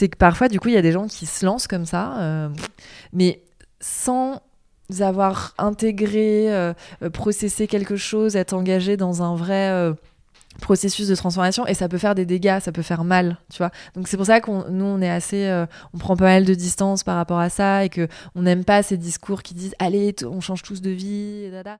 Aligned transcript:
c'est 0.00 0.08
que 0.08 0.16
parfois, 0.16 0.48
du 0.48 0.58
coup, 0.58 0.68
il 0.68 0.74
y 0.74 0.78
a 0.78 0.82
des 0.82 0.92
gens 0.92 1.06
qui 1.06 1.26
se 1.26 1.44
lancent 1.44 1.66
comme 1.66 1.84
ça, 1.84 2.50
mais 3.12 3.42
sans 3.80 4.40
avoir 4.98 5.54
intégré, 5.58 6.72
processé 7.12 7.66
quelque 7.66 7.96
chose, 7.96 8.34
être 8.34 8.54
engagé 8.54 8.96
dans 8.96 9.22
un 9.22 9.36
vrai 9.36 9.94
processus 10.60 11.08
de 11.08 11.14
transformation 11.14 11.66
et 11.66 11.74
ça 11.74 11.88
peut 11.88 11.98
faire 11.98 12.14
des 12.14 12.26
dégâts, 12.26 12.60
ça 12.60 12.72
peut 12.72 12.82
faire 12.82 13.04
mal, 13.04 13.38
tu 13.52 13.58
vois. 13.58 13.70
Donc 13.94 14.08
c'est 14.08 14.16
pour 14.16 14.26
ça 14.26 14.40
qu'on 14.40 14.68
nous 14.70 14.84
on 14.84 15.00
est 15.00 15.10
assez 15.10 15.46
euh, 15.46 15.66
on 15.94 15.98
prend 15.98 16.16
pas 16.16 16.24
mal 16.24 16.44
de 16.44 16.54
distance 16.54 17.04
par 17.04 17.16
rapport 17.16 17.38
à 17.38 17.48
ça 17.50 17.84
et 17.84 17.88
que 17.88 18.08
on 18.34 18.42
n'aime 18.42 18.64
pas 18.64 18.82
ces 18.82 18.96
discours 18.96 19.42
qui 19.42 19.54
disent 19.54 19.74
allez, 19.78 20.14
on 20.24 20.40
change 20.40 20.62
tous 20.62 20.80
de 20.80 20.90
vie 20.90 21.44
et 21.44 21.50
dada. 21.50 21.78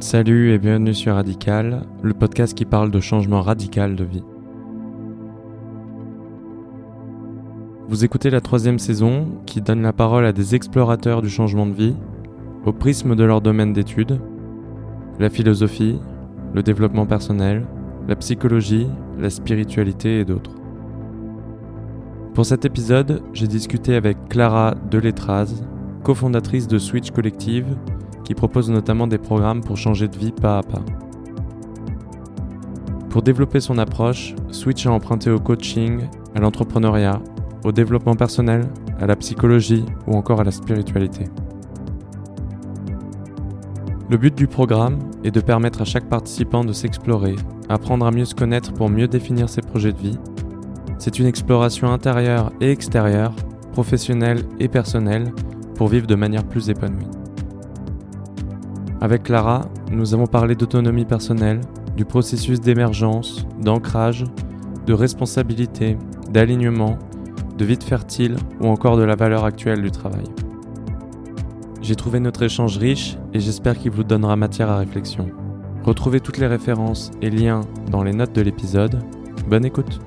Salut 0.00 0.52
et 0.52 0.58
bienvenue 0.58 0.94
sur 0.94 1.14
Radical, 1.14 1.82
le 2.02 2.14
podcast 2.14 2.56
qui 2.56 2.64
parle 2.64 2.92
de 2.92 3.00
changement 3.00 3.42
radical 3.42 3.96
de 3.96 4.04
vie. 4.04 4.22
Vous 7.88 8.04
écoutez 8.04 8.30
la 8.30 8.40
troisième 8.40 8.78
saison 8.78 9.26
qui 9.44 9.60
donne 9.60 9.82
la 9.82 9.92
parole 9.92 10.24
à 10.24 10.32
des 10.32 10.54
explorateurs 10.54 11.20
du 11.20 11.28
changement 11.28 11.66
de 11.66 11.72
vie 11.72 11.96
au 12.64 12.72
prisme 12.72 13.16
de 13.16 13.24
leur 13.24 13.40
domaine 13.40 13.72
d'études, 13.72 14.20
la 15.18 15.30
philosophie, 15.30 15.98
le 16.54 16.62
développement 16.62 17.06
personnel, 17.06 17.66
la 18.06 18.14
psychologie, 18.14 18.86
la 19.18 19.30
spiritualité 19.30 20.20
et 20.20 20.24
d'autres. 20.24 20.54
Pour 22.34 22.46
cet 22.46 22.64
épisode, 22.64 23.20
j'ai 23.32 23.48
discuté 23.48 23.96
avec 23.96 24.16
Clara 24.28 24.76
Deletraz, 24.92 25.60
cofondatrice 26.04 26.68
de 26.68 26.78
Switch 26.78 27.10
Collective, 27.10 27.76
qui 28.28 28.34
propose 28.34 28.68
notamment 28.68 29.06
des 29.06 29.16
programmes 29.16 29.62
pour 29.62 29.78
changer 29.78 30.06
de 30.06 30.18
vie 30.18 30.32
pas 30.32 30.58
à 30.58 30.62
pas. 30.62 30.82
Pour 33.08 33.22
développer 33.22 33.58
son 33.58 33.78
approche, 33.78 34.34
Switch 34.50 34.86
a 34.86 34.92
emprunté 34.92 35.30
au 35.30 35.38
coaching, 35.38 36.02
à 36.34 36.40
l'entrepreneuriat, 36.40 37.22
au 37.64 37.72
développement 37.72 38.16
personnel, 38.16 38.68
à 39.00 39.06
la 39.06 39.16
psychologie 39.16 39.82
ou 40.06 40.14
encore 40.14 40.42
à 40.42 40.44
la 40.44 40.50
spiritualité. 40.50 41.24
Le 44.10 44.18
but 44.18 44.34
du 44.34 44.46
programme 44.46 44.98
est 45.24 45.30
de 45.30 45.40
permettre 45.40 45.80
à 45.80 45.86
chaque 45.86 46.10
participant 46.10 46.64
de 46.64 46.74
s'explorer, 46.74 47.34
apprendre 47.70 48.04
à 48.04 48.10
mieux 48.10 48.26
se 48.26 48.34
connaître 48.34 48.74
pour 48.74 48.90
mieux 48.90 49.08
définir 49.08 49.48
ses 49.48 49.62
projets 49.62 49.94
de 49.94 50.00
vie. 50.00 50.18
C'est 50.98 51.18
une 51.18 51.26
exploration 51.26 51.90
intérieure 51.90 52.52
et 52.60 52.70
extérieure, 52.70 53.32
professionnelle 53.72 54.42
et 54.60 54.68
personnelle, 54.68 55.32
pour 55.76 55.88
vivre 55.88 56.06
de 56.06 56.14
manière 56.14 56.44
plus 56.44 56.68
épanouie. 56.68 57.17
Avec 59.00 59.22
Clara, 59.22 59.62
nous 59.92 60.12
avons 60.12 60.26
parlé 60.26 60.56
d'autonomie 60.56 61.04
personnelle, 61.04 61.60
du 61.96 62.04
processus 62.04 62.60
d'émergence, 62.60 63.46
d'ancrage, 63.60 64.24
de 64.86 64.92
responsabilité, 64.92 65.96
d'alignement, 66.32 66.98
de 67.56 67.64
vide 67.64 67.84
fertile 67.84 68.36
ou 68.60 68.66
encore 68.66 68.96
de 68.96 69.04
la 69.04 69.14
valeur 69.14 69.44
actuelle 69.44 69.82
du 69.82 69.92
travail. 69.92 70.24
J'ai 71.80 71.94
trouvé 71.94 72.18
notre 72.18 72.42
échange 72.42 72.76
riche 72.78 73.16
et 73.32 73.38
j'espère 73.38 73.78
qu'il 73.78 73.92
vous 73.92 74.04
donnera 74.04 74.34
matière 74.34 74.70
à 74.70 74.78
réflexion. 74.78 75.30
Retrouvez 75.84 76.18
toutes 76.20 76.38
les 76.38 76.48
références 76.48 77.12
et 77.22 77.30
liens 77.30 77.60
dans 77.90 78.02
les 78.02 78.12
notes 78.12 78.34
de 78.34 78.42
l'épisode. 78.42 78.98
Bonne 79.48 79.64
écoute 79.64 80.00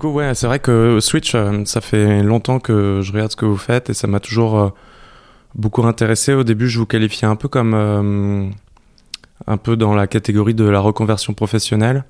coup, 0.00 0.08
ouais, 0.08 0.34
c'est 0.34 0.46
vrai 0.46 0.58
que 0.58 0.98
Switch, 1.00 1.34
euh, 1.34 1.64
ça 1.64 1.80
fait 1.80 2.22
longtemps 2.22 2.58
que 2.58 3.00
je 3.02 3.12
regarde 3.12 3.30
ce 3.30 3.36
que 3.36 3.44
vous 3.44 3.56
faites 3.56 3.90
et 3.90 3.94
ça 3.94 4.08
m'a 4.08 4.18
toujours 4.18 4.58
euh, 4.58 4.70
beaucoup 5.54 5.84
intéressé. 5.84 6.32
Au 6.32 6.42
début, 6.42 6.68
je 6.68 6.80
vous 6.80 6.86
qualifiais 6.86 7.28
un 7.28 7.36
peu 7.36 7.48
comme 7.48 7.74
euh, 7.74 8.50
un 9.46 9.56
peu 9.58 9.76
dans 9.76 9.94
la 9.94 10.08
catégorie 10.08 10.54
de 10.54 10.64
la 10.64 10.80
reconversion 10.80 11.34
professionnelle. 11.34 12.04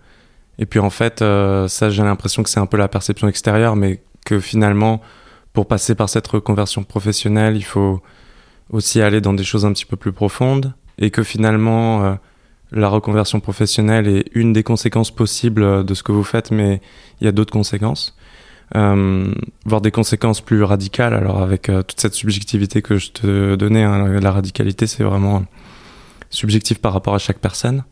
Et 0.59 0.66
puis 0.66 0.78
en 0.78 0.91
fait, 0.91 1.20
ça 1.20 1.91
j'ai 1.91 2.03
l'impression 2.03 2.42
que 2.42 2.50
c'est 2.50 2.60
un 2.60 2.66
peu 2.66 2.76
la 2.76 2.88
perception 2.88 3.28
extérieure, 3.28 3.76
mais 3.76 4.03
que 4.26 4.41
finalement, 4.41 5.00
pour 5.54 5.66
passer 5.66 5.94
par 5.94 6.10
cette 6.10 6.26
reconversion 6.26 6.82
professionnelle, 6.82 7.56
il 7.56 7.64
faut 7.64 8.03
aussi 8.70 9.00
aller 9.00 9.22
dans 9.22 9.32
des 9.32 9.44
choses 9.44 9.64
un 9.64 9.72
petit 9.72 9.87
peu 9.87 9.97
plus 9.97 10.12
profondes. 10.12 10.75
Et 10.98 11.10
que 11.10 11.22
finalement, 11.22 12.19
la 12.72 12.88
reconversion 12.88 13.41
professionnelle 13.41 14.06
est 14.08 14.25
une 14.34 14.53
des 14.53 14.62
conséquences 14.62 15.10
possibles 15.10 15.84
de 15.84 15.94
ce 15.94 16.03
que 16.03 16.12
vous 16.12 16.25
faites, 16.25 16.50
mais 16.50 16.81
il 17.20 17.25
y 17.25 17.28
a 17.28 17.32
d'autres 17.32 17.53
conséquences. 17.53 18.16
Euh, 18.76 19.32
voire 19.64 19.81
des 19.81 19.91
conséquences 19.91 20.41
plus 20.41 20.62
radicales. 20.62 21.14
Alors 21.14 21.42
avec 21.42 21.62
toute 21.62 22.00
cette 22.00 22.14
subjectivité 22.14 22.82
que 22.82 22.97
je 22.98 23.10
te 23.10 23.54
donnais, 23.56 23.82
hein, 23.82 24.20
la 24.20 24.31
radicalité, 24.31 24.86
c'est 24.86 25.03
vraiment 25.03 25.44
subjectif 26.31 26.78
par 26.78 26.92
rapport 26.92 27.14
à 27.14 27.19
chaque 27.19 27.38
personne. 27.38 27.84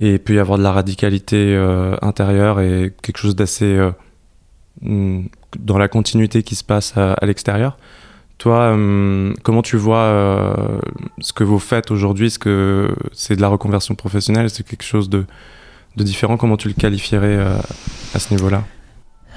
Et 0.00 0.14
il 0.14 0.18
peut 0.18 0.34
y 0.34 0.38
avoir 0.38 0.58
de 0.58 0.62
la 0.62 0.72
radicalité 0.72 1.54
euh, 1.54 1.96
intérieure 2.00 2.60
et 2.60 2.92
quelque 3.02 3.18
chose 3.18 3.36
d'assez 3.36 3.66
euh, 3.66 3.90
hmm, 4.80 5.26
dans 5.58 5.76
la 5.76 5.88
continuité 5.88 6.42
qui 6.42 6.54
se 6.54 6.64
passe 6.64 6.96
à, 6.96 7.16
l'extérieur. 7.22 7.76
Toi, 8.40 8.74
hmm, 8.74 9.34
comment 9.42 9.60
tu 9.60 9.76
vois 9.76 9.98
euh, 9.98 10.80
ce 11.20 11.34
que 11.34 11.44
vous 11.44 11.58
faites 11.58 11.90
aujourd'hui? 11.90 12.28
Est-ce 12.28 12.38
que 12.38 12.88
c'est 13.12 13.36
de 13.36 13.42
la 13.42 13.48
reconversion 13.48 13.94
professionnelle? 13.94 14.48
C'est 14.48 14.66
quelque 14.66 14.82
chose 14.82 15.10
de, 15.10 15.26
de, 15.96 16.04
différent? 16.04 16.38
Comment 16.38 16.56
tu 16.56 16.68
le 16.68 16.74
qualifierais 16.74 17.38
à 17.38 18.18
ce 18.18 18.32
niveau-là? 18.32 18.64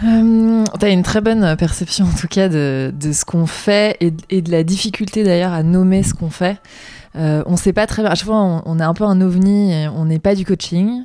Euh, 0.05 0.63
tu 0.79 0.85
as 0.85 0.89
une 0.89 1.03
très 1.03 1.19
bonne 1.19 1.57
perception 1.57 2.05
en 2.05 2.17
tout 2.17 2.29
cas 2.29 2.47
de, 2.47 2.93
de 2.97 3.11
ce 3.11 3.25
qu'on 3.25 3.45
fait 3.45 3.97
et, 3.99 4.41
de 4.41 4.51
la 4.51 4.63
difficulté 4.63 5.25
d'ailleurs 5.25 5.51
à 5.51 5.63
nommer 5.63 6.01
ce 6.03 6.13
qu'on 6.13 6.29
fait. 6.29 6.61
Euh, 7.17 7.43
on 7.45 7.57
sait 7.57 7.73
pas 7.73 7.87
très 7.87 8.03
bien. 8.03 8.11
À 8.11 8.15
chaque 8.15 8.27
fois, 8.27 8.63
on, 8.65 8.79
est 8.79 8.83
un 8.83 8.93
peu 8.93 9.03
un 9.03 9.19
ovni. 9.19 9.85
on 9.93 10.05
n'est 10.05 10.19
pas 10.19 10.33
du 10.33 10.45
coaching, 10.45 11.03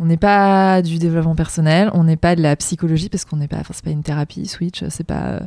on 0.00 0.06
n'est 0.06 0.16
pas 0.16 0.80
du 0.80 0.98
développement 0.98 1.34
personnel, 1.34 1.90
on 1.92 2.04
n'est 2.04 2.16
pas 2.16 2.34
de 2.34 2.40
la 2.40 2.56
psychologie 2.56 3.10
parce 3.10 3.26
qu'on 3.26 3.36
n'est 3.36 3.48
pas. 3.48 3.58
Enfin, 3.58 3.74
c'est 3.74 3.84
pas 3.84 3.90
une 3.90 4.02
thérapie. 4.02 4.46
Switch, 4.46 4.82
c'est 4.88 5.04
pas. 5.04 5.42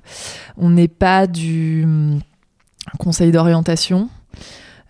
on 0.58 0.70
n'est 0.70 0.88
pas 0.88 1.26
du 1.26 1.84
hum, 1.84 2.20
conseil 3.00 3.32
d'orientation. 3.32 4.10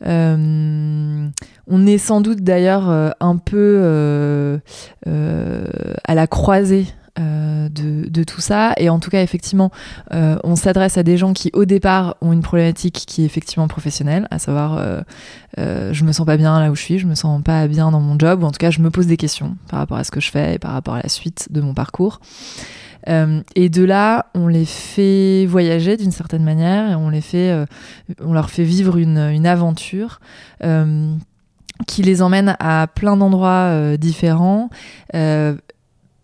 Euh, 0.06 1.30
on 1.68 1.88
est 1.88 1.98
sans 1.98 2.20
doute 2.20 2.42
d'ailleurs 2.42 2.90
euh, 2.90 3.12
un 3.22 3.38
peu 3.38 3.80
euh, 3.82 4.58
à 5.06 6.14
la 6.14 6.28
croisée 6.28 6.88
euh, 7.20 7.70
de, 7.70 8.24
tout 8.24 8.42
ça. 8.42 8.74
Et 8.78 8.90
en 8.90 8.98
tout 8.98 9.12
cas, 9.12 9.22
effectivement, 9.22 9.70
euh, 10.14 10.38
on 10.44 10.56
s'adresse 10.56 10.98
à 10.98 11.04
des 11.04 11.16
gens 11.16 11.34
qui, 11.34 11.52
au 11.54 11.66
départ, 11.66 12.16
ont 12.22 12.34
une 12.34 12.42
problématique 12.42 13.04
qui 13.06 13.22
est 13.22 13.26
effectivement 13.26 13.68
professionnelle, 13.68 14.28
à 14.32 14.40
savoir, 14.40 14.78
euh, 14.80 15.94
je 15.94 16.04
me 16.06 16.12
sens 16.12 16.26
pas 16.26 16.38
bien 16.38 16.60
là 16.60 16.72
où 16.72 16.76
je 16.76 16.82
suis, 16.82 16.98
je 16.98 17.06
me 17.06 17.14
sens 17.14 17.44
pas 17.44 17.68
bien 17.68 17.92
dans 17.92 18.00
mon 18.00 18.18
job, 18.18 18.42
ou 18.42 18.46
en 18.46 18.52
tout 18.52 18.58
cas, 18.58 18.72
je 18.72 18.80
me 18.80 18.90
pose 18.90 19.06
des 19.06 19.18
questions 19.18 19.56
par 19.70 19.80
rapport 19.80 19.98
à 19.98 20.04
ce 20.04 20.10
que 20.10 20.20
je 20.20 20.32
fais 20.32 20.56
et 20.56 20.60
par 20.60 20.72
rapport 20.72 20.96
à 20.96 21.02
la 21.04 21.10
suite 21.10 21.50
de 21.52 21.62
mon 21.62 21.76
parcours. 21.76 22.20
et 23.08 23.70
de 23.70 23.84
là, 23.84 24.28
on 24.34 24.48
les 24.48 24.66
fait 24.66 25.46
voyager 25.46 25.98
d'une 25.98 26.12
certaine 26.12 26.44
manière 26.44 26.90
et 26.90 26.96
on 26.96 27.10
les 27.10 27.22
fait, 27.22 27.66
on 28.22 28.34
leur 28.34 28.50
fait 28.50 28.64
vivre 28.64 28.98
une, 28.98 29.20
une 29.20 29.46
aventure 29.46 30.20
qui 31.86 32.02
les 32.02 32.22
emmène 32.22 32.56
à 32.60 32.88
plein 32.88 33.18
d'endroits 33.18 33.98
différents, 33.98 34.70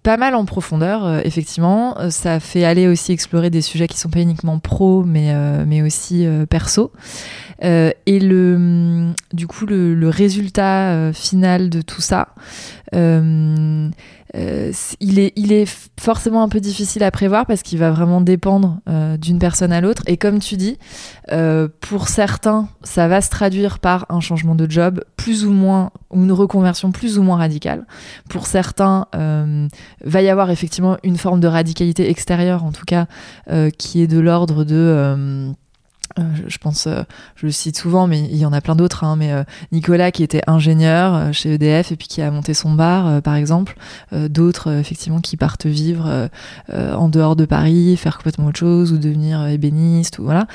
pas 0.04 0.18
mal 0.18 0.36
en 0.36 0.46
profondeur, 0.46 1.06
euh, 1.06 1.22
effectivement. 1.24 1.98
Euh, 2.00 2.10
ça 2.10 2.40
fait 2.40 2.64
aller 2.64 2.88
aussi 2.88 3.12
explorer 3.12 3.50
des 3.50 3.62
sujets 3.62 3.88
qui 3.88 3.98
sont 3.98 4.10
pas 4.10 4.22
uniquement 4.22 4.60
pro, 4.60 5.04
mais, 5.04 5.34
euh, 5.34 5.66
mais 5.68 5.82
aussi 5.82 6.26
perso. 6.50 6.92
et 7.62 8.20
le, 8.20 9.12
du 9.34 9.48
coup, 9.48 9.66
le, 9.66 9.94
le 9.94 10.10
résultat 10.10 11.12
final 11.14 11.70
de 11.70 11.82
tout 11.82 12.02
ça, 12.02 12.30
euh, 14.36 14.72
il, 15.00 15.20
est, 15.20 15.34
il 15.36 15.52
est 15.52 15.68
forcément 16.00 16.44
un 16.44 16.50
peu 16.50 16.60
difficile 16.60 17.04
à 17.04 17.12
prévoir 17.12 17.46
parce 17.46 17.64
qu'il 17.64 17.80
va 17.80 17.92
vraiment 17.92 18.22
dépendre 18.22 18.80
euh, 18.88 19.18
d'une 19.18 19.40
personne 19.40 19.72
à 19.72 19.82
l'autre. 19.82 20.04
Et 20.08 20.18
comme 20.18 20.40
tu 20.40 20.56
dis, 20.56 20.78
euh, 21.32 21.68
pour 21.82 22.08
certains, 22.08 22.70
ça 22.84 23.08
va 23.08 23.22
se 23.22 23.30
traduire 23.30 23.80
par 23.80 24.06
un 24.10 24.20
changement 24.20 24.56
de 24.56 24.70
job 24.70 25.04
plus 25.18 25.46
ou 25.46 25.52
moins, 25.52 25.92
ou 26.12 26.24
une 26.24 26.32
reconversion 26.32 26.92
plus 26.92 27.18
ou 27.18 27.24
moins 27.24 27.38
radicale. 27.38 27.86
Pour 28.30 28.46
certains, 28.46 29.08
va 29.14 30.22
y 30.22 30.30
avoir 30.30 30.52
effectivement 30.52 30.98
une 31.04 31.18
forme 31.18 31.40
de 31.40 31.48
radicalité 31.48 32.10
extérieure, 32.10 32.64
en 32.64 32.72
tout 32.72 32.86
cas, 32.86 33.08
qui 33.78 34.02
est 34.02 34.08
de 34.08 34.20
l'ordre 34.20 34.64
de 34.64 35.54
euh, 36.18 36.24
je 36.48 36.58
pense, 36.58 36.88
euh, 36.88 37.04
je 37.36 37.46
le 37.46 37.52
cite 37.52 37.78
souvent, 37.78 38.08
mais 38.08 38.20
il 38.20 38.38
y 38.38 38.46
en 38.46 38.54
a 38.54 38.62
plein 38.62 38.76
d'autres. 38.76 39.04
Hein, 39.04 39.16
mais 39.16 39.32
euh, 39.32 39.44
Nicolas 39.72 40.12
qui 40.12 40.24
était 40.24 40.42
ingénieur 40.48 41.34
chez 41.34 41.54
EDF 41.54 41.92
et 41.92 41.96
puis 41.96 42.08
qui 42.08 42.22
a 42.22 42.32
monté 42.32 42.54
son 42.54 42.74
bar, 42.74 43.22
par 43.22 43.36
exemple. 43.36 43.76
d'autres, 44.12 44.72
effectivement, 44.72 45.20
qui 45.22 45.38
partent 45.38 45.66
vivre 45.66 46.30
en 46.72 47.10
dehors 47.10 47.36
de 47.36 47.46
Paris, 47.46 47.96
faire 47.98 48.18
complètement 48.18 48.48
autre 48.48 48.60
chose 48.60 48.92
ou 48.92 48.98
devenir 48.98 49.48
ébéniste 49.48 50.20
ou 50.20 50.24
voilà. 50.24 50.48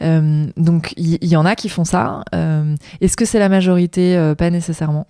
donc 0.00 0.94
il 0.96 1.18
y, 1.24 1.28
y, 1.28 1.36
en 1.36 1.44
a 1.44 1.54
qui 1.54 1.68
font 1.68 1.84
ça. 1.84 2.22
Est-ce 3.00 3.16
que 3.16 3.24
c'est 3.24 3.38
la 3.38 3.48
majorité 3.48 4.34
Pas 4.36 4.50
nécessairement? 4.50 5.06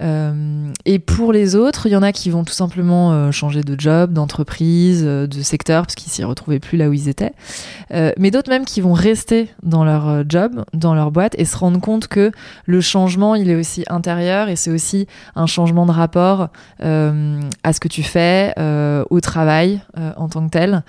Et 0.00 0.98
pour 0.98 1.32
les 1.32 1.56
autres, 1.56 1.86
il 1.86 1.90
y 1.90 1.96
en 1.96 2.02
a 2.02 2.12
qui 2.12 2.30
vont 2.30 2.44
tout 2.44 2.52
simplement 2.52 3.32
changer 3.32 3.62
de 3.62 3.78
job, 3.78 4.12
d'entreprise, 4.12 5.02
de 5.04 5.42
secteur, 5.42 5.82
parce 5.82 5.94
qu'ils 5.94 6.12
s'y 6.12 6.24
retrouvaient 6.24 6.60
plus 6.60 6.78
là 6.78 6.88
où 6.88 6.92
ils 6.92 7.08
étaient. 7.08 7.32
mais 7.90 8.30
d'autres 8.30 8.50
même 8.50 8.64
qui 8.64 8.80
vont 8.80 8.92
rester 8.92 9.48
dans 9.62 9.84
leur 9.84 10.24
job, 10.28 10.64
dans 10.72 10.94
leur 10.94 11.10
boîte, 11.10 11.34
et 11.38 11.44
se 11.44 11.56
rendre 11.56 11.80
compte 11.80 12.08
que 12.08 12.30
le 12.66 12.80
changement, 12.80 13.34
il 13.34 13.50
est 13.50 13.56
aussi 13.56 13.84
intérieur, 13.88 14.48
et 14.48 14.56
c'est 14.56 14.70
aussi 14.70 15.06
un 15.34 15.46
changement 15.46 15.86
de 15.86 15.92
rapport 15.92 16.48
à 16.80 17.72
ce 17.72 17.80
que 17.80 17.88
tu 17.88 18.02
fais, 18.02 18.54
au 19.10 19.20
travail 19.20 19.80
en 20.16 20.28
tant 20.28 20.46
que 20.46 20.50
tel. 20.50 20.84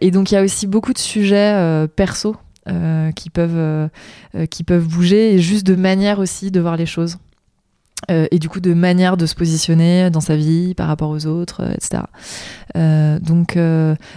et 0.00 0.10
donc 0.10 0.30
il 0.30 0.34
y 0.34 0.38
a 0.38 0.42
aussi 0.42 0.66
beaucoup 0.66 0.92
de 0.92 0.98
sujets 0.98 1.88
perso 1.96 2.36
euh, 2.68 3.10
qui, 3.10 3.28
peuvent, 3.28 3.56
euh, 3.56 3.88
euh, 4.36 4.46
qui 4.46 4.62
peuvent 4.62 4.86
bouger 4.86 5.34
et 5.34 5.40
juste 5.40 5.66
de 5.66 5.74
manière 5.74 6.20
aussi 6.20 6.52
de 6.52 6.60
voir 6.60 6.76
les 6.76 6.86
choses. 6.86 7.18
Et 8.08 8.38
du 8.38 8.48
coup 8.48 8.60
de 8.60 8.74
manière 8.74 9.16
de 9.16 9.26
se 9.26 9.34
positionner 9.34 10.10
dans 10.10 10.20
sa 10.20 10.36
vie 10.36 10.74
par 10.74 10.88
rapport 10.88 11.10
aux 11.10 11.26
autres, 11.26 11.62
etc. 11.74 12.02
donc, 13.20 13.58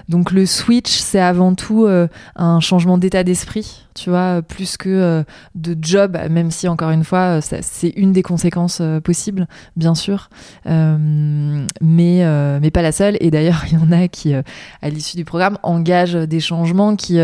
donc 0.10 0.32
le 0.32 0.46
switch, 0.46 0.92
c'est 0.92 1.20
avant 1.20 1.54
tout 1.56 1.88
un 2.36 2.60
changement 2.60 2.98
d'état 2.98 3.24
d'esprit 3.24 3.86
tu 3.96 4.10
vois, 4.10 4.42
plus 4.42 4.76
que 4.76 4.90
euh, 4.90 5.24
de 5.56 5.76
job, 5.82 6.18
même 6.30 6.52
si 6.52 6.68
encore 6.68 6.90
une 6.90 7.06
fois, 7.06 7.40
euh, 7.40 7.60
c'est 7.62 7.90
une 7.96 8.12
des 8.12 8.24
conséquences 8.24 8.80
euh, 8.82 9.00
possibles, 9.00 9.48
bien 9.78 9.96
sûr, 9.96 10.30
mais, 10.66 12.60
mais 12.60 12.72
pas 12.72 12.82
la 12.82 12.92
seule. 12.92 13.18
Et 13.22 13.32
d'ailleurs, 13.32 13.64
il 13.72 13.80
y 13.80 13.82
en 13.82 13.92
a 13.94 14.10
qui, 14.10 14.34
à 14.34 14.90
l'issue 14.90 15.16
du 15.16 15.24
programme, 15.24 15.58
engagent 15.64 16.16
des 16.16 16.42
changements 16.42 16.96
qui, 16.98 17.20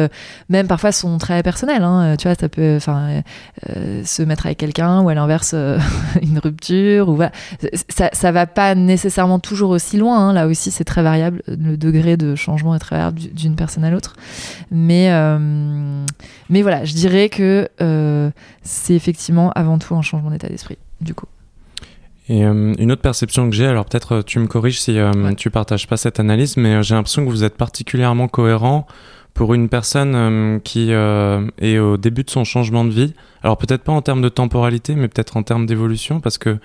même 0.47 0.67
parfois, 0.67 0.93
sont 0.93 1.17
très 1.17 1.43
personnels. 1.43 1.83
Hein. 1.83 2.15
Tu 2.17 2.27
vois, 2.27 2.35
ça 2.35 2.47
peut 2.47 2.75
enfin, 2.77 3.21
se 3.67 4.23
mettre 4.23 4.45
avec 4.45 4.57
quelqu'un 4.57 5.01
ou 5.01 5.09
à 5.09 5.13
l'inverse, 5.13 5.53
une 6.21 6.39
rupture. 6.39 6.50
Ou 7.07 7.17
ça, 7.89 8.09
ça 8.13 8.31
va 8.31 8.45
pas 8.45 8.75
nécessairement 8.75 9.39
toujours 9.39 9.71
aussi 9.71 9.97
loin. 9.97 10.17
Hein. 10.17 10.33
Là 10.33 10.47
aussi, 10.47 10.71
c'est 10.71 10.83
très 10.83 11.03
variable. 11.03 11.41
Le 11.47 11.77
degré 11.77 12.17
de 12.17 12.35
changement 12.35 12.75
est 12.75 12.79
très 12.79 12.97
variable 12.97 13.19
d'une 13.33 13.55
personne 13.55 13.83
à 13.83 13.89
l'autre. 13.89 14.15
Mais, 14.71 15.09
mais 16.49 16.61
voilà, 16.61 16.83
je 16.83 16.93
dirais 16.93 17.29
que 17.29 17.69
euh, 17.81 18.29
c'est 18.61 18.93
effectivement 18.93 19.51
avant 19.51 19.77
tout 19.79 19.95
un 19.95 20.01
changement 20.01 20.31
d'état 20.31 20.49
d'esprit, 20.49 20.77
du 20.99 21.13
coup. 21.13 21.27
Et 22.29 22.45
euh, 22.45 22.73
une 22.77 22.91
autre 22.91 23.01
perception 23.01 23.49
que 23.49 23.55
j'ai, 23.55 23.65
alors 23.65 23.85
peut-être 23.85 24.15
euh, 24.15 24.21
tu 24.21 24.39
me 24.39 24.47
corriges 24.47 24.79
si 24.79 24.97
tu 25.37 25.49
partages 25.49 25.87
pas 25.87 25.97
cette 25.97 26.19
analyse, 26.19 26.57
mais 26.57 26.83
j'ai 26.83 26.93
l'impression 26.93 27.25
que 27.25 27.29
vous 27.29 27.43
êtes 27.43 27.55
particulièrement 27.55 28.27
cohérent 28.27 28.85
pour 29.33 29.53
une 29.53 29.69
personne 29.69 30.59
qui 30.63 30.91
est 30.91 31.79
au 31.79 31.97
début 31.97 32.23
de 32.23 32.29
son 32.29 32.43
changement 32.43 32.85
de 32.85 32.91
vie. 32.91 33.13
Alors 33.43 33.57
peut-être 33.57 33.83
pas 33.83 33.91
en 33.91 34.01
termes 34.01 34.21
de 34.21 34.29
temporalité, 34.29 34.95
mais 34.95 35.07
peut-être 35.07 35.37
en 35.37 35.43
termes 35.43 35.65
d'évolution, 35.65 36.19
parce 36.19 36.37
que 36.37 36.57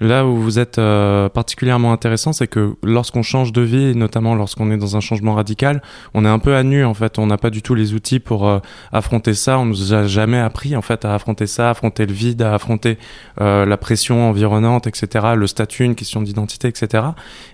Là 0.00 0.26
où 0.26 0.36
vous 0.36 0.58
êtes 0.58 0.78
euh, 0.78 1.28
particulièrement 1.28 1.92
intéressant, 1.92 2.32
c'est 2.32 2.46
que 2.46 2.76
lorsqu'on 2.82 3.22
change 3.22 3.52
de 3.52 3.62
vie, 3.62 3.96
notamment 3.96 4.34
lorsqu'on 4.34 4.70
est 4.70 4.76
dans 4.76 4.96
un 4.96 5.00
changement 5.00 5.34
radical, 5.34 5.82
on 6.14 6.24
est 6.24 6.28
un 6.28 6.38
peu 6.38 6.54
à 6.54 6.62
nu 6.62 6.84
en 6.84 6.94
fait. 6.94 7.18
On 7.18 7.26
n'a 7.26 7.36
pas 7.36 7.50
du 7.50 7.62
tout 7.62 7.74
les 7.74 7.94
outils 7.94 8.20
pour 8.20 8.48
euh, 8.48 8.60
affronter 8.92 9.34
ça. 9.34 9.58
On 9.58 9.66
nous 9.66 9.92
a 9.92 10.06
jamais 10.06 10.38
appris 10.38 10.76
en 10.76 10.82
fait 10.82 11.04
à 11.04 11.14
affronter 11.14 11.46
ça, 11.46 11.68
à 11.68 11.70
affronter 11.70 12.06
le 12.06 12.12
vide, 12.12 12.42
à 12.42 12.54
affronter 12.54 12.98
euh, 13.40 13.66
la 13.66 13.76
pression 13.76 14.28
environnante, 14.28 14.86
etc. 14.86 15.26
Le 15.36 15.46
statut, 15.46 15.84
une 15.84 15.96
question 15.96 16.22
d'identité, 16.22 16.68
etc. 16.68 17.04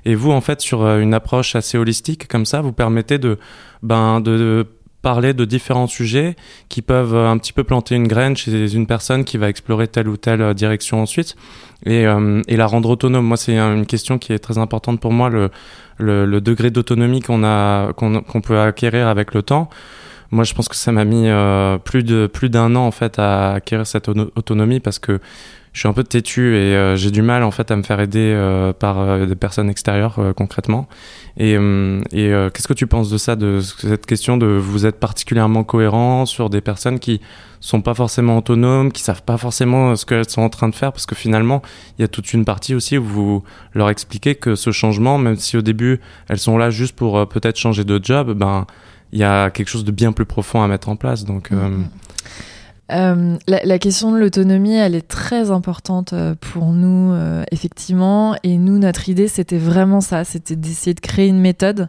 Et 0.04 0.14
vous 0.14 0.30
en 0.30 0.40
fait 0.40 0.60
sur 0.60 0.86
une 0.86 1.14
approche 1.14 1.56
assez 1.56 1.78
holistique 1.78 2.28
comme 2.28 2.44
ça, 2.44 2.60
vous 2.60 2.72
permettez 2.72 3.18
de 3.18 3.38
ben 3.82 4.20
de 4.20 4.66
parler 5.04 5.34
de 5.34 5.44
différents 5.44 5.86
sujets 5.86 6.34
qui 6.70 6.80
peuvent 6.80 7.14
un 7.14 7.36
petit 7.36 7.52
peu 7.52 7.62
planter 7.62 7.94
une 7.94 8.08
graine 8.08 8.34
chez 8.36 8.74
une 8.74 8.86
personne 8.86 9.24
qui 9.24 9.36
va 9.36 9.50
explorer 9.50 9.86
telle 9.86 10.08
ou 10.08 10.16
telle 10.16 10.54
direction 10.54 11.02
ensuite 11.02 11.36
et, 11.84 12.06
euh, 12.06 12.40
et 12.48 12.56
la 12.56 12.66
rendre 12.66 12.88
autonome. 12.88 13.26
Moi, 13.26 13.36
c'est 13.36 13.58
une 13.58 13.84
question 13.84 14.18
qui 14.18 14.32
est 14.32 14.38
très 14.38 14.56
importante 14.56 14.98
pour 15.00 15.12
moi, 15.12 15.28
le, 15.28 15.50
le, 15.98 16.40
degré 16.40 16.70
d'autonomie 16.70 17.20
qu'on 17.20 17.44
a, 17.44 17.92
qu'on 17.92 18.40
peut 18.40 18.58
acquérir 18.58 19.06
avec 19.06 19.34
le 19.34 19.42
temps. 19.42 19.68
Moi, 20.30 20.44
je 20.44 20.54
pense 20.54 20.68
que 20.70 20.76
ça 20.76 20.90
m'a 20.90 21.04
mis 21.04 21.28
euh, 21.28 21.76
plus 21.76 22.02
de 22.02 22.26
plus 22.26 22.48
d'un 22.48 22.74
an 22.74 22.86
en 22.86 22.90
fait 22.90 23.18
à 23.18 23.52
acquérir 23.52 23.86
cette 23.86 24.08
autonomie 24.08 24.80
parce 24.80 24.98
que 24.98 25.20
je 25.74 25.80
suis 25.80 25.88
un 25.88 25.92
peu 25.92 26.04
têtu 26.04 26.54
et 26.54 26.76
euh, 26.76 26.94
j'ai 26.94 27.10
du 27.10 27.20
mal 27.20 27.42
en 27.42 27.50
fait 27.50 27.68
à 27.72 27.76
me 27.76 27.82
faire 27.82 27.98
aider 27.98 28.32
euh, 28.32 28.72
par 28.72 29.00
euh, 29.00 29.26
des 29.26 29.34
personnes 29.34 29.68
extérieures 29.68 30.20
concrètement. 30.36 30.88
Et, 31.36 31.54
et 31.54 32.30
qu'est-ce 32.54 32.68
que 32.68 32.74
tu 32.74 32.86
penses 32.86 33.10
de 33.10 33.18
ça, 33.18 33.34
de 33.34 33.60
cette 33.60 34.06
question 34.06 34.36
de 34.36 34.46
vous 34.46 34.86
êtes 34.86 35.00
particulièrement 35.00 35.64
cohérent 35.64 36.26
sur 36.26 36.48
des 36.48 36.60
personnes 36.60 37.00
qui 37.00 37.20
sont 37.58 37.82
pas 37.82 37.94
forcément 37.94 38.38
autonomes, 38.38 38.92
qui 38.92 39.02
savent 39.02 39.24
pas 39.24 39.36
forcément 39.36 39.96
ce 39.96 40.06
qu'elles 40.06 40.30
sont 40.30 40.42
en 40.42 40.48
train 40.48 40.68
de 40.68 40.76
faire, 40.76 40.92
parce 40.92 41.06
que 41.06 41.16
finalement 41.16 41.60
il 41.98 42.02
y 42.02 42.04
a 42.04 42.08
toute 42.08 42.32
une 42.32 42.44
partie 42.44 42.76
aussi 42.76 42.98
où 42.98 43.02
vous 43.02 43.42
leur 43.72 43.90
expliquez 43.90 44.36
que 44.36 44.54
ce 44.54 44.70
changement, 44.70 45.18
même 45.18 45.34
si 45.34 45.56
au 45.56 45.62
début 45.62 46.00
elles 46.28 46.38
sont 46.38 46.56
là 46.56 46.70
juste 46.70 46.94
pour 46.94 47.28
peut-être 47.28 47.58
changer 47.58 47.82
de 47.82 47.98
job, 48.00 48.32
ben 48.34 48.68
il 49.10 49.18
y 49.18 49.24
a 49.24 49.50
quelque 49.50 49.68
chose 49.68 49.84
de 49.84 49.92
bien 49.92 50.12
plus 50.12 50.26
profond 50.26 50.62
à 50.62 50.68
mettre 50.68 50.88
en 50.88 50.94
place. 50.94 51.24
Donc 51.24 51.50
mm-hmm. 51.50 51.84
Euh, 52.94 53.36
la, 53.48 53.78
question 53.78 54.12
de 54.12 54.18
l'autonomie, 54.18 54.74
elle 54.74 54.94
est 54.94 55.08
très 55.08 55.50
importante 55.50 56.12
euh, 56.12 56.34
pour 56.38 56.66
nous, 56.66 57.12
euh, 57.12 57.42
effectivement. 57.50 58.36
Et 58.42 58.56
nous, 58.56 58.78
notre 58.78 59.08
idée, 59.08 59.26
c'était 59.28 59.58
vraiment 59.58 60.00
ça, 60.00 60.24
c'était 60.24 60.56
d'essayer 60.56 60.94
de 60.94 61.00
créer 61.00 61.28
une 61.28 61.40
méthode 61.40 61.88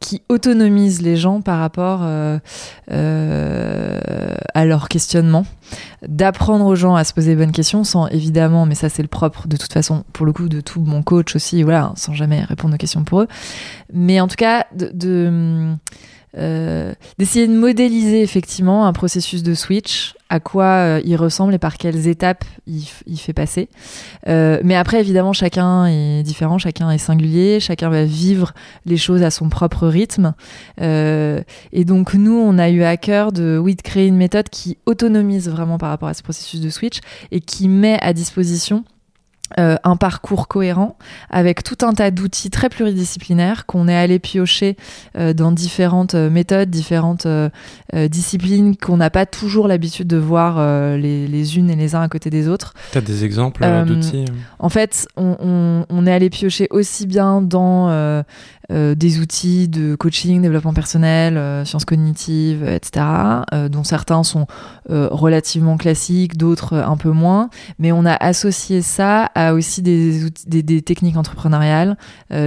qui 0.00 0.22
autonomise 0.30 1.02
les 1.02 1.16
gens 1.16 1.42
par 1.42 1.58
rapport 1.58 2.02
à 2.02 2.40
leur 4.64 4.88
questionnement, 4.88 5.44
d'apprendre 6.08 6.64
aux 6.64 6.74
gens 6.74 6.94
à 6.94 7.04
se 7.04 7.12
poser 7.12 7.32
les 7.32 7.36
bonnes 7.36 7.52
questions, 7.52 7.84
sans 7.84 8.06
évidemment, 8.06 8.64
mais 8.64 8.74
ça 8.74 8.88
c'est 8.88 9.02
le 9.02 9.08
propre 9.08 9.46
de 9.46 9.58
toute 9.58 9.74
façon, 9.74 10.04
pour 10.14 10.24
le 10.24 10.32
coup, 10.32 10.48
de 10.48 10.62
tout 10.62 10.80
mon 10.80 11.02
coach 11.02 11.36
aussi, 11.36 11.62
voilà, 11.62 11.92
sans 11.96 12.14
jamais 12.14 12.42
répondre 12.44 12.76
aux 12.76 12.78
questions 12.78 13.04
pour 13.04 13.20
eux. 13.20 13.28
Mais 13.92 14.22
en 14.22 14.26
tout 14.26 14.36
cas, 14.36 14.64
de 14.74 15.76
euh, 16.36 16.92
d'essayer 17.18 17.48
de 17.48 17.54
modéliser 17.54 18.22
effectivement 18.22 18.86
un 18.86 18.92
processus 18.92 19.42
de 19.42 19.54
switch, 19.54 20.14
à 20.28 20.40
quoi 20.40 20.64
euh, 20.64 21.00
il 21.04 21.16
ressemble 21.16 21.54
et 21.54 21.58
par 21.58 21.78
quelles 21.78 22.06
étapes 22.06 22.44
il, 22.66 22.84
fait 23.18 23.32
passer. 23.32 23.68
Euh, 24.28 24.60
mais 24.62 24.76
après, 24.76 25.00
évidemment, 25.00 25.32
chacun 25.32 25.86
est 25.86 26.22
différent, 26.22 26.58
chacun 26.58 26.90
est 26.90 26.98
singulier, 26.98 27.60
chacun 27.60 27.88
va 27.88 28.04
vivre 28.04 28.52
les 28.84 28.98
choses 28.98 29.22
à 29.22 29.30
son 29.30 29.48
propre 29.48 29.88
rythme. 29.88 30.34
et 30.80 31.84
donc, 31.84 32.14
nous, 32.14 32.36
on 32.36 32.58
a 32.58 32.68
eu 32.68 32.82
à 32.82 32.96
cœur 32.96 33.32
de, 33.32 33.58
oui, 33.58 33.74
de 33.74 33.82
créer 33.82 34.06
une 34.06 34.16
méthode 34.16 34.50
qui 34.50 34.76
autonomise 34.86 35.48
vraiment 35.48 35.78
par 35.78 35.88
rapport 35.88 36.08
à 36.08 36.14
ce 36.14 36.22
processus 36.22 36.60
de 36.60 36.68
switch 36.68 36.98
et 37.30 37.40
qui 37.40 37.68
met 37.68 37.98
à 38.02 38.12
disposition 38.12 38.84
euh, 39.58 39.76
un 39.82 39.96
parcours 39.96 40.46
cohérent 40.46 40.96
avec 41.30 41.64
tout 41.64 41.78
un 41.82 41.94
tas 41.94 42.10
d'outils 42.10 42.50
très 42.50 42.68
pluridisciplinaires 42.68 43.64
qu'on 43.64 43.88
est 43.88 43.96
allé 43.96 44.18
piocher 44.18 44.76
euh, 45.16 45.32
dans 45.32 45.52
différentes 45.52 46.14
euh, 46.14 46.28
méthodes, 46.28 46.68
différentes 46.68 47.26
disciplines 47.94 48.76
qu'on 48.76 48.98
n'a 48.98 49.10
pas 49.10 49.24
toujours 49.24 49.68
l'habitude 49.68 50.06
de 50.06 50.18
voir 50.18 50.56
les, 50.96 51.58
unes 51.58 51.70
et 51.70 51.76
les 51.76 51.94
uns 51.94 52.02
à 52.02 52.08
côté 52.08 52.28
des 52.30 52.48
autres. 52.48 52.74
Tu 52.92 52.98
as 52.98 53.00
des 53.00 53.24
exemples 53.24 53.64
d'outils? 53.86 54.26
En 54.58 54.68
fait, 54.68 55.08
on, 55.16 55.84
on, 55.88 56.06
est 56.06 56.12
allé 56.12 56.28
piocher 56.28 56.68
aussi 56.70 57.06
bien 57.06 57.40
dans 57.40 57.88
euh, 58.70 58.94
des 58.94 59.18
outils 59.18 59.66
de 59.66 59.94
coaching, 59.94 60.42
développement 60.42 60.74
personnel, 60.74 61.38
euh, 61.38 61.64
sciences 61.64 61.86
cognitives, 61.86 62.64
etc., 62.64 63.06
euh, 63.54 63.70
dont 63.70 63.82
certains 63.82 64.22
sont 64.22 64.46
relativement 64.90 65.76
classiques, 65.76 66.38
d'autres 66.38 66.74
un 66.74 66.96
peu 66.96 67.10
moins. 67.10 67.50
Mais 67.78 67.92
on 67.92 68.06
a 68.06 68.14
associé 68.14 68.80
ça 68.80 69.30
à 69.34 69.52
aussi 69.52 69.82
des, 69.82 70.30
des, 70.46 70.62
des 70.62 70.80
techniques 70.80 71.18
entrepreneuriales, 71.18 71.98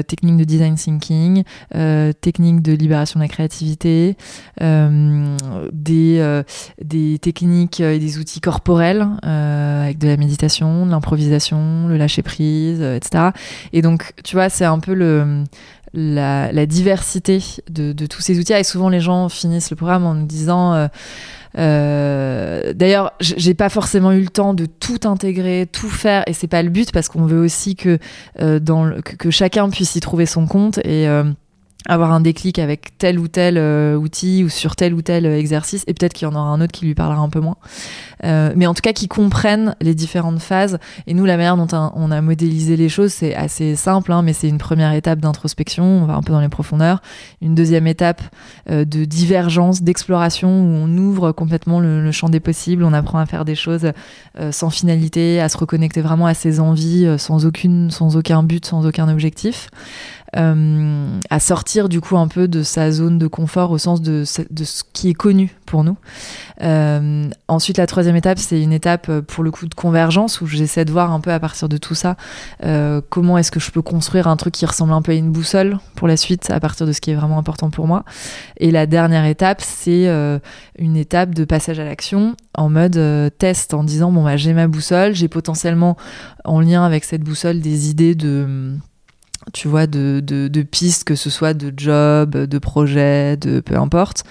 techniques 0.07 0.37
de 0.37 0.43
design 0.43 0.73
thinking, 0.73 1.43
techniques 2.19 2.63
de 2.63 2.73
libération 2.73 3.19
de 3.19 3.25
la 3.25 3.27
créativité, 3.27 4.17
des, 4.59 6.41
des 6.83 7.19
techniques 7.19 7.79
et 7.79 7.99
des 7.99 8.17
outils 8.17 8.41
corporels 8.41 9.07
avec 9.21 9.99
de 9.99 10.07
la 10.07 10.17
méditation, 10.17 10.87
de 10.87 10.89
l'improvisation, 10.89 11.87
le 11.89 11.97
lâcher 11.97 12.23
prise, 12.23 12.81
etc. 12.81 13.29
Et 13.71 13.83
donc, 13.83 14.13
tu 14.23 14.35
vois, 14.35 14.49
c'est 14.49 14.65
un 14.65 14.79
peu 14.79 14.95
le 14.95 15.43
la, 15.93 16.65
diversité 16.65 17.39
de, 17.69 18.05
tous 18.05 18.21
ces 18.21 18.39
outils. 18.39 18.53
Et 18.53 18.63
souvent, 18.63 18.89
les 18.89 18.99
gens 18.99 19.29
finissent 19.29 19.69
le 19.69 19.75
programme 19.75 20.05
en 20.05 20.13
nous 20.13 20.25
disant. 20.25 20.73
Euh, 20.73 20.87
euh, 21.57 22.71
d'ailleurs, 22.73 23.11
j'ai 23.19 23.53
pas 23.53 23.67
forcément 23.67 24.13
eu 24.13 24.21
le 24.21 24.29
temps 24.29 24.53
de 24.53 24.65
tout 24.65 24.99
intégrer, 25.03 25.67
tout 25.69 25.89
faire, 25.89 26.23
et 26.25 26.31
c'est 26.31 26.47
pas 26.47 26.63
le 26.63 26.69
but 26.69 26.93
parce 26.93 27.09
qu'on 27.09 27.25
veut 27.25 27.41
aussi 27.41 27.75
que, 27.75 27.99
euh, 28.39 28.59
dans 28.59 29.01
que, 29.01 29.29
chacun 29.31 29.69
puisse 29.69 29.93
y 29.97 29.99
trouver 29.99 30.25
son 30.25 30.47
compte 30.47 30.77
et 30.85 31.07
avoir 31.87 32.11
un 32.11 32.21
déclic 32.21 32.59
avec 32.59 32.97
tel 32.97 33.17
ou 33.17 33.27
tel 33.27 33.57
euh, 33.57 33.95
outil 33.95 34.43
ou 34.43 34.49
sur 34.49 34.75
tel 34.75 34.93
ou 34.93 35.01
tel 35.01 35.25
exercice 35.25 35.83
et 35.87 35.93
peut-être 35.93 36.13
qu'il 36.13 36.27
y 36.27 36.31
en 36.31 36.35
aura 36.35 36.49
un 36.49 36.61
autre 36.61 36.71
qui 36.71 36.85
lui 36.85 36.93
parlera 36.93 37.21
un 37.21 37.29
peu 37.29 37.39
moins. 37.39 37.57
Euh, 38.23 38.53
mais 38.55 38.67
en 38.67 38.75
tout 38.75 38.81
cas 38.81 38.93
qui 38.93 39.07
comprennent 39.07 39.75
les 39.81 39.95
différentes 39.95 40.39
phases. 40.39 40.77
Et 41.07 41.13
nous 41.15 41.25
la 41.25 41.37
manière 41.37 41.57
dont 41.57 41.67
on 41.95 42.11
a 42.11 42.21
modélisé 42.21 42.77
les 42.77 42.89
choses 42.89 43.11
c'est 43.11 43.33
assez 43.35 43.75
simple 43.75 44.11
hein, 44.11 44.21
mais 44.21 44.33
c'est 44.33 44.47
une 44.47 44.59
première 44.59 44.93
étape 44.93 45.19
d'introspection. 45.19 45.83
On 45.83 46.05
va 46.05 46.13
un 46.13 46.21
peu 46.21 46.33
dans 46.33 46.41
les 46.41 46.49
profondeurs. 46.49 47.01
Une 47.41 47.55
deuxième 47.55 47.87
étape 47.87 48.21
euh, 48.69 48.85
de 48.85 49.05
divergence 49.05 49.81
d'exploration 49.81 50.49
où 50.49 50.67
on 50.67 50.97
ouvre 50.97 51.31
complètement 51.31 51.79
le, 51.79 52.11
champ 52.11 52.29
des 52.29 52.39
possibles. 52.39 52.83
On 52.83 52.93
apprend 52.93 53.19
à 53.19 53.25
faire 53.25 53.45
des 53.45 53.55
choses 53.55 53.91
sans 54.51 54.69
finalité 54.69 55.39
à 55.39 55.47
se 55.47 55.57
reconnecter 55.57 56.01
vraiment 56.01 56.25
à 56.25 56.33
ses 56.33 56.59
envies 56.59 57.07
sans 57.17 57.45
aucune 57.45 57.89
sans 57.89 58.17
aucun 58.17 58.43
but 58.43 58.65
sans 58.65 58.85
aucun 58.85 59.07
objectif 59.07 59.69
euh, 60.37 61.19
à 61.29 61.39
sortir 61.39 61.89
du 61.89 62.01
coup 62.01 62.17
un 62.17 62.27
peu 62.27 62.47
de 62.47 62.63
sa 62.63 62.91
zone 62.91 63.17
de 63.17 63.27
confort 63.27 63.71
au 63.71 63.77
sens 63.77 64.01
de, 64.01 64.23
de 64.49 64.63
ce 64.63 64.83
qui 64.93 65.09
est 65.09 65.13
connu 65.13 65.55
pour 65.65 65.83
nous. 65.83 65.97
Euh, 66.61 67.29
ensuite, 67.47 67.77
la 67.77 67.87
troisième 67.87 68.15
étape, 68.15 68.39
c'est 68.39 68.61
une 68.61 68.73
étape 68.73 69.07
euh, 69.09 69.21
pour 69.21 69.43
le 69.43 69.51
coup 69.51 69.67
de 69.67 69.73
convergence 69.73 70.41
où 70.41 70.47
j'essaie 70.47 70.85
de 70.85 70.91
voir 70.91 71.11
un 71.11 71.19
peu 71.19 71.31
à 71.31 71.39
partir 71.39 71.69
de 71.69 71.77
tout 71.77 71.95
ça 71.95 72.15
euh, 72.63 73.01
comment 73.09 73.37
est-ce 73.37 73.51
que 73.51 73.59
je 73.59 73.71
peux 73.71 73.81
construire 73.81 74.27
un 74.27 74.37
truc 74.37 74.53
qui 74.53 74.65
ressemble 74.65 74.93
un 74.93 75.01
peu 75.01 75.11
à 75.11 75.15
une 75.15 75.31
boussole 75.31 75.77
pour 75.95 76.07
la 76.07 76.17
suite 76.17 76.49
à 76.49 76.59
partir 76.59 76.85
de 76.85 76.91
ce 76.91 77.01
qui 77.01 77.11
est 77.11 77.15
vraiment 77.15 77.37
important 77.37 77.69
pour 77.69 77.87
moi. 77.87 78.03
Et 78.57 78.71
la 78.71 78.85
dernière 78.85 79.25
étape, 79.25 79.61
c'est 79.61 80.07
euh, 80.07 80.39
une 80.77 80.97
étape 80.97 81.33
de 81.33 81.45
passage 81.45 81.79
à 81.79 81.85
l'action 81.85 82.35
en 82.55 82.69
mode 82.69 82.97
euh, 82.97 83.29
test 83.29 83.73
en 83.73 83.83
disant 83.83 84.11
bon 84.11 84.23
bah 84.23 84.37
j'ai 84.37 84.53
ma 84.53 84.67
boussole, 84.67 85.13
j'ai 85.13 85.27
potentiellement 85.27 85.97
en 86.45 86.59
lien 86.59 86.83
avec 86.83 87.03
cette 87.03 87.21
boussole 87.21 87.59
des 87.59 87.89
idées 87.89 88.15
de 88.15 88.75
tu 89.53 89.67
vois, 89.67 89.87
de, 89.87 90.21
de, 90.21 90.61
pistes, 90.63 91.03
que 91.03 91.15
ce 91.15 91.29
soit 91.29 91.53
de 91.53 91.73
job, 91.75 92.31
de 92.31 92.59
projet, 92.59 93.37
de 93.37 93.59
peu 93.59 93.75
importe. 93.75 94.23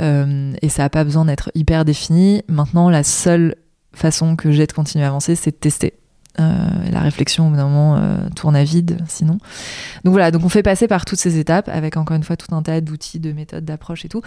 Euh, 0.00 0.52
et 0.62 0.68
ça 0.68 0.82
n'a 0.82 0.90
pas 0.90 1.04
besoin 1.04 1.24
d'être 1.24 1.50
hyper 1.54 1.84
défini. 1.84 2.42
Maintenant, 2.48 2.90
la 2.90 3.02
seule 3.02 3.56
façon 3.92 4.36
que 4.36 4.50
j'ai 4.50 4.66
de 4.66 4.72
continuer 4.72 5.04
à 5.04 5.08
avancer, 5.08 5.34
c'est 5.36 5.52
de 5.52 5.56
tester. 5.56 5.94
Euh, 6.38 6.90
la 6.90 7.00
réflexion 7.00 7.46
au 7.46 7.50
bout 7.50 7.56
d'un 7.56 7.64
moment 7.64 7.96
euh, 7.96 8.28
tourne 8.36 8.56
à 8.56 8.62
vide 8.62 8.98
sinon. 9.08 9.38
Donc 10.04 10.12
voilà, 10.12 10.30
donc 10.30 10.44
on 10.44 10.50
fait 10.50 10.62
passer 10.62 10.86
par 10.86 11.06
toutes 11.06 11.18
ces 11.18 11.38
étapes 11.38 11.70
avec 11.72 11.96
encore 11.96 12.14
une 12.14 12.24
fois 12.24 12.36
tout 12.36 12.54
un 12.54 12.62
tas 12.62 12.82
d'outils, 12.82 13.20
de 13.20 13.32
méthodes, 13.32 13.64
d'approches 13.64 14.04
et 14.04 14.10
tout. 14.10 14.20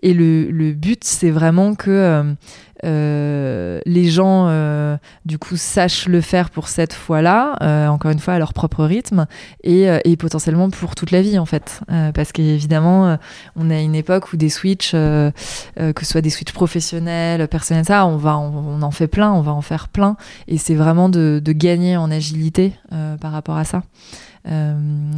Et 0.00 0.14
le, 0.14 0.48
le 0.52 0.74
but 0.74 1.02
c'est 1.02 1.32
vraiment 1.32 1.74
que 1.74 2.36
euh, 2.84 3.46
euh, 3.76 3.80
les 3.86 4.08
gens 4.08 4.46
euh, 4.48 4.96
du 5.24 5.38
coup 5.38 5.56
sachent 5.56 6.08
le 6.08 6.20
faire 6.20 6.50
pour 6.50 6.68
cette 6.68 6.92
fois-là, 6.92 7.56
euh, 7.62 7.88
encore 7.88 8.10
une 8.10 8.18
fois 8.18 8.34
à 8.34 8.38
leur 8.38 8.52
propre 8.52 8.84
rythme 8.84 9.26
et, 9.62 9.86
et 10.04 10.16
potentiellement 10.16 10.70
pour 10.70 10.94
toute 10.94 11.10
la 11.10 11.22
vie 11.22 11.38
en 11.38 11.46
fait, 11.46 11.80
parce 12.14 12.32
qu'évidemment 12.32 13.18
on 13.56 13.70
a 13.70 13.80
une 13.80 13.94
époque 13.94 14.32
où 14.32 14.36
des 14.36 14.48
switches, 14.48 14.92
que 14.92 15.32
ce 15.76 16.04
soit 16.04 16.20
des 16.20 16.30
switches 16.30 16.52
professionnels, 16.52 17.46
personnels, 17.48 17.84
ça, 17.84 18.06
on 18.06 18.16
va, 18.16 18.38
on, 18.38 18.82
en 18.82 18.90
fait 18.90 19.08
plein, 19.08 19.32
on 19.32 19.40
va 19.40 19.52
en 19.52 19.62
faire 19.62 19.88
plein, 19.88 20.16
et 20.48 20.58
c'est 20.58 20.74
vraiment 20.74 21.08
de, 21.08 21.40
de, 21.42 21.52
gagner 21.52 21.96
en 21.96 22.10
agilité 22.10 22.72
par 23.20 23.32
rapport 23.32 23.56
à 23.56 23.64
ça. 23.64 23.82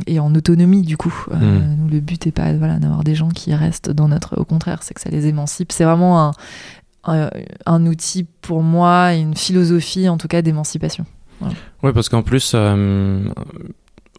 et 0.06 0.20
en 0.20 0.34
autonomie 0.34 0.82
du 0.82 0.96
coup. 0.96 1.14
Mmh. 1.30 1.90
le 1.90 2.00
but 2.00 2.26
n'est 2.26 2.32
pas 2.32 2.52
voilà, 2.54 2.78
d'avoir 2.78 3.04
des 3.04 3.14
gens 3.14 3.28
qui 3.28 3.54
restent 3.54 3.90
dans 3.90 4.08
notre... 4.08 4.38
Au 4.38 4.44
contraire, 4.44 4.82
c'est 4.82 4.94
que 4.94 5.00
ça 5.00 5.10
les 5.10 5.26
émancipe. 5.26 5.72
C'est 5.72 5.84
vraiment 5.84 6.20
un, 6.20 6.32
un, 7.08 7.86
outil 7.86 8.26
pour 8.42 8.62
moi, 8.62 9.14
une 9.14 9.36
philosophie 9.36 10.08
en 10.08 10.18
tout 10.18 10.28
cas 10.28 10.42
d'émancipation. 10.42 11.04
Oui, 11.82 11.92
parce 11.92 12.08
qu'en 12.08 12.22
plus, 12.22 12.52
euh, 12.54 13.22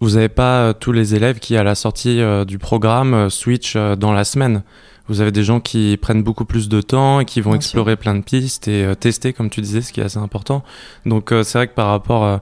vous 0.02 0.12
n'avez 0.12 0.30
pas 0.30 0.62
euh, 0.62 0.74
tous 0.74 0.92
les 0.92 1.16
élèves 1.16 1.40
qui, 1.40 1.58
à 1.58 1.64
la 1.64 1.76
sortie 1.76 2.22
euh, 2.22 2.46
du 2.46 2.58
programme, 2.58 3.30
switch 3.30 3.76
dans 3.76 4.14
la 4.14 4.24
semaine. 4.24 4.64
Vous 5.08 5.22
avez 5.22 5.32
des 5.32 5.44
gens 5.44 5.60
qui 5.60 5.98
prennent 5.98 6.24
beaucoup 6.24 6.46
plus 6.46 6.70
de 6.70 6.82
temps 6.82 7.20
et 7.20 7.26
qui 7.26 7.42
vont 7.42 7.56
explorer 7.56 7.96
plein 7.96 8.16
de 8.16 8.22
pistes 8.22 8.68
et 8.68 8.96
tester, 8.96 9.34
comme 9.34 9.50
tu 9.50 9.60
disais, 9.60 9.82
ce 9.82 9.92
qui 9.92 10.02
est 10.02 10.04
assez 10.04 10.20
important. 10.20 10.64
Donc, 11.08 11.30
c'est 11.32 11.58
vrai 11.58 11.68
que 11.68 11.74
par 11.74 11.88
rapport 11.88 12.42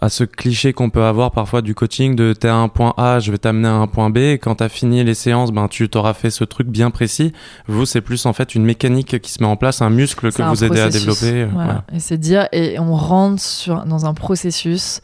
à 0.00 0.08
ce 0.08 0.24
cliché 0.24 0.72
qu'on 0.72 0.90
peut 0.90 1.04
avoir 1.04 1.30
parfois 1.30 1.62
du 1.62 1.74
coaching 1.74 2.16
de 2.16 2.32
t'es 2.32 2.48
à 2.48 2.56
un 2.56 2.68
point 2.68 2.94
A, 2.96 3.20
je 3.20 3.30
vais 3.30 3.38
t'amener 3.38 3.68
à 3.68 3.74
un 3.74 3.86
point 3.86 4.10
B, 4.10 4.18
et 4.18 4.38
quand 4.38 4.56
t'as 4.56 4.68
fini 4.68 5.04
les 5.04 5.14
séances, 5.14 5.52
ben 5.52 5.68
tu 5.68 5.88
t'auras 5.88 6.14
fait 6.14 6.30
ce 6.30 6.44
truc 6.44 6.68
bien 6.68 6.90
précis. 6.90 7.32
Vous, 7.66 7.86
c'est 7.86 8.00
plus 8.00 8.26
en 8.26 8.32
fait 8.32 8.54
une 8.54 8.64
mécanique 8.64 9.20
qui 9.20 9.30
se 9.30 9.42
met 9.42 9.48
en 9.48 9.56
place, 9.56 9.82
un 9.82 9.90
muscle 9.90 10.32
que 10.32 10.42
vous 10.42 10.64
aidez 10.64 10.80
à 10.80 10.88
développer. 10.88 11.44
Voilà. 11.44 11.84
Et 11.92 12.00
c'est 12.00 12.18
dire, 12.18 12.48
et 12.52 12.78
on 12.78 12.94
rentre 12.94 13.40
sur, 13.40 13.84
dans 13.84 14.06
un 14.06 14.14
processus, 14.14 15.00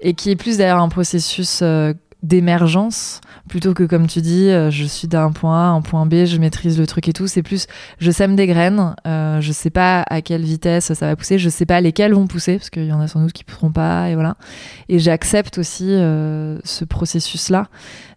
et 0.00 0.14
qui 0.14 0.30
est 0.30 0.36
plus 0.36 0.58
d'ailleurs 0.58 0.80
un 0.80 0.88
processus 0.88 1.60
euh, 1.62 1.92
d'émergence. 2.22 3.20
Plutôt 3.48 3.74
que 3.74 3.84
comme 3.84 4.06
tu 4.06 4.20
dis 4.20 4.48
euh, 4.48 4.70
je 4.70 4.84
suis 4.84 5.08
d'un 5.08 5.32
point 5.32 5.68
A 5.68 5.68
un 5.70 5.80
point 5.80 6.06
B 6.06 6.24
je 6.24 6.36
maîtrise 6.38 6.78
le 6.78 6.86
truc 6.86 7.08
et 7.08 7.12
tout 7.12 7.26
c'est 7.26 7.42
plus 7.42 7.66
je 7.98 8.10
sème 8.10 8.36
des 8.36 8.46
graines 8.46 8.94
euh, 9.06 9.40
je 9.40 9.52
sais 9.52 9.70
pas 9.70 10.04
à 10.08 10.20
quelle 10.20 10.42
vitesse 10.42 10.92
ça 10.92 11.06
va 11.06 11.16
pousser 11.16 11.38
je 11.38 11.48
sais 11.48 11.66
pas 11.66 11.80
lesquelles 11.80 12.14
vont 12.14 12.26
pousser 12.26 12.58
parce 12.58 12.70
qu'il 12.70 12.84
y 12.84 12.92
en 12.92 13.00
a 13.00 13.08
sans 13.08 13.22
doute 13.22 13.32
qui 13.32 13.44
pousseront 13.44 13.72
pas 13.72 14.08
et 14.08 14.14
voilà. 14.14 14.36
Et 14.88 14.98
j'accepte 14.98 15.58
aussi 15.58 15.86
euh, 15.88 16.58
ce 16.64 16.84
processus 16.84 17.48
là 17.48 17.68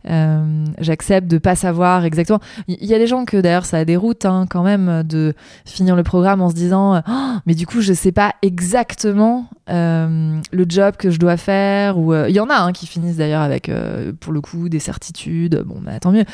euh, 0.10 0.66
j'accepte 0.80 1.28
de 1.28 1.38
pas 1.38 1.56
savoir 1.56 2.04
exactement. 2.04 2.40
Il 2.68 2.86
y, 2.86 2.94
a 2.94 2.98
des 2.98 3.08
gens 3.08 3.24
que 3.26 3.38
d'ailleurs 3.38 3.66
ça 3.66 3.78
a 3.78 3.86
des 3.86 3.96
routes 3.96 4.26
hein, 4.26 4.46
quand 4.50 4.64
même 4.64 5.04
de 5.04 5.34
finir 5.66 5.96
le 5.96 6.04
programme 6.04 6.42
en 6.42 6.50
se 6.50 6.56
disant 6.56 7.02
oh, 7.08 7.12
mais 7.46 7.56
du 7.56 7.66
coup 7.66 7.82
je 7.82 7.94
sais 7.94 8.12
pas 8.12 8.34
exactement 8.42 9.48
euh, 9.70 10.40
le 10.52 10.66
job 10.68 10.96
que 10.98 11.10
je 11.10 11.20
dois 11.20 11.38
faire 11.38 11.98
ou 11.98 12.14
euh, 12.14 12.26
il 12.28 12.36
y 12.36 12.40
en 12.42 12.50
a 12.50 12.56
hein, 12.56 12.74
qui 12.74 12.86
finissent 12.86 13.18
d'ailleurs 13.18 13.42
avec 13.42 13.72
pour 14.20 14.34
le 14.34 14.42
coup 14.42 14.68
des 14.68 14.80
certitudes. 14.80 15.64
Bon 15.66 15.80
bah 15.82 16.00
tant 16.00 16.12
mieux. 16.12 16.26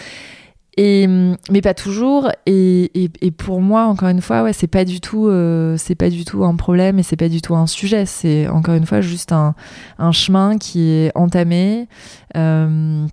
Et, 0.78 1.08
mais 1.52 1.62
pas 1.62 1.74
toujours. 1.74 2.32
Et, 2.46 3.04
et, 3.04 3.12
et, 3.20 3.32
pour 3.32 3.60
moi, 3.60 3.84
encore 3.88 4.08
une 4.08 4.22
fois, 4.22 4.44
ouais, 4.44 4.54
c'est 4.54 4.68
pas 4.68 4.86
du 4.86 5.02
tout, 5.02 5.30
c'est 5.76 5.96
pas 5.96 6.10
du 6.10 6.24
tout 6.24 6.46
un 6.46 6.56
problème 6.56 7.00
et 7.00 7.04
c'est 7.04 7.18
pas 7.18 7.28
du 7.28 7.42
tout 7.42 7.54
un 7.54 7.68
sujet. 7.68 8.06
C'est 8.06 8.48
encore 8.48 8.76
une 8.76 8.86
fois 8.86 9.02
juste 9.02 9.34
un, 9.34 9.56
un 9.98 10.14
chemin 10.14 10.58
qui 10.58 10.90
est 10.90 11.12
entamé. 11.16 11.90
Euh, 12.38 13.06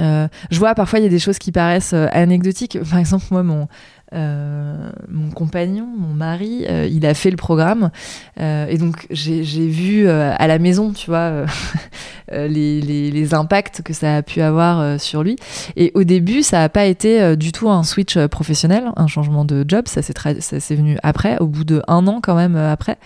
euh, 0.00 0.28
je 0.50 0.58
vois 0.58 0.74
parfois 0.74 0.98
il 0.98 1.02
y 1.02 1.06
a 1.06 1.10
des 1.10 1.18
choses 1.18 1.38
qui 1.38 1.52
paraissent 1.52 1.92
euh, 1.94 2.06
anecdotiques. 2.12 2.78
Par 2.90 2.98
exemple, 2.98 3.24
moi, 3.30 3.42
mon, 3.42 3.68
euh, 4.14 4.90
mon 5.08 5.30
compagnon, 5.30 5.86
mon 5.86 6.14
mari, 6.14 6.66
il 6.90 7.06
a 7.06 7.14
fait 7.14 7.30
le 7.30 7.36
programme. 7.36 7.90
Et 8.38 8.76
donc, 8.78 9.06
j'ai 9.10 9.42
vu 9.42 10.08
à 10.08 10.46
la 10.46 10.58
maison, 10.58 10.92
tu 10.92 11.06
vois, 11.10 11.44
les, 12.32 12.80
les, 12.80 13.10
les, 13.10 13.34
impacts 13.34 13.82
que 13.82 13.92
ça 13.92 14.16
a 14.16 14.22
pu 14.22 14.40
avoir 14.40 15.00
sur 15.00 15.22
lui. 15.22 15.36
Et 15.76 15.92
au 15.94 16.04
début, 16.04 16.42
ça 16.42 16.58
n'a 16.58 16.68
pas 16.68 16.84
été 16.84 17.36
du 17.36 17.52
tout 17.52 17.70
un 17.70 17.82
switch 17.82 18.18
professionnel, 18.26 18.84
un 18.96 19.06
changement 19.06 19.44
de 19.44 19.64
job. 19.66 19.86
Ça 19.86 20.02
s'est 20.02 20.74
venu 20.76 20.98
après, 21.02 21.38
au 21.38 21.46
bout 21.46 21.64
de 21.64 21.82
un 21.88 22.06
an 22.06 22.20
quand 22.22 22.36
même 22.36 22.56
après. 22.56 22.98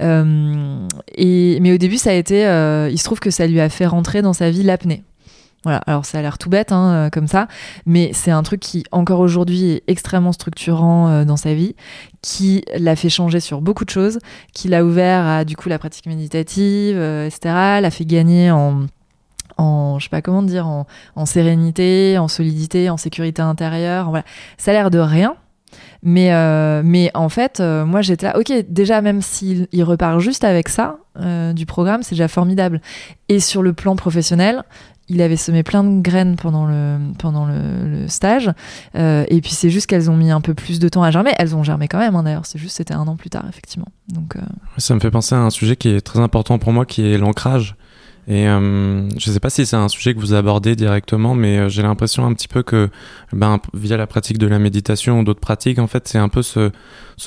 et, 0.00 1.58
mais 1.60 1.72
au 1.72 1.78
début, 1.78 1.96
ça 1.96 2.10
a 2.10 2.14
été. 2.14 2.42
il 2.90 2.98
se 2.98 3.04
trouve 3.04 3.20
que 3.20 3.30
ça 3.30 3.46
lui 3.46 3.60
a 3.60 3.68
fait 3.68 3.86
rentrer 3.86 4.20
dans 4.22 4.34
sa 4.34 4.50
vie 4.50 4.62
l'apnée. 4.62 5.02
Voilà, 5.64 5.78
alors 5.86 6.04
ça 6.04 6.18
a 6.18 6.22
l'air 6.22 6.38
tout 6.38 6.50
bête 6.50 6.72
hein, 6.72 6.92
euh, 6.92 7.10
comme 7.10 7.28
ça, 7.28 7.46
mais 7.86 8.10
c'est 8.12 8.32
un 8.32 8.42
truc 8.42 8.58
qui 8.58 8.82
encore 8.90 9.20
aujourd'hui 9.20 9.70
est 9.70 9.82
extrêmement 9.86 10.32
structurant 10.32 11.08
euh, 11.08 11.24
dans 11.24 11.36
sa 11.36 11.54
vie, 11.54 11.76
qui 12.20 12.64
l'a 12.76 12.96
fait 12.96 13.08
changer 13.08 13.38
sur 13.38 13.60
beaucoup 13.60 13.84
de 13.84 13.90
choses, 13.90 14.18
qui 14.52 14.66
l'a 14.66 14.84
ouvert 14.84 15.24
à 15.24 15.44
du 15.44 15.54
coup 15.54 15.68
la 15.68 15.78
pratique 15.78 16.06
méditative, 16.06 16.96
euh, 16.96 17.26
etc. 17.26 17.80
L'a 17.80 17.90
fait 17.90 18.04
gagner 18.04 18.50
en 18.50 18.86
en 19.58 19.98
je 19.98 20.04
sais 20.04 20.10
pas 20.10 20.22
comment 20.22 20.42
dire 20.42 20.66
en, 20.66 21.26
sérénité, 21.26 22.16
en 22.18 22.26
solidité, 22.26 22.90
en 22.90 22.96
sécurité 22.96 23.42
intérieure. 23.42 24.08
Voilà, 24.08 24.24
ça 24.56 24.72
a 24.72 24.74
l'air 24.74 24.90
de 24.90 24.98
rien, 24.98 25.36
mais, 26.02 26.32
mais 26.82 27.10
en 27.14 27.28
fait, 27.28 27.60
moi 27.60 28.00
j'étais 28.00 28.26
là, 28.26 28.38
ok, 28.38 28.50
déjà 28.68 29.02
même 29.02 29.20
s'il 29.20 29.68
il 29.70 29.84
repart 29.84 30.20
juste 30.20 30.42
avec 30.42 30.70
ça 30.70 30.96
du 31.54 31.66
programme, 31.66 32.02
c'est 32.02 32.14
déjà 32.14 32.28
formidable. 32.28 32.80
Et 33.28 33.40
sur 33.40 33.62
le 33.62 33.74
plan 33.74 33.94
professionnel, 33.94 34.64
il 35.08 35.20
avait 35.20 35.36
semé 35.36 35.62
plein 35.62 35.84
de 35.84 36.00
graines 36.00 36.36
pendant 36.36 36.66
le, 36.66 36.98
pendant 37.18 37.46
le, 37.46 38.06
stage. 38.08 38.50
Euh, 38.94 39.24
et 39.28 39.40
puis 39.40 39.50
c'est 39.50 39.70
juste 39.70 39.86
qu'elles 39.86 40.10
ont 40.10 40.16
mis 40.16 40.30
un 40.30 40.40
peu 40.40 40.54
plus 40.54 40.78
de 40.78 40.88
temps 40.88 41.02
à 41.02 41.10
germer. 41.10 41.32
Elles 41.38 41.54
ont 41.54 41.62
germé 41.62 41.88
quand 41.88 41.98
même, 41.98 42.16
hein, 42.16 42.22
d'ailleurs. 42.22 42.46
C'est 42.46 42.58
juste 42.58 42.76
c'était 42.76 42.94
un 42.94 43.06
an 43.06 43.16
plus 43.16 43.30
tard, 43.30 43.44
effectivement. 43.48 43.88
Donc, 44.08 44.36
euh... 44.36 44.40
Ça 44.78 44.94
me 44.94 45.00
fait 45.00 45.10
penser 45.10 45.34
à 45.34 45.38
un 45.38 45.50
sujet 45.50 45.76
qui 45.76 45.88
est 45.88 46.00
très 46.00 46.20
important 46.20 46.58
pour 46.58 46.72
moi, 46.72 46.86
qui 46.86 47.06
est 47.06 47.18
l'ancrage. 47.18 47.76
Et 48.28 48.48
euh, 48.48 49.08
je 49.18 49.30
ne 49.30 49.34
sais 49.34 49.40
pas 49.40 49.50
si 49.50 49.66
c'est 49.66 49.76
un 49.76 49.88
sujet 49.88 50.14
que 50.14 50.20
vous 50.20 50.32
abordez 50.32 50.76
directement, 50.76 51.34
mais 51.34 51.68
j'ai 51.68 51.82
l'impression 51.82 52.24
un 52.24 52.32
petit 52.34 52.46
peu 52.46 52.62
que 52.62 52.88
ben, 53.32 53.58
via 53.74 53.96
la 53.96 54.06
pratique 54.06 54.38
de 54.38 54.46
la 54.46 54.60
méditation 54.60 55.18
ou 55.18 55.24
d'autres 55.24 55.40
pratiques, 55.40 55.80
en 55.80 55.88
fait, 55.88 56.06
c'est 56.06 56.18
un 56.18 56.28
peu 56.28 56.42
ce 56.42 56.70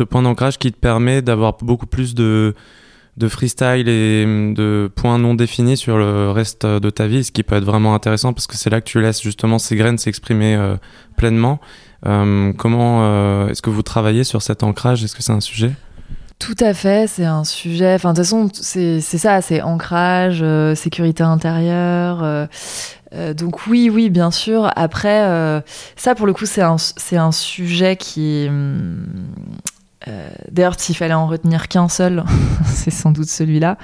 point 0.09 0.21
d'ancrage 0.21 0.57
qui 0.57 0.71
te 0.71 0.79
permet 0.79 1.21
d'avoir 1.21 1.57
beaucoup 1.61 1.87
plus 1.87 2.15
de 2.15 2.55
de 3.17 3.27
freestyle 3.29 3.87
et 3.87 4.25
de 4.25 4.91
points 4.93 5.17
non 5.17 5.35
définis 5.35 5.77
sur 5.77 5.97
le 5.97 6.31
reste 6.31 6.65
de 6.65 6.89
ta 6.89 7.07
vie, 7.07 7.23
ce 7.23 7.31
qui 7.31 7.43
peut 7.43 7.55
être 7.55 7.63
vraiment 7.63 7.95
intéressant 7.95 8.33
parce 8.33 8.47
que 8.47 8.57
c'est 8.57 8.69
là 8.69 8.81
que 8.81 8.85
tu 8.85 8.99
laisses 9.01 9.21
justement 9.21 9.57
ces 9.57 9.75
graines 9.75 9.97
s'exprimer 9.97 10.55
euh, 10.55 10.75
pleinement. 11.15 11.59
Euh, 12.05 12.51
comment 12.53 12.99
euh, 13.03 13.47
est-ce 13.47 13.61
que 13.61 13.69
vous 13.69 13.83
travaillez 13.83 14.25
sur 14.25 14.41
cet 14.41 14.63
ancrage? 14.63 15.03
Est-ce 15.03 15.15
que 15.15 15.23
c'est 15.23 15.31
un 15.31 15.39
sujet? 15.39 15.71
Tout 16.39 16.57
à 16.59 16.73
fait, 16.73 17.07
c'est 17.07 17.23
un 17.23 17.45
sujet. 17.45 17.93
Enfin, 17.93 18.11
de 18.11 18.17
toute 18.17 18.25
façon, 18.25 18.49
c'est 18.53 18.99
ça, 18.99 19.41
c'est 19.41 19.61
ancrage, 19.61 20.43
sécurité 20.75 21.23
intérieure. 21.23 22.49
Donc 23.37 23.67
oui, 23.67 23.89
oui, 23.89 24.09
bien 24.09 24.31
sûr. 24.31 24.69
Après, 24.75 25.63
ça 25.95 26.13
pour 26.13 26.27
le 26.27 26.33
coup, 26.33 26.45
c'est 26.45 26.61
un, 26.61 26.75
un 27.13 27.31
sujet 27.31 27.95
qui. 27.95 28.47
Hum, 28.49 29.07
d'ailleurs, 30.51 30.79
s'il 30.79 30.95
fallait 30.95 31.13
en 31.13 31.27
retenir 31.27 31.67
qu'un 31.67 31.89
seul, 31.89 32.23
c'est 32.65 32.91
sans 32.91 33.11
doute 33.11 33.29
celui-là. 33.29 33.77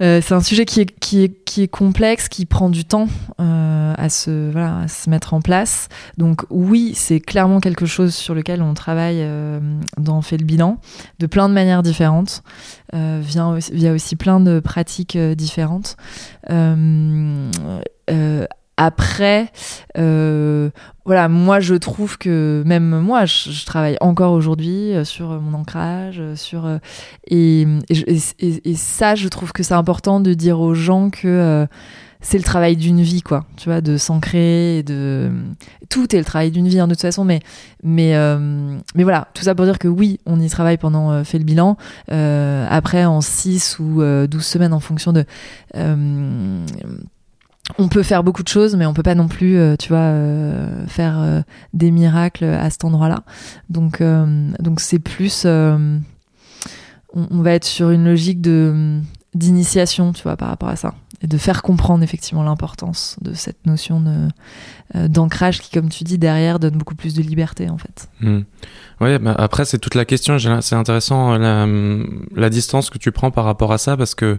Euh, 0.00 0.20
c'est 0.22 0.34
un 0.34 0.40
sujet 0.40 0.64
qui 0.64 0.80
est, 0.80 1.68
complexe, 1.68 2.28
qui 2.28 2.46
prend 2.46 2.68
du 2.68 2.84
temps 2.84 3.08
euh, 3.40 3.94
à, 3.96 4.08
se, 4.08 5.08
mettre 5.08 5.34
en 5.34 5.40
place. 5.40 5.88
Donc 6.16 6.44
oui, 6.50 6.92
c'est 6.94 7.20
clairement 7.20 7.60
quelque 7.60 7.86
chose 7.86 8.14
sur 8.14 8.34
lequel 8.34 8.62
on 8.62 8.74
travaille 8.74 9.18
euh, 9.20 9.58
dans 9.96 10.22
Fait 10.22 10.36
le 10.36 10.44
bilan, 10.44 10.78
de 11.18 11.26
plein 11.26 11.48
de 11.48 11.54
manières 11.54 11.82
différentes, 11.82 12.42
euh, 12.94 13.20
via, 13.22 13.92
aussi 13.92 14.16
plein 14.16 14.40
de 14.40 14.60
pratiques 14.60 15.16
euh, 15.16 15.34
différentes. 15.34 15.96
Euh, 18.78 18.88
après, 18.88 19.50
euh, 19.96 20.70
voilà, 21.04 21.28
moi 21.28 21.60
je 21.60 21.74
trouve 21.74 22.18
que 22.18 22.62
même 22.64 23.00
moi, 23.00 23.24
je, 23.26 23.64
travaille 23.64 23.96
encore 24.00 24.32
aujourd'hui 24.32 24.94
euh, 24.94 25.04
sur 25.04 25.28
mon 25.40 25.58
ancrage, 25.58 26.16
euh, 26.20 26.36
sur 26.36 26.68
et, 27.26 27.66
et, 27.90 28.74
ça, 28.74 29.14
je 29.14 29.28
trouve 29.28 29.52
que 29.52 29.62
c'est 29.62 29.74
important 29.74 30.20
de 30.20 30.34
dire 30.34 30.60
aux 30.60 30.74
gens 30.74 31.10
que 31.10 31.66
c'est 32.20 32.38
le 32.38 32.44
travail 32.44 32.76
d'une 32.76 33.00
vie, 33.00 33.22
quoi. 33.22 33.44
Tu 33.56 33.68
vois, 33.68 33.80
de 33.80 33.96
s'ancrer, 33.96 34.82
de 34.82 35.30
tout 35.88 36.14
est 36.14 36.18
le 36.18 36.24
travail 36.24 36.50
d'une 36.50 36.66
vie 36.66 36.80
hein, 36.80 36.88
de 36.88 36.94
toute 36.94 37.02
façon, 37.02 37.24
mais 37.24 37.40
mais 37.82 38.14
mais 38.94 39.02
voilà, 39.02 39.28
tout 39.34 39.42
ça 39.42 39.54
pour 39.54 39.64
dire 39.64 39.78
que 39.78 39.88
oui, 39.88 40.18
on 40.26 40.40
y 40.40 40.48
travaille 40.48 40.78
pendant 40.78 41.24
fait 41.24 41.38
le 41.38 41.44
bilan. 41.44 41.76
après, 42.08 43.04
en 43.04 43.20
6 43.20 43.78
ou 43.80 44.02
12 44.02 44.44
semaines, 44.44 44.72
en 44.72 44.80
fonction 44.80 45.12
de 45.12 45.24
on 47.76 47.88
peut 47.88 48.02
faire 48.02 48.24
beaucoup 48.24 48.42
de 48.42 48.48
choses, 48.48 48.76
mais 48.76 48.86
on 48.86 48.94
peut 48.94 49.02
pas 49.02 49.14
non 49.14 49.28
plus, 49.28 49.58
euh, 49.58 49.76
tu 49.76 49.90
vois, 49.90 49.98
euh, 49.98 50.86
faire 50.86 51.18
euh, 51.20 51.42
des 51.74 51.90
miracles 51.90 52.44
à 52.44 52.70
cet 52.70 52.84
endroit-là. 52.84 53.24
Donc, 53.68 54.02
donc 54.58 54.80
c'est 54.80 54.98
plus, 54.98 55.44
on, 55.44 56.00
va 57.14 57.52
être 57.52 57.64
sur 57.64 57.90
une 57.90 58.04
logique 58.04 58.40
de 58.40 59.00
d'initiation, 59.34 60.12
tu 60.12 60.22
vois, 60.22 60.36
par 60.36 60.48
rapport 60.48 60.70
à 60.70 60.76
ça, 60.76 60.94
et 61.22 61.26
de 61.26 61.36
faire 61.36 61.60
comprendre 61.62 62.02
effectivement 62.02 62.42
l'importance 62.42 63.16
de 63.20 63.34
cette 63.34 63.66
notion 63.66 64.02
d'ancrage 64.94 65.60
qui, 65.60 65.70
comme 65.70 65.90
tu 65.90 66.02
dis, 66.04 66.16
derrière 66.18 66.58
donne 66.58 66.76
beaucoup 66.76 66.94
plus 66.94 67.14
de 67.14 67.22
liberté 67.22 67.68
en 67.68 67.76
fait. 67.76 68.08
Mmh. 68.20 68.40
Oui, 69.00 69.18
bah 69.18 69.34
après 69.38 69.64
c'est 69.64 69.78
toute 69.78 69.94
la 69.94 70.06
question. 70.06 70.38
C'est 70.60 70.74
intéressant 70.74 71.36
la, 71.36 71.68
la 72.34 72.50
distance 72.50 72.88
que 72.88 72.98
tu 72.98 73.12
prends 73.12 73.30
par 73.30 73.44
rapport 73.44 73.70
à 73.72 73.78
ça 73.78 73.96
parce 73.96 74.14
que 74.14 74.38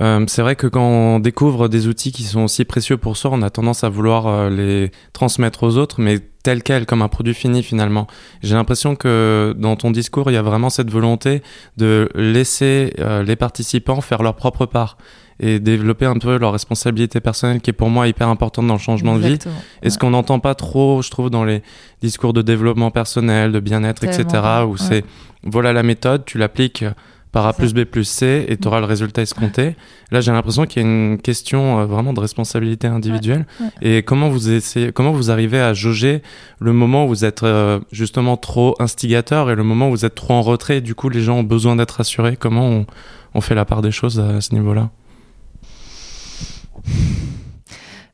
euh, 0.00 0.24
c'est 0.28 0.42
vrai 0.42 0.56
que 0.56 0.66
quand 0.66 0.86
on 0.86 1.18
découvre 1.18 1.68
des 1.68 1.86
outils 1.88 2.12
qui 2.12 2.22
sont 2.22 2.42
aussi 2.42 2.64
précieux 2.64 2.96
pour 2.96 3.16
soi, 3.16 3.30
on 3.32 3.42
a 3.42 3.50
tendance 3.50 3.84
à 3.84 3.88
vouloir 3.88 4.26
euh, 4.26 4.50
les 4.50 4.90
transmettre 5.12 5.64
aux 5.64 5.76
autres, 5.76 6.00
mais 6.00 6.18
tel 6.42 6.62
quel, 6.62 6.86
comme 6.86 7.02
un 7.02 7.08
produit 7.08 7.34
fini 7.34 7.62
finalement. 7.62 8.06
J'ai 8.42 8.54
l'impression 8.54 8.96
que 8.96 9.54
dans 9.58 9.76
ton 9.76 9.90
discours, 9.90 10.30
il 10.30 10.34
y 10.34 10.36
a 10.36 10.42
vraiment 10.42 10.70
cette 10.70 10.90
volonté 10.90 11.42
de 11.76 12.08
laisser 12.14 12.94
euh, 13.00 13.22
les 13.22 13.36
participants 13.36 14.00
faire 14.00 14.22
leur 14.22 14.34
propre 14.34 14.66
part 14.66 14.98
et 15.40 15.60
développer 15.60 16.06
un 16.06 16.18
peu 16.18 16.36
leur 16.36 16.52
responsabilité 16.52 17.20
personnelle 17.20 17.60
qui 17.60 17.70
est 17.70 17.74
pour 17.74 17.90
moi 17.90 18.08
hyper 18.08 18.28
importante 18.28 18.66
dans 18.66 18.74
le 18.74 18.80
changement 18.80 19.16
de 19.16 19.20
vie. 19.20 19.38
Et 19.82 19.90
ce 19.90 19.96
qu'on 19.96 20.10
n'entend 20.10 20.40
pas 20.40 20.56
trop, 20.56 21.00
je 21.00 21.10
trouve, 21.10 21.30
dans 21.30 21.44
les 21.44 21.62
discours 22.02 22.32
de 22.32 22.42
développement 22.42 22.90
personnel, 22.90 23.52
de 23.52 23.60
bien-être, 23.60 24.02
etc., 24.02 24.42
où 24.68 24.76
c'est 24.76 25.04
voilà 25.44 25.72
la 25.72 25.84
méthode, 25.84 26.24
tu 26.24 26.38
l'appliques 26.38 26.84
par 27.32 27.46
A 27.46 27.52
plus 27.52 27.74
B 27.74 27.84
plus 27.84 28.04
C 28.04 28.46
et 28.48 28.56
tu 28.56 28.68
auras 28.68 28.80
le 28.80 28.86
résultat 28.86 29.22
escompté. 29.22 29.76
Là, 30.10 30.20
j'ai 30.20 30.32
l'impression 30.32 30.64
qu'il 30.66 30.82
y 30.82 30.84
a 30.84 30.88
une 30.88 31.18
question 31.18 31.80
euh, 31.80 31.86
vraiment 31.86 32.12
de 32.12 32.20
responsabilité 32.20 32.86
individuelle. 32.86 33.46
Et 33.82 34.02
comment 34.02 34.28
vous 34.28 34.50
essayez, 34.50 34.92
comment 34.92 35.12
vous 35.12 35.30
arrivez 35.30 35.60
à 35.60 35.74
jauger 35.74 36.22
le 36.58 36.72
moment 36.72 37.04
où 37.04 37.08
vous 37.08 37.24
êtes 37.24 37.42
euh, 37.42 37.80
justement 37.92 38.36
trop 38.36 38.74
instigateur 38.78 39.50
et 39.50 39.54
le 39.54 39.64
moment 39.64 39.88
où 39.88 39.90
vous 39.90 40.04
êtes 40.04 40.14
trop 40.14 40.34
en 40.34 40.42
retrait 40.42 40.78
et 40.78 40.80
du 40.80 40.94
coup 40.94 41.08
les 41.08 41.20
gens 41.20 41.38
ont 41.38 41.44
besoin 41.44 41.76
d'être 41.76 42.00
assurés 42.00 42.36
Comment 42.36 42.66
on, 42.66 42.86
on, 43.34 43.40
fait 43.40 43.54
la 43.54 43.64
part 43.64 43.82
des 43.82 43.90
choses 43.90 44.20
à 44.20 44.40
ce 44.40 44.54
niveau-là? 44.54 44.90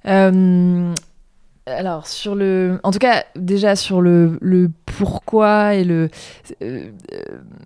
Euh, 0.06 0.92
alors 1.66 2.06
sur 2.06 2.34
le, 2.34 2.78
en 2.82 2.90
tout 2.90 2.98
cas 2.98 3.24
déjà 3.36 3.76
sur 3.76 4.00
le, 4.00 4.38
le 4.40 4.70
pourquoi 4.96 5.74
et 5.74 5.84
le, 5.84 6.08
euh, 6.62 6.90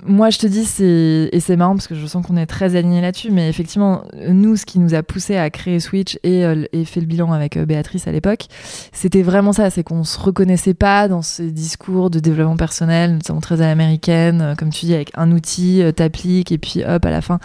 moi 0.05 0.31
je 0.31 0.39
te 0.39 0.47
dis 0.47 0.65
c'est 0.65 1.29
et 1.33 1.41
c'est 1.41 1.57
marrant 1.57 1.75
parce 1.75 1.89
que 1.89 1.95
je 1.95 2.07
sens 2.07 2.27
qu'on 2.27 2.37
est 2.37 2.47
très 2.47 2.77
alignés 2.77 3.01
là-dessus, 3.01 3.31
mais 3.31 3.49
effectivement 3.49 4.05
nous 4.29 4.57
ce 4.57 4.65
qui 4.65 4.79
nous 4.79 4.95
a 4.95 5.03
poussé 5.03 5.37
à 5.37 5.51
créer 5.51 5.81
Switch 5.81 6.19
et, 6.23 6.45
euh, 6.45 6.65
et 6.73 6.85
fait 6.85 7.01
le 7.01 7.07
bilan 7.07 7.33
avec 7.33 7.57
euh, 7.57 7.67
Béatrice 7.67 8.07
à 8.07 8.13
l'époque, 8.13 8.47
c'était 8.93 9.23
vraiment 9.23 9.53
ça, 9.53 9.71
c'est 9.71 9.83
qu'on 9.83 10.05
se 10.05 10.19
reconnaissait 10.19 10.75
pas 10.75 11.09
dans 11.09 11.23
ces 11.23 11.51
discours 11.51 12.11
de 12.11 12.19
développement 12.19 12.57
personnel, 12.57 13.15
notamment 13.15 13.41
très 13.41 13.61
à 13.61 13.67
l'américaine, 13.67 14.55
comme 14.59 14.71
tu 14.71 14.87
dis 14.87 14.95
avec 14.95 15.11
un 15.15 15.33
outil 15.33 15.83
t'appliques 15.95 16.53
et 16.53 16.59
puis 16.59 16.85
hop 16.85 17.05
à 17.05 17.11
la 17.11 17.21
fin, 17.21 17.39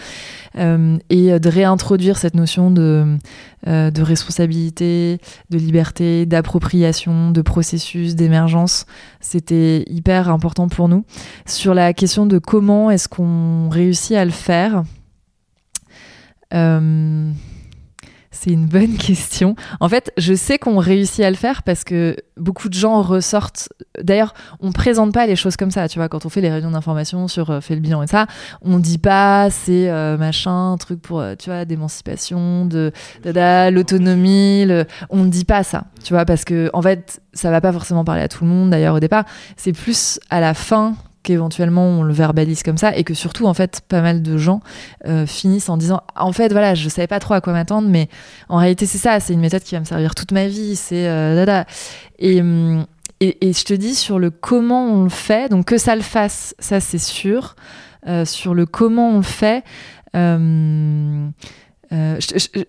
et 0.55 1.39
de 1.39 1.49
réintroduire 1.49 2.17
cette 2.17 2.35
notion 2.35 2.71
de 2.71 3.17
de 3.65 4.01
responsabilité, 4.01 5.19
de 5.49 5.57
liberté, 5.57 6.25
d'appropriation, 6.25 7.31
de 7.31 7.41
processus, 7.41 8.15
d'émergence. 8.15 8.85
C'était 9.23 9.85
hyper 9.87 10.29
important 10.29 10.67
pour 10.67 10.89
nous. 10.89 11.05
Sur 11.45 11.73
la 11.73 11.93
question 11.93 12.25
de 12.25 12.39
comment 12.39 12.91
est-ce 12.91 13.07
qu'on 13.07 13.69
réussit 13.69 14.17
à 14.17 14.25
le 14.25 14.31
faire, 14.31 14.83
euh, 16.53 17.31
c'est 18.43 18.51
une 18.51 18.65
bonne 18.65 18.97
question. 18.97 19.55
En 19.79 19.87
fait, 19.87 20.11
je 20.17 20.33
sais 20.33 20.57
qu'on 20.57 20.77
réussit 20.77 21.23
à 21.23 21.29
le 21.29 21.37
faire 21.37 21.63
parce 21.63 21.83
que 21.83 22.17
beaucoup 22.35 22.67
de 22.67 22.73
gens 22.73 23.01
ressortent. 23.01 23.69
D'ailleurs, 24.01 24.33
on 24.59 24.73
présente 24.73 25.13
pas 25.13 25.25
les 25.25 25.37
choses 25.37 25.55
comme 25.55 25.71
ça. 25.71 25.87
Tu 25.87 25.97
vois, 25.97 26.09
quand 26.09 26.25
on 26.25 26.29
fait 26.29 26.41
les 26.41 26.51
réunions 26.51 26.71
d'information 26.71 27.29
sur 27.29 27.51
euh, 27.51 27.61
fait 27.61 27.75
le 27.75 27.79
bilan 27.79 28.03
et 28.03 28.07
ça, 28.07 28.27
on 28.61 28.79
dit 28.79 28.97
pas 28.97 29.49
c'est 29.49 29.89
euh, 29.89 30.17
machin, 30.17 30.75
truc 30.77 31.01
pour 31.01 31.21
euh, 31.21 31.35
tu 31.39 31.49
vois 31.49 31.63
d'émancipation, 31.63 32.65
de, 32.65 32.91
l'autonomie. 33.71 34.67
On 35.09 35.23
ne 35.23 35.29
dit 35.29 35.45
pas 35.45 35.63
ça. 35.63 35.85
Tu 36.03 36.13
vois, 36.13 36.25
parce 36.25 36.43
que 36.43 36.69
en 36.73 36.81
fait, 36.81 37.21
ça 37.33 37.49
va 37.49 37.61
pas 37.61 37.71
forcément 37.71 38.03
parler 38.03 38.23
à 38.23 38.27
tout 38.27 38.43
le 38.43 38.49
monde. 38.49 38.71
D'ailleurs, 38.71 38.95
au 38.95 38.99
départ, 38.99 39.23
c'est 39.55 39.73
plus 39.73 40.19
à 40.29 40.41
la 40.41 40.53
fin 40.53 40.95
qu'éventuellement 41.23 41.85
on 41.85 42.03
le 42.03 42.13
verbalise 42.13 42.63
comme 42.63 42.77
ça 42.77 42.95
et 42.95 43.03
que 43.03 43.13
surtout 43.13 43.45
en 43.45 43.53
fait 43.53 43.81
pas 43.87 44.01
mal 44.01 44.21
de 44.21 44.37
gens 44.37 44.59
euh, 45.07 45.25
finissent 45.25 45.69
en 45.69 45.77
disant 45.77 46.01
en 46.15 46.31
fait 46.31 46.51
voilà 46.51 46.75
je 46.75 46.87
savais 46.89 47.07
pas 47.07 47.19
trop 47.19 47.33
à 47.33 47.41
quoi 47.41 47.53
m'attendre 47.53 47.87
mais 47.89 48.09
en 48.49 48.57
réalité 48.57 48.85
c'est 48.85 48.97
ça 48.97 49.19
c'est 49.19 49.33
une 49.33 49.39
méthode 49.39 49.63
qui 49.63 49.73
va 49.75 49.79
me 49.79 49.85
servir 49.85 50.13
toute 50.15 50.31
ma 50.31 50.47
vie 50.47 50.75
c'est 50.75 51.07
euh, 51.07 51.63
et, 52.19 52.41
hum, 52.41 52.85
et, 53.19 53.49
et 53.49 53.53
je 53.53 53.63
te 53.63 53.73
dis 53.73 53.95
sur 53.95 54.19
le 54.19 54.29
comment 54.29 54.85
on 54.85 55.03
le 55.03 55.09
fait 55.09 55.49
donc 55.49 55.65
que 55.65 55.77
ça 55.77 55.95
le 55.95 56.01
fasse 56.01 56.55
ça 56.59 56.79
c'est 56.79 56.99
sûr 56.99 57.55
euh, 58.07 58.25
sur 58.25 58.53
le 58.53 58.65
comment 58.65 59.11
on 59.11 59.17
le 59.17 59.23
fait 59.23 59.63
euh, 60.15 61.27
euh 61.93 62.19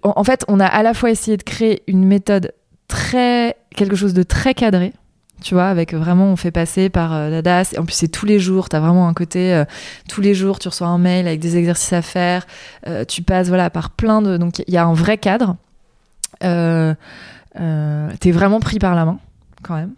en 0.03 0.25
fait 0.25 0.45
on 0.49 0.61
a 0.61 0.67
à 0.67 0.83
la 0.83 0.95
fois 0.95 1.11
essayé 1.11 1.37
de 1.37 1.43
créer 1.43 1.83
une 1.89 2.05
méthode 2.05 2.53
très 2.89 3.57
quelque 3.75 3.97
chose 3.97 4.15
de 4.15 4.23
très 4.23 4.55
cadré 4.55 4.93
tu 5.43 5.55
vois, 5.55 5.67
avec 5.67 5.95
vraiment, 5.95 6.27
on 6.27 6.37
fait 6.37 6.51
passer 6.51 6.89
par 6.89 7.13
euh, 7.13 7.31
Dadas. 7.31 7.75
En 7.79 7.85
plus, 7.85 7.95
c'est 7.95 8.09
tous 8.09 8.27
les 8.27 8.39
jours. 8.39 8.69
Tu 8.69 8.77
as 8.77 8.81
vraiment 8.81 9.09
un 9.09 9.15
côté, 9.15 9.53
euh, 9.55 9.65
tous 10.09 10.21
les 10.21 10.35
jours, 10.35 10.59
tu 10.59 10.69
reçois 10.69 10.87
un 10.87 10.99
mail 10.99 11.27
avec 11.27 11.41
des 11.41 11.57
exercices 11.57 11.93
à 11.93 12.03
faire. 12.03 12.47
Euh, 12.87 13.05
tu 13.05 13.23
passes, 13.23 13.49
voilà, 13.49 13.71
par 13.71 13.91
plein 13.91 14.23
de. 14.23 14.37
Donc, 14.37 14.61
il 14.67 14.73
y 14.73 14.77
a 14.77 14.85
un 14.85 14.95
vrai 14.95 15.19
cadre. 15.19 15.57
T'es 16.41 16.97
vraiment 18.33 18.61
pris 18.61 18.79
par 18.79 18.95
la 18.95 19.05
main, 19.05 19.19
quand 19.63 19.75
même. 19.75 19.93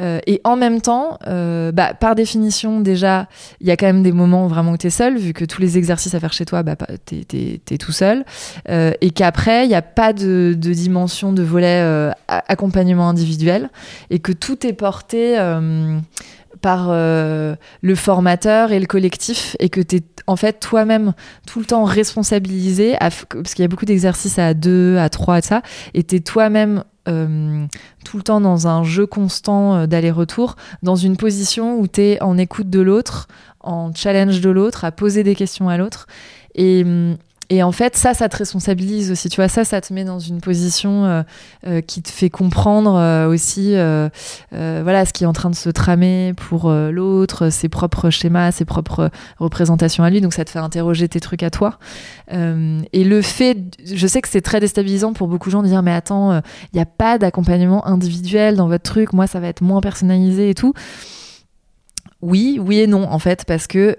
Euh, 0.00 0.20
et 0.26 0.40
en 0.44 0.56
même 0.56 0.80
temps, 0.80 1.18
euh, 1.26 1.72
bah, 1.72 1.94
par 1.94 2.14
définition, 2.14 2.80
déjà, 2.80 3.26
il 3.60 3.66
y 3.66 3.70
a 3.70 3.76
quand 3.76 3.86
même 3.86 4.02
des 4.02 4.12
moments 4.12 4.46
vraiment 4.46 4.72
où 4.72 4.76
tu 4.76 4.86
es 4.86 4.90
seul, 4.90 5.18
vu 5.18 5.32
que 5.32 5.44
tous 5.44 5.60
les 5.60 5.76
exercices 5.76 6.14
à 6.14 6.20
faire 6.20 6.32
chez 6.32 6.44
toi, 6.44 6.62
bah, 6.62 6.76
tu 7.06 7.24
es, 7.32 7.78
tout 7.78 7.92
seul. 7.92 8.24
Euh, 8.68 8.92
et 9.00 9.10
qu'après, 9.10 9.64
il 9.64 9.68
n'y 9.68 9.74
a 9.74 9.82
pas 9.82 10.12
de, 10.12 10.54
de, 10.56 10.72
dimension 10.72 11.32
de 11.32 11.42
volet 11.42 11.80
euh, 11.82 12.10
accompagnement 12.28 13.08
individuel, 13.08 13.70
et 14.10 14.18
que 14.18 14.32
tout 14.32 14.66
est 14.66 14.72
porté 14.72 15.38
euh, 16.66 17.54
par 17.54 17.58
le 17.82 17.94
formateur 17.94 18.72
et 18.72 18.80
le 18.80 18.86
collectif, 18.86 19.56
et 19.60 19.68
que 19.68 19.80
tu 19.80 19.96
es 19.96 20.02
en 20.26 20.36
fait 20.36 20.60
toi-même 20.60 21.14
tout 21.46 21.58
le 21.58 21.64
temps 21.64 21.84
responsabilisé, 21.84 22.96
parce 22.98 23.54
qu'il 23.54 23.62
y 23.62 23.64
a 23.64 23.68
beaucoup 23.68 23.86
d'exercices 23.86 24.38
à 24.38 24.54
deux, 24.54 24.98
à 24.98 25.08
trois, 25.08 25.38
et 25.38 25.42
ça, 25.42 25.62
et 25.94 26.02
tu 26.04 26.16
es 26.16 26.20
toi-même 26.20 26.84
euh, 27.08 27.66
tout 28.04 28.18
le 28.18 28.22
temps 28.22 28.40
dans 28.40 28.68
un 28.68 28.84
jeu 28.84 29.06
constant 29.06 29.74
euh, 29.74 29.86
d'aller-retour, 29.86 30.56
dans 30.82 30.96
une 30.96 31.16
position 31.16 31.78
où 31.78 31.88
tu 31.88 32.02
es 32.02 32.22
en 32.22 32.36
écoute 32.36 32.68
de 32.68 32.80
l'autre, 32.80 33.28
en 33.60 33.94
challenge 33.94 34.40
de 34.40 34.50
l'autre, 34.50 34.84
à 34.84 34.92
poser 34.92 35.22
des 35.22 35.34
questions 35.34 35.68
à 35.68 35.78
l'autre. 35.78 36.06
Et, 36.54 36.84
et 37.50 37.62
en 37.62 37.72
fait, 37.72 37.96
ça, 37.96 38.12
ça 38.12 38.28
te 38.28 38.36
responsabilise 38.36 39.10
aussi. 39.10 39.30
Tu 39.30 39.36
vois, 39.36 39.48
ça, 39.48 39.64
ça 39.64 39.80
te 39.80 39.92
met 39.94 40.04
dans 40.04 40.18
une 40.18 40.40
position 40.40 41.06
euh, 41.06 41.22
euh, 41.66 41.80
qui 41.80 42.02
te 42.02 42.10
fait 42.10 42.28
comprendre 42.28 42.94
euh, 42.96 43.26
aussi, 43.26 43.72
voilà, 44.50 45.06
ce 45.06 45.12
qui 45.14 45.24
est 45.24 45.26
en 45.26 45.32
train 45.32 45.48
de 45.48 45.54
se 45.54 45.70
tramer 45.70 46.34
pour 46.36 46.70
l'autre, 46.70 47.48
ses 47.48 47.68
propres 47.68 48.10
schémas, 48.10 48.52
ses 48.52 48.66
propres 48.66 49.10
représentations 49.38 50.04
à 50.04 50.10
lui. 50.10 50.20
Donc, 50.20 50.34
ça 50.34 50.44
te 50.44 50.50
fait 50.50 50.58
interroger 50.58 51.08
tes 51.08 51.20
trucs 51.20 51.42
à 51.42 51.50
toi. 51.50 51.78
et 52.30 53.04
le 53.04 53.22
fait, 53.22 53.56
je 53.84 54.06
sais 54.06 54.20
que 54.20 54.28
c'est 54.28 54.42
très 54.42 54.60
déstabilisant 54.60 55.14
pour 55.14 55.28
beaucoup 55.28 55.48
de 55.48 55.52
gens 55.52 55.62
de 55.62 55.68
dire, 55.68 55.82
mais 55.82 55.92
attends, 55.92 56.34
il 56.34 56.76
n'y 56.76 56.80
a 56.80 56.86
pas 56.86 57.18
d'accompagnement 57.18 57.86
individuel 57.86 58.56
dans 58.56 58.68
votre 58.68 58.84
truc. 58.84 59.12
Moi, 59.12 59.26
ça 59.26 59.40
va 59.40 59.48
être 59.48 59.62
moins 59.62 59.80
personnalisé 59.80 60.50
et 60.50 60.54
tout. 60.54 60.74
Oui, 62.20 62.60
oui 62.60 62.80
et 62.80 62.86
non, 62.86 63.10
en 63.10 63.18
fait, 63.18 63.44
parce 63.46 63.66
que 63.66 63.96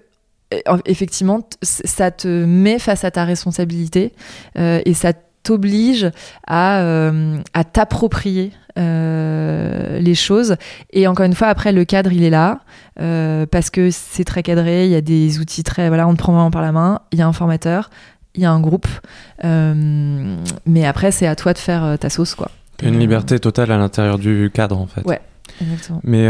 effectivement, 0.86 1.48
ça 1.62 2.12
te 2.12 2.46
met 2.46 2.80
face 2.80 3.04
à 3.04 3.12
ta 3.12 3.24
responsabilité 3.24 4.14
euh, 4.58 4.82
et 4.86 4.94
ça 4.94 5.14
t'oblige 5.44 6.10
à, 6.48 6.82
euh, 6.82 7.38
à 7.54 7.64
t'approprier 7.64 8.52
euh, 8.78 10.00
les 10.00 10.16
choses. 10.16 10.56
Et 10.92 11.08
encore 11.08 11.26
une 11.26 11.36
fois, 11.36 11.48
après, 11.48 11.72
le 11.72 11.86
cadre, 11.86 12.12
il 12.12 12.24
est 12.24 12.30
là 12.30 12.60
parce 13.52 13.70
que 13.70 13.92
c'est 13.92 14.26
très 14.26 14.44
cadré, 14.44 14.86
il 14.86 14.92
y 14.92 14.96
a 14.96 15.02
des 15.02 15.40
outils 15.40 15.64
très... 15.64 15.88
Voilà, 15.88 16.08
on 16.08 16.14
te 16.14 16.18
prend 16.18 16.34
vraiment 16.34 16.52
par 16.52 16.62
la 16.62 16.74
main, 16.74 17.00
il 17.14 17.20
y 17.20 17.22
a 17.22 17.28
un 17.28 17.34
formateur, 17.34 17.90
il 18.36 18.42
y 18.42 18.46
a 18.46 18.52
un 18.52 18.60
groupe. 18.60 18.88
mais 19.44 20.86
après, 20.86 21.12
c'est 21.12 21.28
à 21.28 21.36
toi 21.36 21.54
de 21.54 21.60
faire 21.60 21.98
ta 21.98 22.10
sauce, 22.10 22.36
quoi. 22.36 22.52
Une 22.82 23.00
liberté 23.00 23.40
totale 23.40 23.72
à 23.72 23.78
l'intérieur 23.78 24.18
du 24.18 24.52
cadre, 24.54 24.78
en 24.78 24.88
fait. 24.88 25.06
Ouais, 25.06 25.22
exactement. 25.62 26.02
Mais 26.04 26.26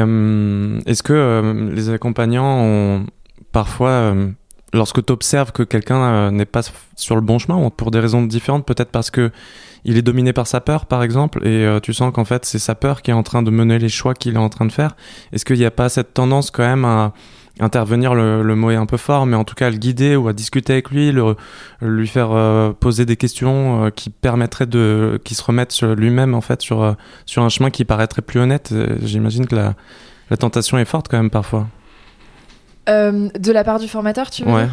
est-ce 0.85 1.01
que 1.01 1.71
les 1.73 1.89
accompagnants 1.89 2.61
ont 2.61 3.05
parfois, 3.51 3.89
euh, 3.89 4.29
lorsque 4.73 5.05
tu 5.05 5.13
observes 5.13 5.51
que 5.51 5.63
quelqu'un 5.63 6.01
euh, 6.01 6.31
n'est 6.31 6.45
pas 6.45 6.61
sur 6.95 7.15
le 7.15 7.21
bon 7.21 7.39
chemin, 7.39 7.57
ou 7.57 7.69
pour 7.69 7.91
des 7.91 7.99
raisons 7.99 8.23
différentes, 8.23 8.65
peut-être 8.65 8.91
parce 8.91 9.11
que 9.11 9.31
il 9.85 9.97
est 9.97 10.01
dominé 10.01 10.33
par 10.33 10.45
sa 10.45 10.59
peur, 10.59 10.85
par 10.85 11.03
exemple, 11.03 11.45
et 11.47 11.65
euh, 11.65 11.79
tu 11.79 11.93
sens 11.93 12.11
qu'en 12.13 12.25
fait 12.25 12.43
c'est 12.43 12.59
sa 12.59 12.75
peur 12.75 13.01
qui 13.01 13.11
est 13.11 13.13
en 13.13 13.23
train 13.23 13.43
de 13.43 13.49
mener 13.49 13.79
les 13.79 13.87
choix 13.87 14.13
qu'il 14.13 14.35
est 14.35 14.39
en 14.39 14.49
train 14.49 14.65
de 14.65 14.71
faire. 14.71 14.95
Est-ce 15.31 15.45
qu'il 15.45 15.57
n'y 15.57 15.65
a 15.65 15.71
pas 15.71 15.87
cette 15.87 16.13
tendance 16.13 16.51
quand 16.51 16.63
même 16.63 16.83
à 16.83 17.13
intervenir, 17.61 18.13
le, 18.13 18.55
mot 18.55 18.71
est 18.71 18.75
un 18.75 18.85
peu 18.85 18.95
fort, 18.95 19.25
mais 19.25 19.35
en 19.35 19.43
tout 19.43 19.55
cas 19.55 19.67
à 19.67 19.69
le 19.69 19.77
guider 19.77 20.15
ou 20.15 20.29
à 20.29 20.33
discuter 20.33 20.73
avec 20.73 20.91
lui, 20.91 21.11
le, 21.11 21.35
lui 21.81 22.07
faire 22.07 22.73
poser 22.75 23.05
des 23.05 23.17
questions 23.17 23.91
qui 23.93 24.09
permettraient 24.09 24.65
de, 24.65 25.19
qu'il 25.25 25.35
se 25.35 25.43
remette 25.43 25.81
lui-même 25.81 26.35
en 26.35 26.41
fait 26.41 26.61
sur 26.61 26.95
sur 27.25 27.43
un 27.43 27.49
chemin 27.49 27.69
qui 27.69 27.83
paraîtrait 27.83 28.21
plus 28.21 28.39
honnête. 28.39 28.73
J'imagine 29.01 29.45
que 29.45 29.57
la, 29.57 29.75
la 30.29 30.37
tentation 30.37 30.77
est 30.77 30.85
forte 30.85 31.09
quand 31.09 31.17
même 31.17 31.29
parfois. 31.29 31.67
Euh, 32.87 33.29
de 33.37 33.51
la 33.51 33.63
part 33.63 33.79
du 33.79 33.87
formateur, 33.87 34.29
tu 34.29 34.43
veux 34.43 34.51
Ouais. 34.51 34.67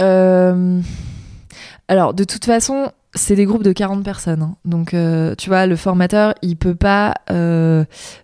Euh, 0.00 0.80
alors, 1.88 2.14
de 2.14 2.24
toute 2.24 2.44
façon, 2.44 2.92
c'est 3.14 3.34
des 3.34 3.44
groupes 3.44 3.62
de 3.62 3.72
40 3.72 4.04
personnes. 4.04 4.42
Hein. 4.42 4.56
Donc, 4.64 4.94
euh, 4.94 5.34
tu 5.36 5.48
vois, 5.48 5.66
le 5.66 5.76
formateur, 5.76 6.34
il 6.42 6.56
peut 6.56 6.74
pas 6.74 7.14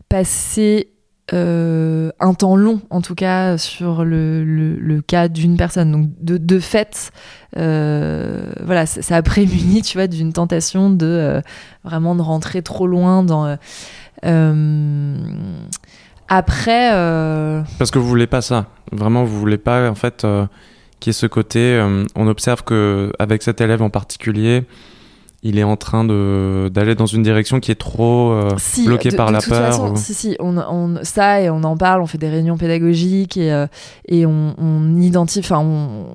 passer 0.08 0.90
un 1.32 2.34
temps 2.38 2.54
long, 2.54 2.82
en 2.90 3.00
tout 3.00 3.16
cas, 3.16 3.58
sur 3.58 4.04
le, 4.04 5.00
cas 5.06 5.28
d'une 5.28 5.56
personne. 5.56 5.90
Donc, 5.90 6.10
de, 6.20 6.58
fait, 6.60 7.10
voilà, 7.54 8.86
ça, 8.86 9.16
a 9.16 9.22
prémuni, 9.22 9.82
tu 9.82 9.98
vois, 9.98 10.06
d'une 10.06 10.32
tentation 10.32 10.90
de 10.90 11.40
vraiment 11.82 12.14
de 12.14 12.22
rentrer 12.22 12.62
trop 12.62 12.86
loin 12.86 13.24
dans. 13.24 13.56
Euh, 14.24 15.16
Parce 17.78 17.90
que 17.90 17.98
vous 17.98 18.08
voulez 18.08 18.26
pas 18.26 18.40
ça. 18.42 18.66
Vraiment, 18.92 19.24
vous 19.24 19.38
voulez 19.38 19.58
pas, 19.58 19.88
en 19.90 19.94
fait, 19.94 20.24
euh, 20.24 20.46
qu'il 21.00 21.10
y 21.10 21.12
ait 21.12 21.18
ce 21.18 21.26
côté. 21.26 21.60
Euh, 21.60 22.04
on 22.14 22.26
observe 22.26 22.62
que 22.64 23.12
avec 23.18 23.42
cet 23.42 23.60
élève 23.60 23.82
en 23.82 23.90
particulier, 23.90 24.64
il 25.46 25.58
est 25.58 25.62
en 25.62 25.76
train 25.76 26.04
de 26.04 26.70
d'aller 26.72 26.94
dans 26.94 27.04
une 27.04 27.22
direction 27.22 27.60
qui 27.60 27.70
est 27.70 27.78
trop 27.78 28.32
euh, 28.32 28.48
bloquée 28.86 29.10
par 29.10 29.30
la 29.30 29.40
peur. 29.40 29.72
Façon, 29.72 29.94
Si, 29.94 30.14
si, 30.14 30.36
on, 30.40 30.56
on, 30.56 31.00
ça 31.02 31.42
et 31.42 31.50
on 31.50 31.62
en 31.64 31.76
parle, 31.76 32.00
on 32.00 32.06
fait 32.06 32.16
des 32.16 32.30
réunions 32.30 32.56
pédagogiques 32.56 33.36
et, 33.36 33.52
euh, 33.52 33.66
et 34.08 34.24
on, 34.24 34.54
on, 34.56 34.96
identifie, 34.96 35.46
enfin, 35.52 35.62
on, 35.62 36.06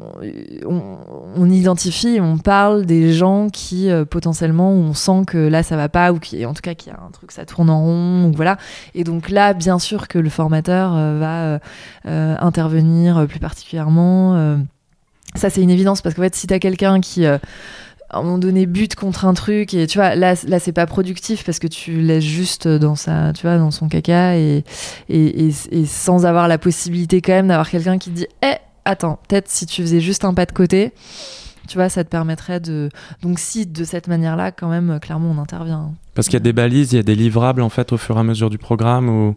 on, 1.36 1.50
identifie, 1.50 2.18
on 2.20 2.40
parle 2.40 2.88
des 2.88 3.14
gens 3.14 3.50
qui 3.50 3.92
euh, 3.92 4.04
potentiellement 4.04 4.72
on 4.72 4.96
sent 4.96 5.22
que 5.28 5.38
là 5.38 5.62
ça 5.62 5.78
va 5.78 5.90
pas 5.90 6.12
ou 6.12 6.18
qui, 6.18 6.44
en 6.48 6.56
tout 6.56 6.62
cas, 6.62 6.74
qu'il 6.74 6.92
y 6.92 6.96
a 6.96 7.00
un 7.00 7.12
truc 7.12 7.32
ça 7.32 7.46
tourne 7.46 7.70
en 7.70 7.84
rond, 7.84 8.30
ou 8.30 8.32
voilà. 8.36 8.58
Et 8.96 9.04
donc 9.04 9.30
là, 9.30 9.54
bien 9.54 9.78
sûr 9.78 10.08
que 10.08 10.18
le 10.18 10.30
formateur 10.30 10.94
va 11.20 11.60
intervenir 12.06 13.28
plus 13.28 13.40
particulièrement. 13.40 14.58
ça 15.36 15.52
c'est 15.52 15.62
une 15.62 15.70
évidence 15.70 16.02
parce 16.02 16.16
qu'en 16.16 16.24
fait, 16.24 16.36
si 16.36 16.48
tu 16.48 16.54
as 16.56 16.60
quelqu'un 16.60 17.00
qui 17.00 17.28
à 18.10 18.20
un 18.20 18.24
moment 18.24 18.38
donné 18.38 18.66
bute 18.66 18.96
contre 18.96 19.26
un 19.26 19.34
truc 19.34 19.74
et 19.74 19.86
tu 19.88 19.98
vois 19.98 20.16
là 20.16 20.34
là 20.48 20.60
c'est 20.60 20.72
pas 20.72 20.86
productif 20.86 21.44
parce 21.44 21.60
que 21.60 21.68
tu 21.68 22.02
laisses 22.02 22.24
juste 22.24 22.68
dans 22.68 22.96
sa 22.96 23.34
tu 23.34 23.44
vois 23.44 23.58
dans 23.58 23.72
son 23.72 23.88
caca 23.88 24.36
et 24.36 24.64
et, 25.10 25.48
et, 25.48 25.86
sans 25.86 26.26
avoir 26.26 26.48
la 26.48 26.58
possibilité 26.58 27.22
quand 27.22 27.34
même 27.34 27.48
d'avoir 27.48 27.70
quelqu'un 27.70 27.98
qui 27.98 28.10
dit 28.10 28.28
eh 28.44 28.56
attends 28.86 29.20
peut-être 29.28 29.50
si 29.50 29.66
tu 29.66 29.82
faisais 29.82 30.00
juste 30.00 30.26
un 30.26 30.34
pas 30.34 30.46
de 30.46 30.52
côté 30.52 30.94
tu 31.68 31.78
vois 31.78 31.90
ça 31.90 32.04
te 32.04 32.10
permettrait 32.10 32.60
de 32.60 32.90
donc 33.22 33.38
si 33.38 33.68
de 33.68 33.84
cette 33.84 34.08
manière 34.08 34.36
là 34.36 34.52
quand 34.52 34.70
même 34.70 35.00
clairement 35.00 35.32
on 35.32 35.40
intervient. 35.40 35.94
Parce 36.16 36.28
qu'il 36.28 36.34
y 36.34 36.38
a 36.38 36.42
des 36.42 36.54
balises 36.54 36.94
il 36.94 36.96
y 36.96 37.00
a 37.00 37.04
des 37.04 37.16
livrables 37.16 37.62
en 37.62 37.70
fait 37.70 37.94
au 37.94 37.98
fur 37.98 38.18
et 38.18 38.20
à 38.20 38.24
mesure 38.24 38.50
du 38.50 38.58
programme 38.58 39.08
ou 39.08 39.36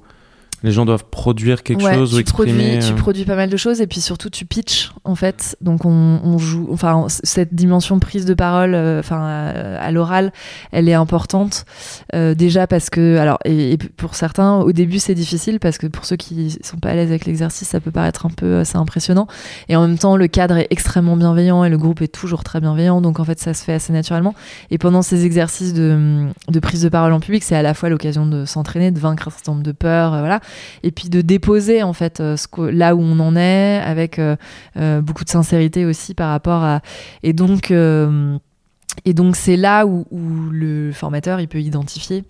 les 0.63 0.71
gens 0.71 0.85
doivent 0.85 1.05
produire 1.05 1.63
quelque 1.63 1.93
chose 1.93 2.15
ou 2.15 2.19
exprimer. 2.19 2.53
Produis, 2.53 2.87
tu 2.87 2.93
euh. 2.93 2.97
produis 2.97 3.25
pas 3.25 3.35
mal 3.35 3.51
de 3.51 3.57
choses 3.57 3.81
et 3.81 3.87
puis 3.87 4.01
surtout 4.01 4.31
tu 4.31 4.45
pitches 4.45 4.93
en 5.05 5.15
fait. 5.15 5.57
Donc 5.61 5.85
on, 5.85 6.39
joue, 6.39 6.69
enfin 6.73 7.07
cette 7.09 7.55
dimension 7.55 7.99
prise 7.99 8.25
de 8.25 8.35
parole, 8.35 8.75
euh, 8.75 9.01
enfin 9.01 9.23
à, 9.23 9.91
l'oral, 9.91 10.33
elle 10.71 10.89
est 10.89 10.95
importante 10.95 11.65
euh, 12.15 12.35
déjà 12.35 12.67
parce 12.67 12.91
que 12.91 13.19
alors 13.19 13.39
et, 13.45 13.77
pour 13.97 14.15
certains 14.15 14.57
au 14.57 14.73
début 14.73 14.99
c'est 14.99 15.15
difficile 15.15 15.59
parce 15.59 15.79
que 15.79 15.87
pour 15.87 16.05
ceux 16.05 16.17
qui 16.17 16.57
sont 16.63 16.79
pas 16.79 16.91
à 16.91 16.95
l'aise 16.95 17.11
avec 17.11 17.27
l'exercice 17.27 17.69
ça 17.69 17.81
peut 17.81 17.91
paraître 17.91 18.27
un 18.27 18.31
peu 18.31 18.59
assez 18.59 18.77
impressionnant 18.77 19.27
et 19.69 19.77
en 19.77 19.87
même 19.87 19.99
temps 19.99 20.17
le 20.17 20.29
cadre 20.29 20.57
est 20.57 20.69
extrêmement 20.71 21.17
bienveillant 21.17 21.65
et 21.65 21.69
le 21.69 21.79
groupe 21.79 22.03
est 22.03 22.13
toujours 22.13 22.45
très 22.45 22.61
bienveillant 22.61 23.01
donc 23.01 23.21
en 23.21 23.25
fait 23.25 23.39
ça 23.39 23.55
se 23.55 23.65
fait 23.65 23.75
assez 23.75 23.93
naturellement 23.93 24.35
et 24.71 24.79
pendant 24.79 25.03
ces 25.03 25.25
exercices 25.25 25.75
de, 25.75 26.27
de 26.49 26.61
prise 26.61 26.83
de 26.83 26.89
parole 26.89 27.13
en 27.13 27.21
public 27.21 27.43
c'est 27.43 27.57
à 27.57 27.63
la 27.63 27.75
fois 27.75 27.89
l'occasion 27.89 28.27
de 28.27 28.45
s'entraîner, 28.45 28.91
de 28.91 28.99
vaincre 28.99 29.29
un 29.29 29.31
certain 29.31 29.53
nombre 29.53 29.65
de 29.65 29.73
peurs, 29.73 30.19
voilà 30.19 30.41
et 30.83 30.91
puis 30.91 31.09
de 31.09 31.21
déposer 31.21 31.83
en 31.83 31.93
fait 31.93 32.21
euh, 32.21 32.37
là 32.59 32.95
où 32.95 33.01
on 33.01 33.19
en 33.21 33.37
est 33.37 33.81
avec 33.85 34.19
euh, 34.19 34.37
euh, 34.77 35.01
beaucoup 35.01 35.25
de 35.25 35.31
sincérité 35.31 35.85
aussi 35.85 36.15
par 36.15 36.31
rapport 36.31 36.63
à 36.63 36.81
et 37.23 37.33
donc 37.33 37.73
et 39.07 39.15
donc 39.15 39.37
c'est 39.37 39.57
là 39.57 39.87
où, 39.87 40.05
le 40.51 40.93
formateur 40.93 41.41
il 41.41 41.49
peut 41.49 41.61
identifier 41.61 42.25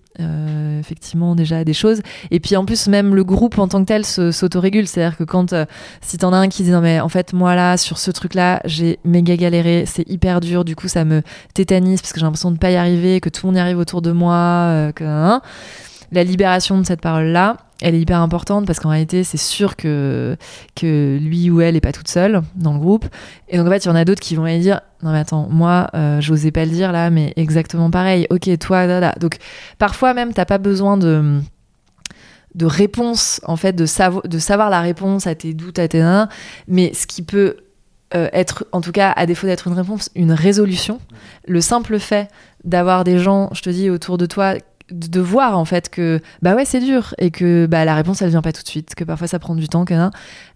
effectivement 0.79 1.35
déjà 1.35 1.63
des 1.63 1.73
choses. 1.73 2.01
Et 2.29 2.39
puis 2.39 2.55
en 2.55 2.65
plus 2.65 2.87
même 2.87 3.15
le 3.15 3.23
groupe 3.23 3.57
en 3.57 3.67
tant 3.67 3.81
que 3.81 3.87
tel 3.87 4.05
s'autorégule. 4.05 4.87
C'est 4.87 5.03
à 5.03 5.09
dire 5.09 5.17
que 5.17 5.23
quand 5.23 5.53
si 6.01 6.17
t'en 6.17 6.31
as 6.33 6.37
un 6.37 6.47
qui 6.47 6.63
dit 6.63 6.71
non 6.71 6.81
mais 6.81 6.99
en 6.99 7.09
fait 7.09 7.33
moi 7.33 7.55
là 7.55 7.77
sur 7.77 7.97
ce 7.97 8.11
truc 8.11 8.33
là 8.33 8.61
j'ai 8.65 8.99
méga 9.03 9.35
galéré 9.35 9.85
c'est 9.85 10.07
hyper 10.07 10.39
dur 10.39 10.63
du 10.63 10.75
coup 10.75 10.87
ça 10.87 11.03
me 11.03 11.21
tétanise 11.53 12.01
parce 12.01 12.13
que 12.13 12.19
j'ai 12.19 12.25
l'impression 12.25 12.51
de 12.51 12.57
pas 12.57 12.71
y 12.71 12.75
arriver 12.75 13.19
que 13.19 13.29
tout 13.29 13.45
le 13.45 13.51
monde 13.51 13.57
y 13.57 13.59
arrive 13.59 13.79
autour 13.79 14.01
de 14.01 14.11
moi 14.11 14.33
hein, 14.35 15.41
la 16.11 16.23
libération 16.23 16.77
de 16.77 16.85
cette 16.85 17.01
parole 17.01 17.25
là 17.25 17.57
elle 17.83 17.95
est 17.95 17.99
hyper 17.99 18.19
importante 18.19 18.65
parce 18.65 18.79
qu'en 18.79 18.89
réalité, 18.89 19.23
c'est 19.23 19.37
sûr 19.37 19.75
que, 19.75 20.37
que 20.75 21.19
lui 21.21 21.49
ou 21.49 21.61
elle 21.61 21.75
est 21.75 21.81
pas 21.81 21.91
toute 21.91 22.07
seule 22.07 22.41
dans 22.55 22.73
le 22.73 22.79
groupe. 22.79 23.05
Et 23.49 23.57
donc, 23.57 23.67
en 23.67 23.69
fait, 23.69 23.83
il 23.85 23.87
y 23.89 23.91
en 23.91 23.95
a 23.95 24.05
d'autres 24.05 24.21
qui 24.21 24.35
vont 24.35 24.45
aller 24.45 24.59
dire 24.59 24.79
Non, 25.03 25.11
mais 25.11 25.19
attends, 25.19 25.47
moi, 25.49 25.89
euh, 25.93 26.21
j'osais 26.21 26.51
pas 26.51 26.63
le 26.63 26.71
dire 26.71 26.93
là, 26.93 27.09
mais 27.09 27.33
exactement 27.35 27.91
pareil. 27.91 28.25
Ok, 28.29 28.49
toi, 28.57 28.85
là, 28.85 29.01
là. 29.01 29.13
Donc, 29.19 29.37
parfois 29.77 30.13
même, 30.13 30.33
t'as 30.33 30.45
pas 30.45 30.57
besoin 30.57 30.97
de 30.97 31.41
de 32.55 32.65
réponse 32.67 33.41
en 33.45 33.55
fait 33.55 33.73
de, 33.73 33.85
de 34.27 34.37
savoir 34.37 34.69
la 34.69 34.81
réponse 34.81 35.25
à 35.25 35.33
tes 35.33 35.55
doutes 35.55 35.79
à 35.79 35.87
tes 35.87 35.99
nains 35.99 36.29
mais 36.67 36.93
ce 36.93 37.07
qui 37.07 37.23
peut 37.23 37.57
euh, 38.13 38.29
être 38.31 38.67
en 38.71 38.81
tout 38.81 38.91
cas 38.91 39.11
à 39.11 39.25
défaut 39.25 39.47
d'être 39.47 39.65
une 39.65 39.73
réponse 39.73 40.11
une 40.13 40.31
résolution 40.31 40.99
le 41.47 41.61
simple 41.61 41.97
fait 41.97 42.29
d'avoir 42.63 43.05
des 43.05 43.17
gens 43.17 43.49
je 43.53 43.63
te 43.63 43.71
dis 43.71 43.89
autour 43.89 44.19
de 44.19 44.27
toi 44.27 44.53
de 44.91 45.21
voir 45.21 45.57
en 45.57 45.65
fait 45.65 45.89
que 45.89 46.19
bah 46.41 46.55
ouais 46.55 46.65
c'est 46.65 46.81
dur 46.81 47.15
et 47.17 47.31
que 47.31 47.65
bah 47.65 47.85
la 47.85 47.95
réponse 47.95 48.21
elle 48.21 48.29
vient 48.29 48.41
pas 48.41 48.51
tout 48.51 48.63
de 48.63 48.67
suite 48.67 48.95
que 48.95 49.03
parfois 49.03 49.27
ça 49.27 49.39
prend 49.39 49.55
du 49.55 49.69
temps 49.69 49.85
que 49.85 49.93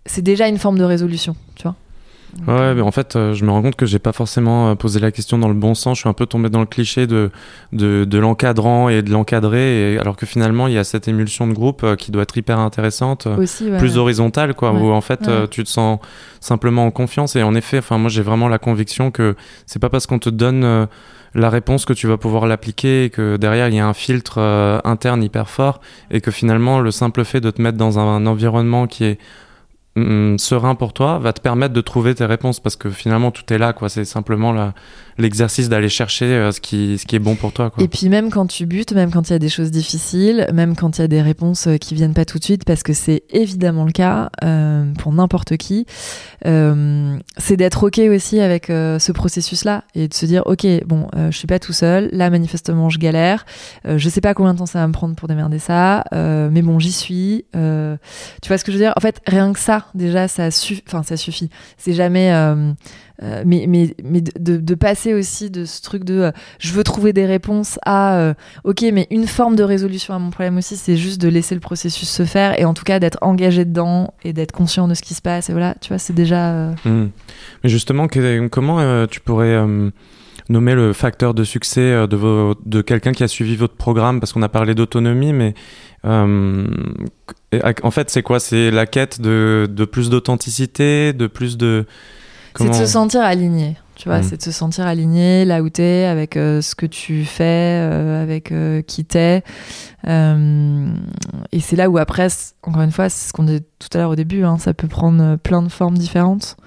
c'est 0.06 0.22
déjà 0.22 0.48
une 0.48 0.58
forme 0.58 0.78
de 0.78 0.84
résolution 0.84 1.36
tu 1.56 1.64
vois. 1.64 1.76
Ouais, 2.46 2.76
mais 2.76 2.82
en 2.82 2.92
fait, 2.92 3.16
euh, 3.16 3.34
je 3.34 3.46
me 3.46 3.52
rends 3.52 3.62
compte 3.62 3.76
que 3.76 3.86
j'ai 3.86 4.00
pas 4.00 4.12
forcément 4.12 4.70
euh, 4.70 4.76
posé 4.76 5.00
la 5.00 5.12
question 5.12 5.38
dans 5.38 5.48
le 5.48 5.54
bon 5.54 5.74
sens. 5.74 5.98
Je 5.98 6.02
suis 6.02 6.10
un 6.10 6.14
peu 6.14 6.26
tombé 6.26 6.50
dans 6.50 6.60
le 6.60 6.66
cliché 6.66 7.08
de, 7.08 7.32
de, 7.72 8.18
l'encadrant 8.18 8.90
et 8.90 9.02
de 9.02 9.10
l'encadrer, 9.10 9.98
alors 9.98 10.16
que 10.16 10.26
finalement, 10.26 10.68
il 10.68 10.74
y 10.74 10.78
a 10.78 10.84
cette 10.84 11.08
émulsion 11.08 11.48
de 11.48 11.54
groupe 11.54 11.84
euh, 11.84 11.96
qui 11.96 12.12
doit 12.12 12.24
être 12.24 12.38
hyper 12.38 12.60
intéressante, 12.60 13.28
plus 13.78 13.98
horizontale, 13.98 14.54
quoi, 14.54 14.72
où 14.72 14.92
en 14.92 15.02
fait, 15.02 15.30
tu 15.50 15.64
te 15.64 15.70
sens 15.70 16.00
simplement 16.40 16.86
en 16.86 16.92
confiance. 16.92 17.36
Et 17.36 17.44
en 17.44 17.56
effet, 17.56 17.80
enfin, 17.80 17.98
moi, 17.98 18.10
j'ai 18.10 18.22
vraiment 18.22 18.50
la 18.50 18.60
conviction 18.60 19.10
que 19.10 19.36
c'est 19.66 19.80
pas 19.80 19.90
parce 19.90 20.06
qu'on 20.06 20.20
te 20.20 20.30
donne 20.30 20.88
la 21.34 21.50
réponse 21.50 21.86
que 21.86 21.94
tu 21.94 22.08
vas 22.08 22.18
pouvoir 22.18 22.48
l'appliquer 22.48 23.06
et 23.06 23.10
que 23.10 23.38
derrière 23.38 23.68
il 23.68 23.76
y 23.76 23.80
a 23.80 23.88
un 23.88 23.94
filtre 23.94 24.40
interne 24.84 25.24
hyper 25.24 25.50
fort 25.50 25.82
et 26.12 26.22
que 26.22 26.32
finalement 26.32 26.80
le 26.80 26.92
simple 26.92 27.24
fait 27.24 27.42
de 27.42 27.52
te 27.52 27.62
mettre 27.62 27.78
dans 27.78 28.00
un 28.00 28.26
environnement 28.26 28.88
qui 28.88 29.06
est 29.06 29.20
mm, 29.96 30.38
serein 30.38 30.76
pour 30.76 30.94
toi 30.94 31.20
va 31.20 31.34
te 31.34 31.42
permettre 31.42 31.74
de 31.74 31.82
trouver 31.82 32.16
tes 32.16 32.26
réponses 32.26 32.60
parce 32.60 32.76
que 32.76 32.90
finalement 32.90 33.32
tout 33.32 33.52
est 33.54 33.58
là 33.58 33.74
quoi. 33.74 33.90
C'est 33.90 34.06
simplement 34.06 34.72
l'exercice 35.18 35.70
d'aller 35.70 35.90
chercher 35.90 36.26
euh, 36.26 36.52
ce 36.52 36.62
qui 36.62 36.98
ce 36.98 37.06
qui 37.06 37.16
est 37.16 37.20
bon 37.20 37.36
pour 37.36 37.52
toi 37.52 37.72
et 37.80 37.88
puis 37.88 38.10
même 38.10 38.30
quand 38.30 38.48
tu 38.48 38.66
butes 38.66 38.94
même 38.94 39.12
quand 39.12 39.30
il 39.30 39.34
y 39.34 39.36
a 39.36 39.40
des 39.40 39.50
choses 39.50 39.72
difficiles 39.72 40.48
même 40.54 40.76
quand 40.76 40.98
il 40.98 41.02
y 41.02 41.04
a 41.04 41.08
des 41.08 41.22
réponses 41.22 41.68
euh, 41.68 41.78
qui 41.78 41.96
viennent 41.96 42.14
pas 42.14 42.26
tout 42.26 42.40
de 42.40 42.44
suite 42.44 42.66
parce 42.66 42.84
que 42.84 42.94
c'est 42.94 43.24
évidemment 43.32 43.86
le 43.86 43.92
cas 43.92 44.30
euh, 44.44 44.92
pour 45.00 45.12
n'importe 45.14 45.58
qui 45.58 45.86
c'est 46.44 47.58
d'être 47.58 47.88
ok 47.88 48.00
aussi 48.10 48.40
avec 48.40 48.68
ce 48.68 49.12
processus 49.12 49.66
là 49.66 49.84
et 49.96 50.08
de 50.08 50.14
se 50.14 50.26
dire 50.26 50.44
ok 50.46 50.66
bon 50.86 51.08
je 51.30 51.38
suis 51.38 51.48
pas 51.48 51.60
tout 51.60 51.74
seul 51.74 52.10
là 52.14 52.30
manifestement 52.30 52.90
je 52.90 53.00
galère 53.00 53.46
je 53.86 54.10
sais 54.10 54.22
pas 54.22 54.34
combien 54.34 54.54
de 54.54 54.60
temps 54.60 54.66
ça 54.66 54.80
va 54.80 54.88
me 54.88 54.94
prendre 54.94 55.16
pour 55.16 55.28
démerder 55.28 55.60
ça 55.60 56.06
mais 56.14 56.62
bon 56.62 56.80
j'y 56.80 56.94
suis 56.94 57.46
tu 57.52 58.48
vois 58.48 58.58
ce 58.58 58.64
que 58.64 58.72
je 58.72 58.78
veux 58.78 58.84
dire? 58.84 58.94
En 58.96 59.02
fait 59.02 59.22
rien 59.28 59.52
que 59.52 59.60
ça 59.60 59.88
déjà 59.94 60.28
ça 60.28 60.52
ça 60.52 61.18
suffit. 61.18 61.50
C'est 61.78 61.94
jamais 61.94 62.32
euh, 63.24 63.28
euh, 63.28 63.44
mais 63.46 63.66
mais, 63.68 63.96
mais 64.04 64.22
de, 64.22 64.58
de, 64.58 64.76
passer 64.76 65.14
aussi 65.14 65.50
de 65.50 65.66
ce 65.66 65.82
truc 65.82 66.04
de 66.04 66.20
euh, 66.20 66.32
je 66.60 66.72
veux 66.74 66.84
trouver 66.84 67.14
des 67.14 67.26
réponses 67.26 67.80
à 67.86 68.34
ok 68.64 68.86
mais 68.94 69.08
une 69.10 69.28
forme 69.28 69.56
de 69.56 69.64
résolution 69.64 70.14
à 70.14 70.20
mon 70.20 70.30
problème 70.30 70.58
aussi 70.58 70.78
c'est 70.78 70.98
juste 70.98 71.20
de 71.20 71.28
laisser 71.28 71.56
le 71.56 71.62
processus 71.62 72.08
se 72.10 72.26
faire 72.26 72.60
et 72.60 72.66
en 72.66 72.74
tout 72.74 72.84
cas 72.84 73.00
d'être 73.00 73.18
engagé 73.22 73.66
dedans 73.66 74.14
et 74.24 74.34
d'être 74.34 74.52
conscient 74.52 74.88
de 74.88 74.94
ce 74.94 75.02
qui 75.02 75.14
se 75.14 75.22
passe 75.22 75.50
et 75.50 75.52
voilà 75.52 75.76
tu 75.82 75.90
vois 75.90 75.98
c'est 75.98 76.14
déjà 76.14 76.74
mmh. 76.86 77.08
mais 77.64 77.70
justement 77.70 78.08
comment 78.52 79.08
tu 79.08 79.20
pourrais 79.20 79.58
nommer 80.50 80.76
le 80.76 80.94
facteur 80.94 81.34
de 81.34 81.44
succès 81.44 82.08
de, 82.08 82.54
de 82.66 82.82
quelqu'un 82.82 83.14
qui 83.14 83.24
a 83.24 83.28
suivi 83.28 83.56
votre 83.56 83.76
programme? 83.76 84.20
Parce 84.20 84.32
qu'on 84.32 84.44
a 84.44 84.50
parlé 84.50 84.76
d'autonomie, 84.76 85.34
mais 85.34 85.56
en 86.04 87.92
fait, 87.92 88.10
c'est 88.10 88.22
quoi? 88.22 88.40
C'est 88.40 88.72
la 88.72 88.86
quête 88.86 89.20
de, 89.22 89.68
de 89.70 89.86
plus 89.86 90.10
d'authenticité, 90.10 91.14
de 91.14 91.28
plus 91.28 91.58
de. 91.58 91.86
C'est 92.58 92.70
de 92.70 92.74
se 92.74 92.86
sentir 92.86 93.22
aligné. 93.22 93.78
Tu 93.98 94.08
vois, 94.10 94.20
hmm. 94.20 94.24
c'est 94.24 94.38
de 94.38 94.44
se 94.44 94.52
sentir 94.52 94.86
aligné 94.86 95.44
là 95.44 95.64
où 95.64 95.70
t'es, 95.70 96.06
avec 96.06 96.38
euh, 96.38 96.62
ce 96.62 96.76
que 96.76 96.86
tu 96.86 97.26
fais, 97.26 97.82
euh, 97.82 98.22
avec 98.22 98.52
euh, 98.52 98.84
qui 98.84 99.06
t'es. 99.06 99.42
et 100.06 101.60
c'est 101.60 101.76
là 101.76 101.90
où 101.90 101.98
après, 101.98 102.28
encore 102.62 102.84
une 102.84 102.92
fois, 102.92 103.10
c'est 103.10 103.30
ce 103.30 103.34
qu'on 103.34 103.42
disait 103.44 103.64
tout 103.80 103.88
à 103.94 103.98
l'heure 103.98 104.12
au 104.12 104.16
début, 104.16 104.44
hein, 104.44 104.60
ça 104.60 104.76
peut 104.76 104.88
prendre 104.88 105.38
plein 105.38 105.64
de 105.64 105.70
formes 105.70 105.98
différentes. 105.98 106.58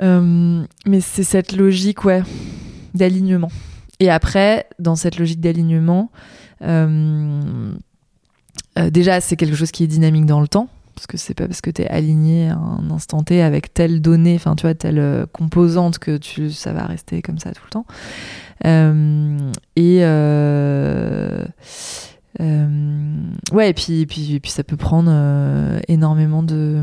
mais 0.00 1.00
c'est 1.00 1.22
cette 1.22 1.54
logique, 1.54 2.06
ouais, 2.06 2.22
d'alignement. 2.94 3.50
Et 4.00 4.10
après, 4.10 4.66
dans 4.78 4.96
cette 4.96 5.18
logique 5.18 5.40
d'alignement, 5.40 6.10
déjà, 6.62 7.74
c'est 9.20 9.36
quelque 9.36 9.56
chose 9.56 9.70
qui 9.70 9.84
est 9.84 9.88
dynamique 9.88 10.24
dans 10.24 10.40
le 10.40 10.48
temps, 10.48 10.70
parce 10.96 11.06
que 11.06 11.16
c'est 11.16 11.34
pas 11.34 11.46
parce 11.46 11.60
que 11.60 11.70
tu 11.70 11.82
es 11.82 11.88
aligné 11.88 12.48
à 12.48 12.56
un 12.56 12.90
instant 12.90 13.22
T 13.22 13.42
avec 13.42 13.72
telle 13.72 14.00
donnée, 14.00 14.34
enfin, 14.34 14.56
tu 14.56 14.62
vois, 14.62 14.74
telle 14.74 14.98
euh, 14.98 15.26
composante 15.30 15.98
que 15.98 16.16
tu, 16.16 16.50
ça 16.50 16.72
va 16.72 16.86
rester 16.86 17.22
comme 17.22 17.38
ça 17.38 17.52
tout 17.52 17.62
le 17.64 17.70
temps. 17.70 17.86
Euh, 18.64 19.38
et. 19.76 20.00
ouais, 23.52 23.70
et 23.70 23.74
puis, 23.74 24.06
puis, 24.06 24.40
puis 24.40 24.50
ça 24.50 24.64
peut 24.64 24.76
prendre 24.76 25.10
énormément 25.86 26.42
de 26.42 26.82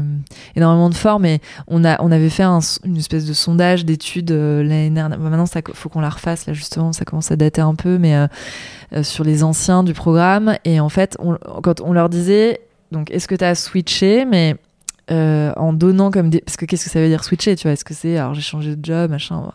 énormément 0.56 0.89
de 0.89 0.95
formes. 0.95 1.26
Et 1.26 1.41
on 1.67 1.84
a 1.84 2.02
on 2.02 2.12
avait 2.12 2.30
fait 2.30 2.43
une 2.43 2.97
espèce 2.97 3.26
de 3.26 3.34
sondage 3.34 3.84
d'études 3.84 4.32
l'année 4.32 4.91
dernière. 4.91 5.19
maintenant, 5.19 5.47
ça 5.47 5.62
faut 5.73 5.89
qu'on 5.89 6.02
la 6.02 6.10
refasse 6.10 6.45
là 6.45 6.54
justement. 6.54 6.93
Ça 6.93 7.04
commence 7.04 7.32
à 7.32 7.36
dater 7.36 7.62
un 7.62 7.76
peu, 7.76 7.97
mais 7.97 8.28
euh, 8.95 9.02
sur 9.02 9.23
les 9.23 9.43
anciens 9.43 9.84
du 9.84 9.93
programme. 9.93 10.56
Et 10.65 10.80
en 10.80 10.89
fait, 10.89 11.17
quand 11.63 11.82
on 11.82 11.93
leur 11.93 12.10
disait, 12.10 12.62
donc, 12.93 13.12
est-ce 13.12 13.27
que 13.27 13.36
tu 13.36 13.43
as 13.43 13.56
switché 13.56 14.25
Mais 14.25 14.56
euh, 15.12 15.51
en 15.58 15.73
donnant 15.73 16.12
comme. 16.12 16.29
Parce 16.29 16.56
que 16.56 16.65
qu'est-ce 16.65 16.86
que 16.86 16.89
ça 16.89 17.01
veut 17.01 17.10
dire 17.10 17.23
switcher 17.23 17.56
Tu 17.56 17.63
vois, 17.63 17.73
est-ce 17.73 17.84
que 17.84 17.93
c'est. 17.93 18.17
Alors, 18.17 18.34
j'ai 18.34 18.41
changé 18.41 18.75
de 18.75 18.86
job, 18.86 19.12
machin. 19.12 19.51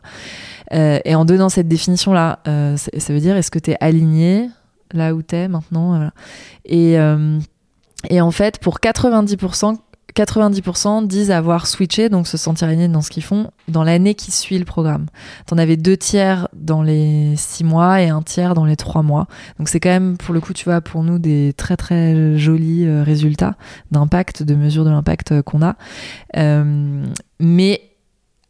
Euh, 0.74 0.98
et 1.05 1.14
en 1.14 1.24
donnant 1.24 1.48
cette 1.48 1.68
définition-là, 1.68 2.40
ça 2.44 3.12
veut 3.12 3.20
dire 3.20 3.37
est-ce 3.37 3.51
que 3.51 3.59
tu 3.59 3.70
es 3.70 3.77
aligné 3.81 4.51
là 4.92 5.14
où 5.14 5.22
tu 5.22 5.37
es 5.37 5.48
maintenant 5.48 6.11
et, 6.66 6.96
et 8.11 8.20
en 8.20 8.31
fait, 8.31 8.59
pour 8.59 8.79
90%, 8.79 9.79
90% 10.18 11.07
disent 11.07 11.31
avoir 11.31 11.66
switché, 11.68 12.09
donc 12.09 12.26
se 12.26 12.37
sentir 12.37 12.66
alignés 12.66 12.88
dans 12.88 13.02
ce 13.02 13.11
qu'ils 13.11 13.22
font, 13.22 13.50
dans 13.68 13.85
l'année 13.85 14.14
qui 14.14 14.33
suit 14.33 14.59
le 14.59 14.64
programme. 14.64 15.07
T'en 15.46 15.59
avais 15.59 15.76
deux 15.76 15.96
tiers 15.96 16.48
dans 16.54 16.83
les 16.83 17.35
six 17.37 17.62
mois 17.62 18.02
et 18.02 18.09
un 18.09 18.22
tiers 18.22 18.54
dans 18.54 18.64
les 18.64 18.74
trois 18.74 19.02
mois. 19.02 19.28
Donc 19.59 19.68
c'est 19.68 19.78
quand 19.78 19.90
même, 19.90 20.16
pour 20.16 20.35
le 20.35 20.40
coup, 20.40 20.52
tu 20.52 20.64
vois, 20.64 20.81
pour 20.81 21.04
nous, 21.04 21.20
des 21.20 21.54
très 21.57 21.76
très 21.76 22.37
jolis 22.37 22.85
euh, 22.85 23.04
résultats 23.04 23.54
d'impact, 23.92 24.42
de 24.42 24.57
mesure 24.57 24.85
de 24.85 24.90
l'impact 24.90 25.33
euh, 25.33 25.42
qu'on 25.42 25.62
a. 25.62 25.76
Euh, 26.37 27.04
mais 27.38 27.83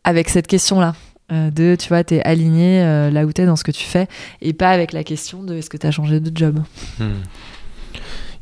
avec 0.04 0.30
cette 0.30 0.46
question-là, 0.46 0.94
de, 1.30 1.76
tu 1.78 1.88
vois, 1.88 2.02
t'es 2.04 2.22
aligné 2.22 3.10
là 3.10 3.26
où 3.26 3.32
t'es 3.34 3.44
dans 3.44 3.56
ce 3.56 3.62
que 3.62 3.70
tu 3.70 3.84
fais, 3.84 4.08
et 4.40 4.54
pas 4.54 4.70
avec 4.70 4.92
la 4.92 5.04
question 5.04 5.42
de 5.42 5.56
est-ce 5.56 5.68
que 5.68 5.76
t'as 5.76 5.90
changé 5.90 6.20
de 6.20 6.34
job. 6.34 6.60
Hmm. 6.98 7.20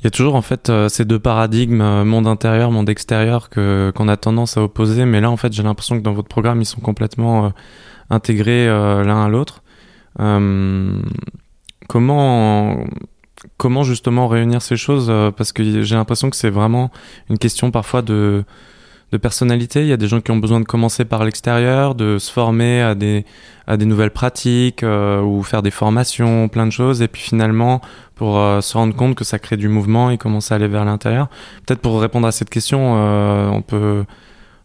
Il 0.01 0.05
y 0.05 0.07
a 0.07 0.11
toujours 0.11 0.35
en 0.35 0.43
fait 0.43 0.69
euh, 0.69 0.89
ces 0.89 1.05
deux 1.05 1.19
paradigmes, 1.19 1.81
euh, 1.81 2.05
monde 2.05 2.27
intérieur, 2.27 2.71
monde 2.71 2.89
extérieur, 2.89 3.49
que 3.49 3.93
qu'on 3.95 4.09
a 4.09 4.17
tendance 4.17 4.57
à 4.57 4.63
opposer. 4.63 5.05
Mais 5.05 5.21
là, 5.21 5.31
en 5.31 5.37
fait, 5.37 5.53
j'ai 5.53 5.63
l'impression 5.63 5.97
que 5.99 6.03
dans 6.03 6.13
votre 6.13 6.29
programme, 6.29 6.61
ils 6.61 6.67
sont 6.67 6.81
complètement 6.81 7.47
euh, 7.47 7.49
intégrés 8.11 8.67
l'un 8.67 9.25
à 9.25 9.29
l'autre. 9.29 9.63
comment 11.89 12.85
comment 13.59 13.83
justement 13.85 14.29
réunir 14.29 14.63
ces 14.63 14.77
choses? 14.77 15.13
Parce 15.37 15.53
que 15.53 15.83
j'ai 15.83 15.95
l'impression 15.95 16.31
que 16.31 16.37
c'est 16.37 16.51
vraiment 16.51 16.91
une 17.31 17.39
question 17.39 17.71
parfois 17.71 18.03
de 18.03 18.45
de 19.13 19.19
personnalité. 19.19 19.83
Il 19.83 19.89
y 19.89 19.93
a 19.93 19.97
des 19.97 20.09
gens 20.09 20.21
qui 20.21 20.31
ont 20.31 20.37
besoin 20.37 20.61
de 20.61 20.65
commencer 20.65 21.05
par 21.05 21.25
l'extérieur, 21.25 21.95
de 21.95 22.19
se 22.19 22.31
former 22.31 22.83
à 22.83 22.95
des, 22.95 23.25
à 23.67 23.77
des 23.77 23.85
nouvelles 23.85 24.11
pratiques 24.11 24.83
euh, 24.83 25.21
ou 25.21 25.43
faire 25.43 25.63
des 25.63 25.71
formations, 25.71 26.49
plein 26.49 26.67
de 26.67 26.73
choses. 26.73 27.03
Et 27.03 27.09
puis 27.09 27.23
finalement, 27.23 27.81
pour 28.17 28.39
euh, 28.39 28.61
se 28.61 28.77
rendre 28.77 28.95
compte 28.95 29.15
que 29.15 29.25
ça 29.25 29.39
crée 29.39 29.57
du 29.57 29.69
mouvement 29.69 30.11
et 30.11 30.19
commencer 30.19 30.55
à 30.55 30.57
aller 30.57 30.69
vers 30.69 30.85
l'intérieur. 30.85 31.29
Peut-être 31.67 31.81
pour 31.81 32.01
répondre 32.01 32.27
à 32.27 32.33
cette 32.33 32.51
question, 32.51 32.95
euh, 32.97 33.49
on 33.49 33.63
peut. 33.63 34.05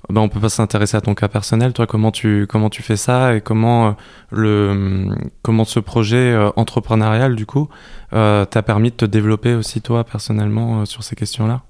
Ben, 0.09 0.19
on 0.19 0.29
peut 0.29 0.39
pas 0.39 0.49
s'intéresser 0.49 0.97
à 0.97 1.01
ton 1.01 1.13
cas 1.13 1.27
personnel. 1.27 1.73
Toi, 1.73 1.85
comment 1.85 2.11
tu 2.11 2.47
comment 2.49 2.71
tu 2.71 2.81
fais 2.81 2.97
ça 2.97 3.35
et 3.35 3.39
comment 3.39 3.95
le 4.31 5.07
comment 5.43 5.63
ce 5.63 5.79
projet 5.79 6.35
entrepreneurial 6.55 7.35
du 7.35 7.45
coup 7.45 7.69
t'a 8.09 8.63
permis 8.65 8.89
de 8.89 8.95
te 8.95 9.05
développer 9.05 9.53
aussi 9.53 9.79
toi 9.79 10.03
personnellement 10.03 10.85
sur 10.85 11.03
ces 11.03 11.15
questions-là? 11.15 11.61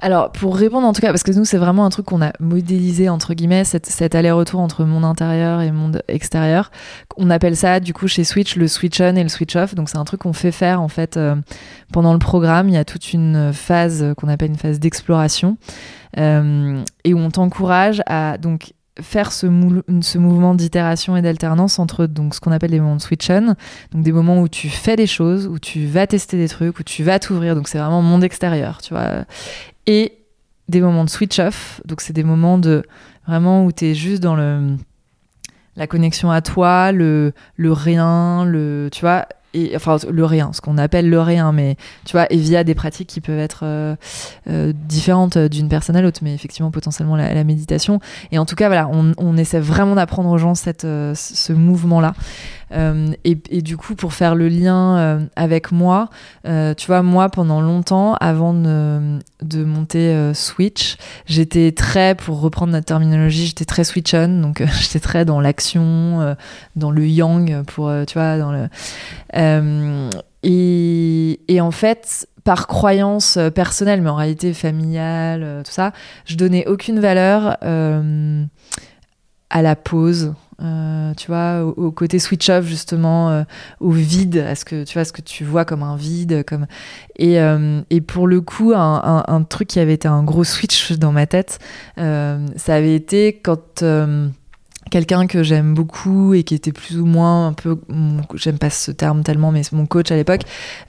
Alors, 0.00 0.32
pour 0.32 0.56
répondre 0.56 0.86
en 0.86 0.92
tout 0.92 1.00
cas, 1.00 1.10
parce 1.10 1.22
que 1.22 1.32
nous, 1.32 1.44
c'est 1.44 1.58
vraiment 1.58 1.84
un 1.86 1.90
truc 1.90 2.06
qu'on 2.06 2.20
a 2.20 2.32
modélisé, 2.40 3.08
entre 3.08 3.34
guillemets, 3.34 3.64
cet, 3.64 4.14
aller-retour 4.14 4.60
entre 4.60 4.84
monde 4.84 5.04
intérieur 5.04 5.60
et 5.60 5.70
monde 5.70 6.02
extérieur. 6.08 6.70
On 7.16 7.30
appelle 7.30 7.56
ça, 7.56 7.80
du 7.80 7.94
coup, 7.94 8.08
chez 8.08 8.24
Switch, 8.24 8.56
le 8.56 8.68
switch 8.68 9.00
on 9.00 9.14
et 9.16 9.22
le 9.22 9.28
switch 9.28 9.54
off. 9.56 9.74
Donc, 9.74 9.88
c'est 9.88 9.98
un 9.98 10.04
truc 10.04 10.20
qu'on 10.20 10.32
fait 10.32 10.52
faire, 10.52 10.80
en 10.82 10.88
fait, 10.88 11.16
euh, 11.16 11.36
pendant 11.92 12.12
le 12.12 12.18
programme. 12.18 12.68
Il 12.68 12.74
y 12.74 12.78
a 12.78 12.84
toute 12.84 13.12
une 13.12 13.52
phase 13.52 14.14
qu'on 14.16 14.28
appelle 14.28 14.50
une 14.50 14.58
phase 14.58 14.80
d'exploration 14.80 15.56
euh, 16.18 16.82
et 17.04 17.14
où 17.14 17.18
on 17.18 17.30
t'encourage 17.30 18.02
à, 18.06 18.36
donc, 18.36 18.72
faire 19.00 19.32
ce, 19.32 19.46
mouvement 19.46 20.54
d'itération 20.54 21.16
et 21.16 21.22
d'alternance 21.22 21.80
entre 21.80 22.06
donc 22.06 22.34
ce 22.34 22.40
qu'on 22.40 22.52
appelle 22.52 22.70
les 22.70 22.78
moments 22.78 22.96
de 22.96 23.00
switch 23.00 23.28
on, 23.28 23.56
donc 23.92 24.04
des 24.04 24.12
moments 24.12 24.40
où 24.40 24.48
tu 24.48 24.68
fais 24.68 24.94
des 24.94 25.08
choses, 25.08 25.48
où 25.48 25.58
tu 25.58 25.86
vas 25.86 26.06
tester 26.06 26.36
des 26.36 26.48
trucs, 26.48 26.78
où 26.78 26.84
tu 26.84 27.02
vas 27.02 27.18
t'ouvrir, 27.18 27.56
donc 27.56 27.66
c'est 27.66 27.78
vraiment 27.78 28.02
monde 28.02 28.22
extérieur, 28.22 28.80
tu 28.82 28.94
vois, 28.94 29.24
et 29.86 30.18
des 30.68 30.80
moments 30.80 31.04
de 31.04 31.10
switch 31.10 31.38
off. 31.38 31.80
Donc, 31.84 32.00
c'est 32.00 32.12
des 32.12 32.24
moments 32.24 32.58
de 32.58 32.82
vraiment 33.26 33.64
où 33.64 33.72
tu 33.72 33.86
es 33.86 33.94
juste 33.94 34.22
dans 34.22 34.36
le 34.36 34.76
la 35.76 35.86
connexion 35.86 36.30
à 36.30 36.40
toi, 36.40 36.92
le, 36.92 37.32
le 37.56 37.72
rien, 37.72 38.44
le, 38.44 38.88
tu 38.92 39.00
vois, 39.00 39.26
et, 39.54 39.72
enfin 39.74 39.96
le 40.10 40.24
rien, 40.24 40.52
ce 40.52 40.60
qu'on 40.60 40.78
appelle 40.78 41.08
le 41.08 41.20
rien, 41.20 41.52
mais 41.52 41.76
tu 42.04 42.12
vois, 42.12 42.26
et 42.32 42.36
via 42.36 42.64
des 42.64 42.74
pratiques 42.74 43.08
qui 43.08 43.20
peuvent 43.20 43.38
être 43.38 43.60
euh, 43.62 43.96
euh, 44.48 44.72
différentes 44.74 45.38
d'une 45.38 45.68
personne 45.68 45.96
à 45.96 46.02
l'autre, 46.02 46.20
mais 46.22 46.34
effectivement 46.34 46.70
potentiellement 46.70 47.16
la, 47.16 47.44
méditation. 47.44 48.00
Et 48.32 48.38
en 48.38 48.46
tout 48.46 48.56
cas, 48.56 48.68
voilà, 48.68 48.88
on, 48.92 49.12
on 49.16 49.36
essaie 49.36 49.60
vraiment 49.60 49.94
d'apprendre 49.94 50.30
aux 50.30 50.38
gens 50.38 50.54
cette, 50.54 50.84
euh, 50.84 51.14
ce 51.14 51.52
mouvement-là. 51.52 52.14
Euh, 52.74 53.12
et, 53.24 53.62
du 53.62 53.76
coup, 53.76 53.94
pour 53.94 54.12
faire 54.12 54.34
le 54.34 54.48
lien 54.48 54.98
euh, 54.98 55.20
avec 55.36 55.72
moi, 55.72 56.08
euh, 56.46 56.74
tu 56.74 56.86
vois, 56.86 57.02
moi, 57.02 57.28
pendant 57.28 57.60
longtemps, 57.60 58.14
avant 58.14 58.52
de, 58.52 59.64
monter 59.64 60.32
Switch, 60.34 60.96
j'étais 61.26 61.72
très, 61.72 62.14
pour 62.14 62.40
reprendre 62.40 62.72
notre 62.72 62.86
terminologie, 62.86 63.46
j'étais 63.46 63.64
très 63.64 63.84
switch 63.84 64.14
on, 64.14 64.40
donc 64.40 64.62
j'étais 64.80 65.00
très 65.00 65.24
dans 65.24 65.40
l'action, 65.40 66.36
dans 66.76 66.90
le 66.90 67.06
yang, 67.06 67.64
pour, 67.64 67.90
tu 68.06 68.14
vois, 68.14 68.38
dans 68.38 68.52
le... 68.52 68.68
Et, 70.42 71.60
en 71.60 71.70
fait, 71.70 72.28
par 72.42 72.66
croyance 72.66 73.38
personnelle, 73.54 74.02
mais 74.02 74.10
en 74.10 74.16
réalité 74.16 74.52
familiale, 74.52 75.62
tout 75.64 75.72
ça, 75.72 75.92
je 76.26 76.36
donnais 76.36 76.66
aucune 76.66 77.00
valeur 77.00 77.56
à 77.62 79.62
la 79.62 79.76
pause. 79.76 80.34
Tu 80.58 81.26
vois, 81.26 81.62
au, 81.64 81.90
côté 81.90 82.18
switch 82.18 82.48
off 82.48 82.66
justement, 82.66 83.44
au 83.80 83.90
vide, 83.90 84.38
à 84.38 84.54
ce 84.54 84.64
que 84.64 84.84
tu 84.84 84.94
vois, 84.94 85.04
ce 85.04 85.12
que 85.12 85.22
tu 85.22 85.44
vois 85.44 85.64
comme 85.64 85.82
un 85.82 85.96
vide, 85.96 86.44
comme 86.44 86.66
et, 87.18 87.38
et 87.90 88.00
pour 88.00 88.26
le 88.26 88.40
coup, 88.40 88.72
un, 88.74 89.24
un, 89.26 89.42
truc 89.42 89.68
qui 89.68 89.80
avait 89.80 89.94
été 89.94 90.08
un 90.08 90.22
gros 90.22 90.44
switch 90.44 90.92
dans 90.92 91.12
ma 91.12 91.26
tête, 91.26 91.58
ça 91.96 92.74
avait 92.74 92.94
été 92.94 93.40
quand 93.42 93.84
quelqu'un 94.90 95.26
que 95.26 95.42
j'aime 95.42 95.74
beaucoup 95.74 96.34
et 96.34 96.42
qui 96.42 96.54
était 96.54 96.72
plus 96.72 97.00
ou 97.00 97.06
moins 97.06 97.48
un 97.48 97.52
peu, 97.52 97.76
j'aime 98.34 98.58
pas 98.58 98.70
ce 98.70 98.90
terme 98.90 99.22
tellement, 99.22 99.50
mais 99.52 99.62
mon 99.72 99.86
coach 99.86 100.10
à 100.10 100.16
l'époque, 100.16 100.42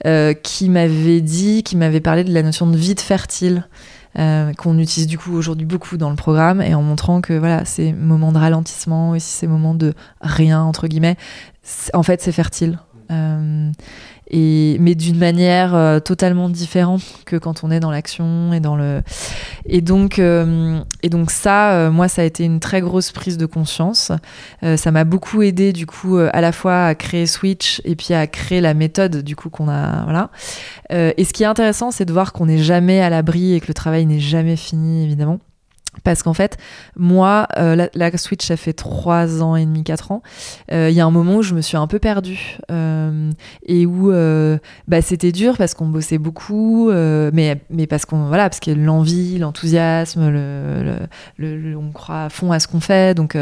euh, 0.06 0.32
qui 0.32 0.68
m'avait 0.68 1.20
dit, 1.20 1.62
qui 1.62 1.76
m'avait 1.76 2.00
parlé 2.00 2.24
de 2.24 2.32
la 2.32 2.42
notion 2.42 2.66
de 2.66 2.76
vide 2.76 3.00
fertile. 3.00 3.66
Euh, 4.18 4.54
qu'on 4.54 4.78
utilise 4.78 5.06
du 5.06 5.18
coup 5.18 5.34
aujourd'hui 5.34 5.66
beaucoup 5.66 5.98
dans 5.98 6.08
le 6.08 6.16
programme 6.16 6.62
et 6.62 6.74
en 6.74 6.80
montrant 6.80 7.20
que 7.20 7.34
voilà 7.34 7.66
ces 7.66 7.92
moments 7.92 8.32
de 8.32 8.38
ralentissement 8.38 9.14
et 9.14 9.20
ces 9.20 9.46
moments 9.46 9.74
de 9.74 9.92
rien 10.22 10.62
entre 10.62 10.86
guillemets 10.86 11.16
en 11.92 12.02
fait 12.02 12.22
c'est 12.22 12.32
fertile. 12.32 12.78
Euh, 13.10 13.70
et 14.28 14.76
mais 14.80 14.94
d'une 14.94 15.18
manière 15.18 15.74
euh, 15.74 16.00
totalement 16.00 16.48
différente 16.48 17.02
que 17.26 17.36
quand 17.36 17.62
on 17.62 17.70
est 17.70 17.78
dans 17.78 17.92
l'action 17.92 18.52
et 18.52 18.58
dans 18.60 18.74
le 18.74 19.02
et 19.66 19.80
donc 19.80 20.18
euh, 20.18 20.80
et 21.04 21.08
donc 21.08 21.30
ça 21.30 21.72
euh, 21.72 21.90
moi 21.92 22.08
ça 22.08 22.22
a 22.22 22.24
été 22.24 22.44
une 22.44 22.58
très 22.58 22.80
grosse 22.80 23.12
prise 23.12 23.38
de 23.38 23.46
conscience. 23.46 24.10
Ça 24.62 24.90
m'a 24.90 25.04
beaucoup 25.04 25.42
aidé 25.42 25.72
du 25.72 25.86
coup 25.86 26.18
à 26.18 26.40
la 26.40 26.50
fois 26.50 26.86
à 26.86 26.94
créer 26.94 27.26
Switch 27.26 27.80
et 27.84 27.94
puis 27.94 28.14
à 28.14 28.26
créer 28.26 28.60
la 28.60 28.74
méthode 28.74 29.18
du 29.22 29.36
coup 29.36 29.48
qu'on 29.48 29.68
a 29.68 30.04
voilà 30.04 30.30
et 30.90 31.24
ce 31.24 31.32
qui 31.32 31.42
est 31.42 31.46
intéressant 31.46 31.90
c'est 31.90 32.04
de 32.04 32.12
voir 32.12 32.32
qu'on 32.32 32.46
n'est 32.46 32.58
jamais 32.58 33.00
à 33.00 33.10
l'abri 33.10 33.54
et 33.54 33.60
que 33.60 33.68
le 33.68 33.74
travail 33.74 34.06
n'est 34.06 34.20
jamais 34.20 34.56
fini 34.56 35.04
évidemment 35.04 35.40
parce 36.04 36.22
qu'en 36.22 36.34
fait, 36.34 36.56
moi, 36.96 37.48
euh, 37.56 37.88
la, 37.94 38.16
Switch, 38.16 38.46
ça 38.46 38.56
fait 38.56 38.72
3 38.72 39.42
ans 39.42 39.56
et 39.56 39.64
demi, 39.64 39.84
4 39.84 40.12
ans. 40.12 40.22
Euh, 40.72 40.88
il 40.90 40.96
y 40.96 41.00
a 41.00 41.04
un 41.04 41.10
moment 41.10 41.36
où 41.36 41.42
je 41.42 41.54
me 41.54 41.60
suis 41.60 41.76
un 41.76 41.86
peu 41.86 41.98
perdue. 41.98 42.58
Euh, 42.70 43.30
et 43.66 43.86
où 43.86 44.10
bah, 44.88 45.02
c'était 45.02 45.32
dur 45.32 45.56
parce 45.56 45.74
qu'on 45.74 45.86
bossait 45.86 46.18
beaucoup, 46.18 46.90
mais, 46.90 47.60
mais 47.70 47.86
parce 47.86 48.04
qu'on 48.04 48.26
voilà, 48.28 48.48
parce 48.48 48.60
a 48.60 48.70
l'envie, 48.70 49.38
l'enthousiasme, 49.38 50.30
le, 50.30 50.98
le, 51.38 51.76
on 51.76 51.90
croit 51.90 52.24
à 52.24 52.28
fond 52.28 52.52
à 52.52 52.60
ce 52.60 52.68
qu'on 52.68 52.80
fait. 52.80 53.14
Donc, 53.14 53.36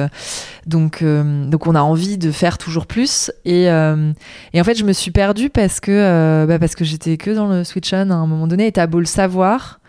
donc, 0.67 1.05
donc 1.05 1.67
on 1.67 1.75
a 1.75 1.81
envie 1.81 2.19
de 2.19 2.31
faire 2.31 2.59
toujours 2.59 2.87
plus. 2.87 3.31
Et, 3.45 3.65
et 3.65 4.61
en 4.61 4.65
fait, 4.65 4.75
je 4.75 4.85
me 4.85 4.93
suis 4.93 5.11
perdue 5.11 5.51
parce 5.51 5.81
que, 5.81 6.47
bah, 6.47 6.59
parce 6.59 6.75
que 6.75 6.85
j'étais 6.85 7.17
que 7.17 7.31
dans 7.31 7.47
le 7.47 7.65
Switch 7.65 7.93
On 7.93 8.11
à 8.11 8.15
un 8.15 8.27
moment 8.27 8.47
donné. 8.47 8.67
Et 8.67 8.73
t'as 8.73 8.87
beau 8.87 8.99
le 8.99 9.07
savoir. 9.07 9.81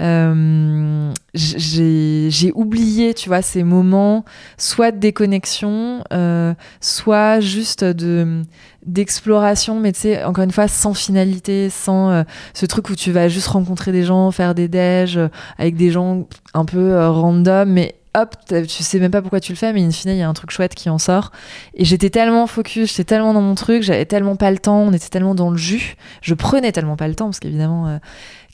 Euh, 0.00 1.12
j'ai 1.34 2.52
oublié, 2.54 3.14
tu 3.14 3.28
vois, 3.28 3.42
ces 3.42 3.62
moments, 3.62 4.24
soit 4.58 4.92
de 4.92 4.98
déconnexion, 4.98 6.02
euh, 6.12 6.54
soit 6.80 7.40
juste 7.40 7.84
de 7.84 8.42
d'exploration, 8.84 9.80
mais 9.80 9.90
tu 9.90 10.00
sais, 10.00 10.24
encore 10.24 10.44
une 10.44 10.52
fois, 10.52 10.68
sans 10.68 10.94
finalité, 10.94 11.70
sans 11.70 12.10
euh, 12.10 12.22
ce 12.54 12.66
truc 12.66 12.88
où 12.88 12.94
tu 12.94 13.10
vas 13.10 13.28
juste 13.28 13.48
rencontrer 13.48 13.90
des 13.90 14.04
gens, 14.04 14.30
faire 14.30 14.54
des 14.54 14.68
déj 14.68 15.18
avec 15.58 15.74
des 15.74 15.90
gens 15.90 16.28
un 16.54 16.64
peu 16.64 16.96
random, 17.08 17.68
mais 17.68 17.96
hop, 18.14 18.36
tu 18.48 18.68
sais 18.68 19.00
même 19.00 19.10
pas 19.10 19.22
pourquoi 19.22 19.40
tu 19.40 19.52
le 19.52 19.56
fais, 19.56 19.72
mais 19.72 19.82
in 19.82 19.90
fine, 19.90 20.12
il 20.12 20.18
y 20.18 20.22
a 20.22 20.28
un 20.28 20.34
truc 20.34 20.50
chouette 20.50 20.74
qui 20.74 20.88
en 20.88 20.98
sort. 20.98 21.32
Et 21.74 21.84
j'étais 21.84 22.10
tellement 22.10 22.46
focus, 22.46 22.90
j'étais 22.90 23.04
tellement 23.04 23.34
dans 23.34 23.42
mon 23.42 23.56
truc, 23.56 23.82
j'avais 23.82 24.06
tellement 24.06 24.36
pas 24.36 24.52
le 24.52 24.58
temps, 24.58 24.78
on 24.82 24.92
était 24.92 25.08
tellement 25.08 25.34
dans 25.34 25.50
le 25.50 25.56
jus, 25.56 25.96
je 26.22 26.34
prenais 26.34 26.70
tellement 26.70 26.96
pas 26.96 27.08
le 27.08 27.16
temps, 27.16 27.26
parce 27.26 27.40
qu'évidemment, 27.40 27.98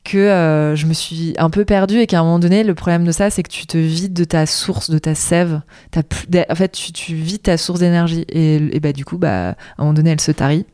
que 0.05 0.19
euh, 0.19 0.75
je 0.75 0.87
me 0.87 0.93
suis 0.93 1.35
un 1.39 1.51
peu 1.51 1.65
perdue 1.65 1.99
et 1.99 2.07
qu'à 2.07 2.21
un 2.21 2.25
moment 2.25 2.39
donné, 2.39 2.65
le 2.65 2.75
problème 2.75 3.05
de 3.05 3.13
ça, 3.13 3.31
c'est 3.31 3.43
que 3.43 3.51
tu 3.51 3.67
te 3.67 3.79
vides 3.79 4.13
de 4.13 4.25
ta 4.25 4.47
source, 4.47 4.91
de 4.91 4.99
ta 4.99 5.15
sève. 5.15 5.61
en 5.97 6.55
fait, 6.55 6.73
tu, 6.73 6.93
tu 6.93 7.15
vides 7.15 7.43
ta 7.43 7.57
source 7.57 7.81
d'énergie. 7.81 8.25
Et, 8.29 8.81
bah, 8.81 8.93
du 8.93 9.05
coup, 9.05 9.19
bah, 9.19 9.51
à 9.51 9.55
un 9.79 9.83
moment 9.83 9.93
donné, 9.93 10.11
elle 10.11 10.21
se 10.21 10.33
tarit. 10.33 10.67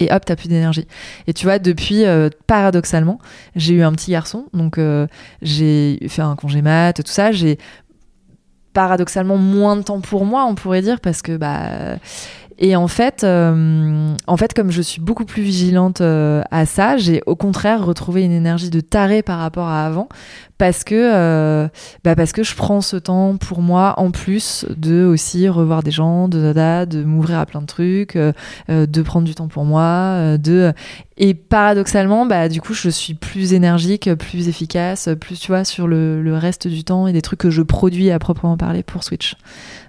Et 0.00 0.12
hop, 0.12 0.24
t'as 0.24 0.36
plus 0.36 0.48
d'énergie. 0.48 0.86
Et 1.26 1.32
tu 1.32 1.46
vois, 1.46 1.58
depuis, 1.58 2.04
euh, 2.04 2.28
paradoxalement, 2.46 3.18
j'ai 3.56 3.74
eu 3.74 3.82
un 3.82 3.92
petit 3.92 4.10
garçon. 4.10 4.46
Donc, 4.52 4.78
euh, 4.78 5.06
j'ai 5.40 5.98
fait 6.08 6.22
un 6.22 6.36
congé 6.36 6.62
mat, 6.62 6.92
tout 6.94 7.02
ça. 7.06 7.32
J'ai 7.32 7.58
paradoxalement 8.74 9.36
moins 9.38 9.76
de 9.76 9.82
temps 9.82 10.00
pour 10.00 10.26
moi, 10.26 10.44
on 10.44 10.54
pourrait 10.54 10.82
dire, 10.82 11.00
parce 11.00 11.22
que 11.22 11.36
bah 11.36 11.96
et 12.58 12.76
en 12.76 12.88
fait, 12.88 13.24
euh, 13.24 14.14
en 14.26 14.36
fait, 14.36 14.54
comme 14.54 14.70
je 14.70 14.82
suis 14.82 15.00
beaucoup 15.00 15.24
plus 15.24 15.42
vigilante 15.42 16.00
euh, 16.00 16.42
à 16.50 16.66
ça, 16.66 16.96
j'ai 16.96 17.22
au 17.26 17.36
contraire 17.36 17.84
retrouvé 17.84 18.22
une 18.22 18.32
énergie 18.32 18.70
de 18.70 18.80
taré 18.80 19.22
par 19.22 19.38
rapport 19.38 19.68
à 19.68 19.86
avant, 19.86 20.08
parce 20.58 20.84
que, 20.84 20.94
euh, 20.94 21.68
bah 22.04 22.14
parce 22.14 22.32
que 22.32 22.42
je 22.42 22.54
prends 22.54 22.80
ce 22.80 22.96
temps 22.96 23.36
pour 23.36 23.60
moi 23.60 23.94
en 23.98 24.10
plus 24.10 24.66
de 24.76 25.04
aussi 25.04 25.48
revoir 25.48 25.82
des 25.82 25.90
gens, 25.90 26.28
de 26.28 26.52
de 26.84 27.04
m'ouvrir 27.04 27.38
à 27.38 27.46
plein 27.46 27.60
de 27.60 27.66
trucs, 27.66 28.16
de 28.68 29.02
prendre 29.02 29.26
du 29.26 29.34
temps 29.34 29.48
pour 29.48 29.64
moi, 29.64 30.38
de 30.38 30.72
et 31.16 31.34
paradoxalement, 31.34 32.26
bah 32.26 32.48
du 32.48 32.60
coup, 32.60 32.74
je 32.74 32.88
suis 32.88 33.14
plus 33.14 33.52
énergique, 33.52 34.12
plus 34.14 34.48
efficace, 34.48 35.08
plus 35.20 35.38
tu 35.38 35.48
vois 35.48 35.64
sur 35.64 35.86
le, 35.86 36.20
le 36.22 36.36
reste 36.36 36.66
du 36.66 36.82
temps 36.82 37.06
et 37.06 37.12
des 37.12 37.22
trucs 37.22 37.38
que 37.38 37.50
je 37.50 37.62
produis 37.62 38.10
à 38.10 38.18
proprement 38.18 38.56
parler 38.56 38.82
pour 38.82 39.04
Switch. 39.04 39.36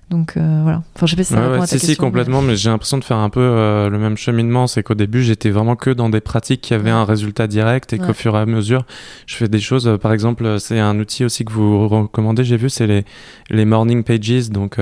Donc 0.10 0.38
euh, 0.38 0.60
voilà. 0.62 0.84
Enfin, 0.96 1.08
je 1.08 1.12
sais 1.12 1.18
pas 1.18 1.24
si 1.24 1.34
ça 1.34 1.50
ouais, 1.50 1.68
si, 1.68 1.80
si, 1.80 1.96
complètement, 1.96 2.42
mais, 2.42 2.56
j'ai 2.56 2.70
l'impression 2.70 3.00
de 3.00 3.04
faire 3.04 3.18
un 3.18 3.30
peu 3.30 3.40
euh, 3.40 3.90
le 3.90 3.98
même 3.98 4.18
cheminement. 4.18 4.68
C'est 4.68 4.84
qu'au 4.84 4.94
début, 4.94 5.24
j'étais 5.24 5.50
vraiment 5.50 5.76
que 5.76 5.90
dans 5.90 6.10
des 6.10 6.22
pratiques 6.22 6.62
qui 6.62 6.74
avaient 6.76 6.92
un 6.92 7.06
résultat 7.06 7.48
direct 7.48 7.92
et 7.94 7.98
qu'au 7.98 8.14
fur 8.14 8.36
et 8.36 8.40
à 8.40 8.46
mesure, 8.46 8.86
je 9.26 9.36
fais 9.36 9.48
des 9.48 9.60
choses. 9.60 9.88
Euh, 9.88 9.98
par 9.98 10.14
exemple, 10.14 10.55
c'est 10.60 10.80
un 10.80 11.00
outil 11.00 11.26
aussi 11.26 11.46
que 11.46 11.52
vous 11.52 11.88
recommandez, 11.88 12.44
j'ai 12.44 12.58
vu, 12.58 12.70
c'est 12.70 12.88
les, 12.88 13.06
les 13.50 13.66
morning 13.66 14.04
pages. 14.04 14.50
Donc, 14.50 14.80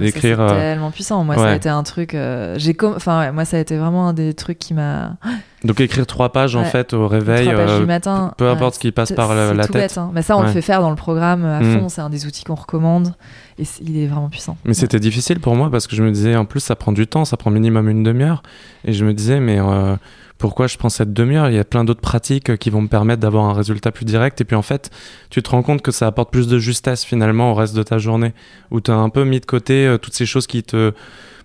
d'écrire. 0.00 0.46
C'est 0.48 0.54
tellement 0.54 0.90
puissant. 0.90 1.24
Moi, 1.24 1.36
ça 1.36 1.50
a 1.50 1.54
été 1.54 1.68
un 1.68 1.82
truc. 1.82 2.16
j'ai 2.56 2.76
Enfin, 2.82 3.32
moi, 3.32 3.44
ça 3.44 3.56
a 3.56 3.60
été 3.60 3.76
vraiment 3.76 4.08
un 4.08 4.12
des 4.12 4.34
trucs 4.34 4.58
qui 4.58 4.74
m'a. 4.74 5.16
Donc 5.64 5.80
écrire 5.80 6.08
trois 6.08 6.32
pages 6.32 6.56
en 6.56 6.64
fait 6.64 6.92
au 6.92 7.06
réveil, 7.06 7.48
du 7.78 7.86
matin, 7.86 8.34
peu 8.36 8.48
importe 8.48 8.74
ce 8.74 8.80
qui 8.80 8.90
passe 8.90 9.12
par 9.12 9.32
la, 9.32 9.54
tête. 9.64 9.72
Bête, 9.72 9.96
hein. 9.98 10.10
Mais 10.12 10.22
ça, 10.22 10.36
on 10.36 10.42
le 10.42 10.48
fait 10.48 10.60
faire 10.60 10.80
dans 10.80 10.90
le 10.90 10.96
programme 10.96 11.44
à 11.44 11.60
mm. 11.60 11.78
fond. 11.78 11.88
C'est 11.88 12.00
un 12.00 12.10
des 12.10 12.26
outils 12.26 12.42
qu'on 12.42 12.56
recommande 12.56 13.14
et 13.58 13.64
il 13.80 13.96
est 13.96 14.06
vraiment 14.06 14.28
puissant. 14.28 14.56
Mais 14.64 14.74
c'était 14.74 15.00
difficile 15.00 15.40
pour 15.40 15.54
moi 15.54 15.70
parce 15.70 15.86
que 15.86 15.96
je 15.96 16.02
me 16.02 16.10
disais, 16.10 16.36
en 16.36 16.44
plus, 16.44 16.60
ça 16.60 16.76
prend 16.76 16.92
du 16.92 17.06
temps, 17.06 17.24
ça 17.24 17.36
prend 17.36 17.50
minimum 17.50 17.88
une 17.88 18.02
demi-heure. 18.02 18.42
Et 18.84 18.92
je 18.92 19.04
me 19.04 19.14
disais, 19.14 19.40
mais 19.40 19.58
euh, 19.60 19.96
pourquoi 20.42 20.66
je 20.66 20.76
prends 20.76 20.88
cette 20.88 21.12
demi-heure? 21.12 21.48
Il 21.50 21.54
y 21.54 21.58
a 21.60 21.64
plein 21.64 21.84
d'autres 21.84 22.00
pratiques 22.00 22.56
qui 22.56 22.68
vont 22.68 22.82
me 22.82 22.88
permettre 22.88 23.20
d'avoir 23.20 23.44
un 23.44 23.52
résultat 23.52 23.92
plus 23.92 24.04
direct. 24.04 24.40
Et 24.40 24.44
puis 24.44 24.56
en 24.56 24.62
fait, 24.62 24.90
tu 25.30 25.40
te 25.40 25.48
rends 25.48 25.62
compte 25.62 25.82
que 25.82 25.92
ça 25.92 26.08
apporte 26.08 26.32
plus 26.32 26.48
de 26.48 26.58
justesse 26.58 27.04
finalement 27.04 27.52
au 27.52 27.54
reste 27.54 27.76
de 27.76 27.82
ta 27.84 27.98
journée, 27.98 28.32
où 28.72 28.80
tu 28.80 28.90
as 28.90 28.96
un 28.96 29.08
peu 29.08 29.22
mis 29.22 29.38
de 29.38 29.46
côté 29.46 29.86
euh, 29.86 29.98
toutes 29.98 30.14
ces 30.14 30.26
choses 30.26 30.48
qui 30.48 30.64
te 30.64 30.94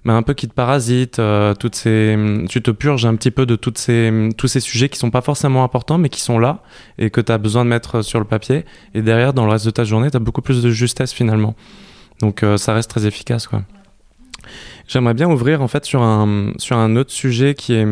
mais 0.04 0.14
un 0.14 0.24
peu 0.24 0.34
qui 0.34 0.48
te 0.48 0.54
parasitent, 0.54 1.20
euh, 1.20 1.54
toutes 1.54 1.76
ces, 1.76 2.18
tu 2.50 2.64
te 2.64 2.72
purges 2.72 3.06
un 3.06 3.16
petit 3.16 3.30
peu 3.30 3.46
de 3.46 3.56
toutes 3.56 3.78
ces, 3.78 4.30
tous 4.36 4.48
ces 4.48 4.62
sujets 4.62 4.90
qui 4.90 4.98
sont 4.98 5.12
pas 5.12 5.22
forcément 5.22 5.64
importants, 5.64 6.00
mais 6.00 6.10
qui 6.10 6.22
sont 6.22 6.40
là 6.40 6.64
et 6.98 7.12
que 7.12 7.22
tu 7.22 7.32
as 7.32 7.38
besoin 7.38 7.66
de 7.66 7.70
mettre 7.70 8.02
sur 8.02 8.18
le 8.18 8.26
papier. 8.26 8.66
Et 8.96 9.04
derrière, 9.04 9.34
dans 9.34 9.46
le 9.46 9.52
reste 9.52 9.66
de 9.66 9.72
ta 9.72 9.84
journée, 9.84 10.10
tu 10.10 10.18
as 10.18 10.22
beaucoup 10.22 10.42
plus 10.42 10.64
de 10.64 10.72
justesse 10.72 11.14
finalement. 11.14 11.56
Donc 12.20 12.42
euh, 12.42 12.58
ça 12.58 12.74
reste 12.74 12.90
très 12.90 13.06
efficace. 13.06 13.48
J'aimerais 14.88 15.14
bien 15.14 15.30
ouvrir 15.30 15.62
en 15.62 15.68
fait 15.68 15.86
sur 15.86 16.02
un, 16.02 16.54
sur 16.58 16.78
un 16.78 16.96
autre 16.96 17.12
sujet 17.12 17.54
qui 17.54 17.74
est 17.74 17.86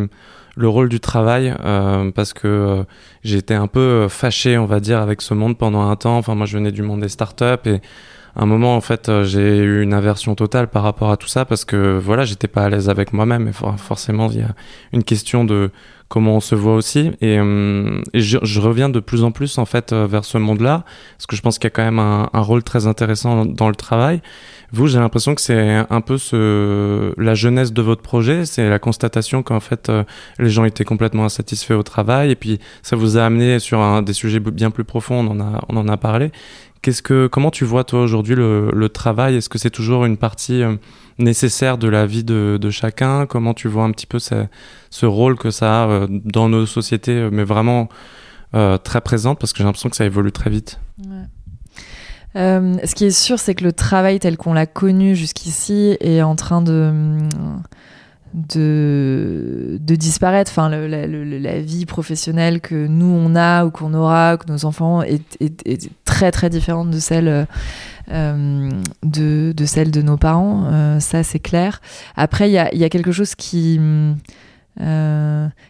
le 0.56 0.68
rôle 0.68 0.90
du 0.90 1.00
travail 1.00 1.54
euh, 1.64 2.12
parce 2.12 2.34
que 2.34 2.48
euh, 2.48 3.38
été 3.38 3.54
un 3.54 3.68
peu 3.68 4.08
fâché 4.08 4.58
on 4.58 4.66
va 4.66 4.80
dire 4.80 5.00
avec 5.00 5.22
ce 5.22 5.34
monde 5.34 5.58
pendant 5.58 5.90
un 5.90 5.96
temps. 5.96 6.18
Enfin 6.18 6.36
moi 6.36 6.46
je 6.46 6.58
venais 6.58 6.72
du 6.72 6.82
monde 6.82 7.02
des 7.02 7.10
startups 7.10 7.66
et 7.66 7.82
un 8.36 8.46
moment 8.46 8.76
en 8.76 8.82
fait 8.82 9.10
j'ai 9.24 9.60
eu 9.60 9.82
une 9.82 9.94
aversion 9.94 10.36
totale 10.36 10.68
par 10.68 10.84
rapport 10.84 11.12
à 11.12 11.18
tout 11.18 11.28
ça 11.28 11.46
parce 11.46 11.66
que 11.66 11.98
voilà 11.98 12.26
j'étais 12.26 12.48
pas 12.48 12.64
à 12.64 12.70
l'aise 12.70 12.90
avec 12.90 13.14
moi-même 13.14 13.48
et 13.48 13.54
forcément 13.78 14.30
il 14.30 14.40
y 14.40 14.42
a 14.42 14.54
une 14.94 15.04
question 15.04 15.46
de 15.46 15.72
comment 16.08 16.36
on 16.36 16.40
se 16.40 16.56
voit 16.56 16.76
aussi. 16.76 17.12
Et, 17.22 17.40
euh, 17.40 18.02
je, 18.14 18.60
reviens 18.60 18.90
de 18.90 19.00
plus 19.00 19.24
en 19.24 19.32
plus 19.32 19.58
en 19.58 19.66
fait 19.66 19.94
euh, 19.94 20.08
vers 20.08 20.26
ce 20.26 20.38
monde-là, 20.38 20.84
parce 21.18 21.26
que 21.26 21.36
je 21.36 21.42
pense 21.42 21.58
qu'il 21.58 21.66
y 21.66 21.68
a 21.68 21.72
quand 21.72 21.84
même 21.84 22.00
un, 22.00 22.30
rôle 22.34 22.64
très 22.64 22.88
intéressant 22.88 23.46
dans, 23.46 23.70
le 23.70 23.76
travail. 23.76 24.22
Vous, 24.72 24.88
j'ai 24.88 25.00
l'impression 25.00 25.36
que 25.36 25.42
c'est 25.42 25.84
un 25.90 26.02
peu 26.02 26.18
ce, 26.18 27.14
la 27.20 27.34
jeunesse 27.34 27.74
de 27.74 27.82
votre 27.82 28.02
projet, 28.02 28.46
c'est 28.46 28.70
la 28.70 28.80
constatation 28.80 29.42
qu'en 29.42 29.60
fait 29.60 29.90
euh, 29.90 30.04
les 30.38 30.50
gens 30.50 30.66
étaient 30.66 30.84
complètement 30.84 31.26
insatisfaits 31.26 31.74
au 31.74 31.84
travail, 31.84 32.32
et 32.32 32.36
puis 32.36 32.60
ça 32.84 32.96
vous 32.96 33.18
a 33.18 33.26
amené 33.26 33.60
sur 33.60 33.80
un, 33.80 34.02
des 34.02 34.14
sujets 34.14 34.40
bien 34.40 34.72
plus 34.72 34.84
profonds, 34.84 35.20
on 35.20 35.32
en 35.32 35.40
a, 35.40 35.62
on 35.70 35.78
en 35.78 35.88
a 35.88 35.98
parlé. 35.98 36.32
Comment 37.32 37.52
tu 37.52 37.66
vois 37.66 37.84
toi 37.84 38.02
aujourd'hui 38.02 38.36
le, 38.36 38.88
travail? 38.90 39.36
Est-ce 39.36 39.50
que 39.50 39.58
c'est 39.58 39.70
toujours 39.70 40.06
une 40.06 40.18
partie 40.18 40.64
nécessaire 41.18 41.78
de 41.78 41.88
la 41.88 42.06
vie 42.06 42.24
de, 42.24 42.70
chacun? 42.70 43.26
Comment 43.26 43.54
tu 43.54 43.68
vois 43.68 43.84
un 43.84 43.92
petit 43.92 44.08
peu 44.08 44.20
ce, 44.20 45.06
rôle 45.06 45.38
que 45.38 45.52
ça 45.52 45.84
a 45.84 45.88
euh, 45.88 46.08
dans 46.10 46.50
nos 46.50 46.66
sociétés, 46.66 47.14
euh, 47.14 47.30
mais 47.32 47.44
vraiment 47.44 47.90
euh, 48.54 48.78
très 48.78 49.02
présente? 49.02 49.40
Parce 49.40 49.54
que 49.54 49.60
j'ai 49.60 49.64
l'impression 49.64 49.90
que 49.90 49.96
ça 49.96 50.06
évolue 50.06 50.32
très 50.32 50.50
vite. 50.50 50.80
ce 52.36 52.96
qui 52.96 53.06
est 53.06 53.12
sûr, 53.12 53.40
c'est 53.40 53.56
que 53.56 53.64
le 53.64 53.74
travail 53.74 54.20
tel 54.20 54.38
qu'on 54.38 54.54
l'a 54.54 54.66
connu 54.66 55.16
jusqu'ici 55.16 55.98
est 56.00 56.22
en 56.22 56.36
train 56.36 56.62
de, 56.62 56.92
de, 58.36 59.78
disparaître. 59.80 60.52
Enfin, 60.52 60.70
la, 60.70 61.60
vie 61.60 61.86
professionnelle 61.86 62.62
que 62.62 62.88
nous 62.88 63.06
on 63.06 63.36
a 63.36 63.66
ou 63.66 63.72
qu'on 63.72 63.94
aura, 63.94 64.38
que 64.38 64.52
nos 64.52 64.66
enfants 64.66 65.02
est, 65.02 65.38
est, 65.40 65.90
très 66.04 66.32
très 66.32 66.50
différente 66.50 66.90
de 66.90 67.00
celle 67.00 67.48
de, 68.10 69.52
de, 69.54 69.66
celle 69.66 69.92
de 69.92 70.02
nos 70.02 70.18
parents. 70.18 71.00
ça, 71.00 71.24
c'est 71.24 71.40
clair. 71.40 71.82
Après, 72.16 72.50
il 72.50 72.54
y 72.54 72.84
a, 72.84 72.90
quelque 72.90 73.12
chose 73.12 73.36
qui, 73.36 73.80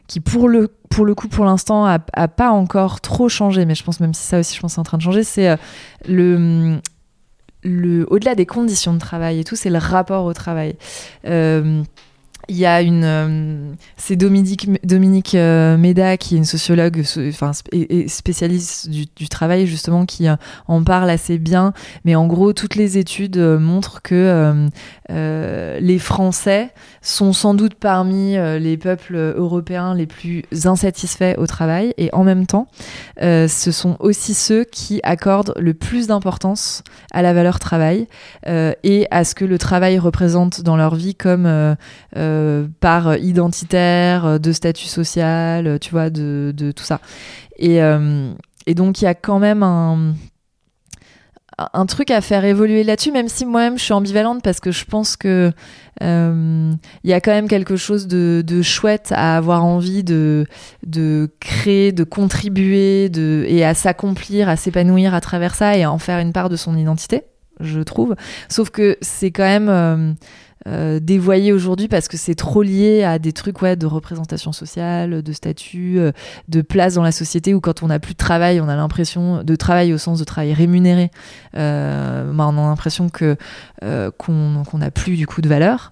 qui 0.07 0.19
pour 0.19 0.49
le 0.49 0.69
pour 0.89 1.05
le 1.05 1.13
coup, 1.13 1.27
pour 1.27 1.45
l'instant, 1.45 1.85
a, 1.85 1.99
pas 1.99 2.49
encore 2.51 3.01
trop 3.01 3.29
changé, 3.29 3.65
mais 3.65 3.75
je 3.75 3.83
pense 3.83 3.99
même 3.99 4.13
si 4.13 4.23
ça 4.23 4.39
aussi, 4.39 4.55
je 4.55 4.61
pense, 4.61 4.73
c'est 4.73 4.79
en 4.79 4.83
train 4.83 4.97
de 4.97 5.03
changer, 5.03 5.23
c'est 5.23 5.57
le 6.07 6.79
le, 7.65 8.05
au-delà 8.09 8.35
des 8.35 8.45
conditions 8.45 8.93
de 8.93 8.99
travail 8.99 9.39
et 9.39 9.43
tout, 9.43 9.55
c'est 9.55 9.69
le 9.69 9.79
rapport 9.79 10.25
au 10.25 10.33
travail. 10.33 10.75
Euh, 11.25 11.83
il 12.49 12.57
y 12.57 12.65
a 12.65 12.81
une, 12.81 13.03
euh, 13.03 13.73
c'est 13.97 14.15
Dominique, 14.15 14.69
Dominique 14.85 15.35
euh, 15.35 16.17
qui 16.17 16.35
est 16.35 16.37
une 16.37 16.45
sociologue, 16.45 17.03
enfin 17.29 17.51
et, 17.71 18.07
spécialiste 18.07 18.89
du, 18.89 19.29
travail 19.29 19.67
justement, 19.67 20.05
qui 20.05 20.27
en 20.67 20.83
parle 20.83 21.09
assez 21.09 21.37
bien. 21.37 21.73
Mais 22.03 22.15
en 22.15 22.27
gros, 22.27 22.53
toutes 22.53 22.75
les 22.75 22.97
études 22.97 23.37
montrent 23.37 24.01
que 24.01 24.67
les 25.09 25.99
Français 25.99 26.71
sont 27.05 27.33
sans 27.33 27.53
doute 27.53 27.75
parmi 27.75 28.35
euh, 28.35 28.57
les 28.57 28.77
peuples 28.77 29.15
européens 29.15 29.93
les 29.93 30.07
plus 30.07 30.43
insatisfaits 30.65 31.35
au 31.37 31.45
travail 31.45 31.93
et 31.97 32.09
en 32.13 32.23
même 32.23 32.47
temps, 32.47 32.67
euh, 33.21 33.47
ce 33.47 33.71
sont 33.71 33.95
aussi 33.99 34.33
ceux 34.33 34.63
qui 34.63 34.99
accordent 35.03 35.53
le 35.57 35.73
plus 35.73 36.07
d'importance 36.07 36.83
à 37.11 37.21
la 37.21 37.33
valeur 37.33 37.59
travail 37.59 38.07
euh, 38.47 38.73
et 38.83 39.07
à 39.11 39.23
ce 39.23 39.35
que 39.35 39.45
le 39.45 39.57
travail 39.57 39.99
représente 39.99 40.61
dans 40.61 40.77
leur 40.77 40.95
vie 40.95 41.15
comme 41.15 41.75
part 42.79 43.17
identitaire, 43.17 44.39
de 44.39 44.51
statut 44.51 44.87
social, 44.87 45.79
tu 45.79 45.91
vois, 45.91 46.09
de, 46.09 46.53
de 46.55 46.71
tout 46.71 46.83
ça. 46.83 46.99
Et, 47.57 47.79
et 48.65 48.73
donc 48.73 49.01
il 49.01 49.05
y 49.05 49.07
a 49.07 49.13
quand 49.13 49.39
même 49.39 49.63
un 49.63 50.13
un 51.57 51.85
truc 51.85 52.11
à 52.11 52.21
faire 52.21 52.43
évoluer 52.43 52.83
là-dessus, 52.83 53.11
même 53.11 53.29
si 53.29 53.45
moi-même 53.45 53.77
je 53.77 53.83
suis 53.83 53.93
ambivalente 53.93 54.43
parce 54.43 54.59
que 54.59 54.71
je 54.71 54.85
pense 54.85 55.15
que 55.15 55.51
euh, 56.03 56.73
il 57.03 57.09
y 57.09 57.13
a 57.13 57.21
quand 57.21 57.31
même 57.31 57.47
quelque 57.47 57.77
chose 57.77 58.07
de, 58.07 58.61
chouette 58.61 59.13
à 59.15 59.37
avoir 59.37 59.63
envie 59.63 60.03
de, 60.03 60.45
de 60.85 61.29
créer, 61.39 61.91
de 61.91 62.03
contribuer, 62.03 63.09
de, 63.09 63.45
et 63.47 63.63
à 63.63 63.73
s'accomplir, 63.73 64.49
à 64.49 64.57
s'épanouir 64.57 65.13
à 65.13 65.21
travers 65.21 65.55
ça 65.55 65.77
et 65.77 65.83
à 65.83 65.91
en 65.91 65.97
faire 65.97 66.19
une 66.19 66.33
part 66.33 66.49
de 66.49 66.57
son 66.57 66.75
identité, 66.77 67.23
je 67.61 67.79
trouve. 67.79 68.15
Sauf 68.49 68.69
que 68.69 68.97
c'est 69.01 69.31
quand 69.31 69.43
même 69.43 70.17
euh, 70.67 70.99
dévoyé 70.99 71.53
aujourd'hui 71.53 71.87
parce 71.87 72.07
que 72.07 72.17
c'est 72.17 72.33
trop 72.33 72.63
lié 72.63 73.03
à 73.03 73.19
des 73.19 73.33
trucs 73.33 73.61
ouais, 73.61 73.75
de 73.75 73.85
représentation 73.85 74.51
sociale, 74.51 75.21
de 75.21 75.33
statut, 75.33 75.99
euh, 75.99 76.11
de 76.47 76.61
place 76.61 76.95
dans 76.95 77.03
la 77.03 77.11
société 77.11 77.53
où 77.53 77.61
quand 77.61 77.83
on 77.83 77.87
n'a 77.87 77.99
plus 77.99 78.13
de 78.13 78.17
travail, 78.17 78.59
on 78.59 78.67
a 78.67 78.75
l'impression 78.75 79.43
de 79.43 79.55
travail 79.55 79.93
au 79.93 79.99
sens 79.99 80.17
de 80.17 80.23
travail 80.23 80.53
rémunéré. 80.53 81.11
Euh, 81.55 82.31
bah, 82.33 82.47
on 82.47 82.57
a 82.57 82.67
l'impression 82.67 83.09
que 83.09 83.37
qu'on 84.17 84.65
n'a 84.73 84.91
plus 84.91 85.15
du 85.15 85.27
coup 85.27 85.41
de 85.41 85.47
valeur. 85.47 85.91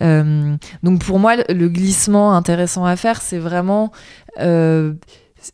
donc 0.00 1.04
pour 1.04 1.20
moi, 1.20 1.36
le 1.36 1.68
glissement 1.68 2.34
intéressant 2.34 2.84
à 2.84 2.96
faire, 2.96 3.22
c'est 3.22 3.38
vraiment 3.38 3.92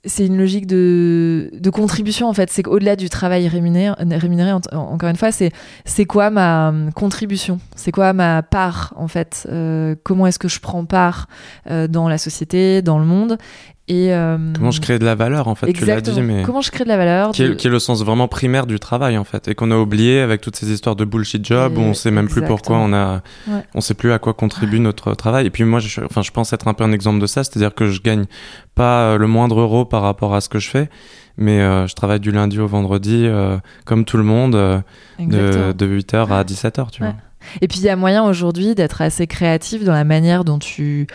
c'est 0.04 0.26
une 0.26 0.38
logique 0.38 0.66
de, 0.66 1.50
de, 1.52 1.70
contribution 1.70 2.28
en 2.28 2.32
fait. 2.32 2.50
C'est 2.50 2.62
qu'au-delà 2.62 2.96
du 2.96 3.08
travail 3.08 3.48
rémunéré, 3.48 4.52
encore 4.72 5.08
une 5.08 5.16
fois, 5.16 5.32
c'est 5.32 5.50
c'est 5.84 6.04
quoi 6.04 6.30
ma 6.30 6.72
contribution? 6.94 7.60
C'est 7.76 7.92
quoi 7.92 8.12
ma 8.12 8.42
part 8.42 8.94
en 8.96 9.08
fait? 9.08 9.46
Euh, 9.50 9.94
Comment 10.02 10.26
est-ce 10.26 10.38
que 10.38 10.48
je 10.48 10.60
prends 10.60 10.84
part 10.84 11.28
euh, 11.70 11.86
dans 11.86 12.08
la 12.08 12.18
société, 12.18 12.82
dans 12.82 12.98
le 12.98 13.04
monde? 13.04 13.38
Et 13.86 14.14
euh, 14.14 14.38
comment 14.54 14.70
je 14.70 14.80
crée 14.80 14.98
de 14.98 15.04
la 15.04 15.14
valeur 15.14 15.46
en 15.46 15.54
fait 15.54 15.70
tu 15.74 15.84
l'as 15.84 16.00
dit 16.00 16.18
mais 16.22 16.42
comment 16.42 16.62
je 16.62 16.70
crée 16.70 16.84
de 16.84 16.88
la 16.88 16.96
valeur 16.96 17.32
qui, 17.32 17.42
est, 17.42 17.64
le 17.64 17.78
sens 17.78 18.02
vraiment 18.02 18.28
primaire 18.28 18.66
du 18.66 18.80
travail 18.80 19.18
en 19.18 19.24
fait 19.24 19.46
et 19.48 19.54
qu'on 19.54 19.70
a 19.70 19.76
oublié 19.76 20.20
avec 20.20 20.40
toutes 20.40 20.56
ces 20.56 20.72
histoires 20.72 20.96
de 20.96 21.04
bullshit 21.04 21.44
job 21.44 21.76
où 21.76 21.82
on 21.82 21.92
sait 21.92 22.10
même 22.10 22.28
plus 22.28 22.40
pourquoi 22.40 22.78
on 22.78 22.94
a 22.94 23.20
on 23.74 23.82
sait 23.82 23.92
plus 23.92 24.12
à 24.12 24.18
quoi 24.18 24.32
contribue 24.32 24.80
notre 24.80 25.14
travail. 25.14 25.46
Et 25.46 25.50
puis 25.50 25.64
moi 25.64 25.80
je, 25.80 26.00
enfin 26.00 26.22
je 26.22 26.30
pense 26.30 26.54
être 26.54 26.66
un 26.66 26.72
peu 26.72 26.82
un 26.82 26.92
exemple 26.92 27.18
de 27.20 27.26
ça 27.26 27.44
c'est-à-dire 27.44 27.74
que 27.74 27.88
je 27.88 28.00
gagne 28.00 28.24
pas 28.74 29.00
euh, 29.00 29.18
le 29.18 29.26
moindre 29.26 29.60
euro 29.60 29.84
par 29.84 30.00
rapport 30.00 30.34
à 30.34 30.40
ce 30.40 30.48
que 30.48 30.58
je 30.58 30.70
fais 30.70 30.88
mais 31.36 31.60
euh, 31.60 31.86
je 31.86 31.94
travaille 31.94 32.20
du 32.20 32.32
lundi 32.32 32.58
au 32.58 32.66
vendredi 32.66 33.28
comme 33.84 34.06
tout 34.06 34.16
le 34.16 34.22
monde 34.22 34.52
de, 35.18 35.72
de 35.72 36.00
8h 36.00 36.28
à 36.30 36.42
17h 36.42 36.90
tu 36.90 37.02
vois 37.02 37.14
et 37.60 37.68
puis 37.68 37.78
il 37.78 37.84
y 37.84 37.88
a 37.88 37.96
moyen 37.96 38.24
aujourd'hui 38.24 38.74
d'être 38.74 39.02
assez 39.02 39.26
créatif 39.26 39.84
dans 39.84 39.92
la 39.92 40.04
manière 40.04 40.44
dont 40.44 40.58
tu 40.58 41.06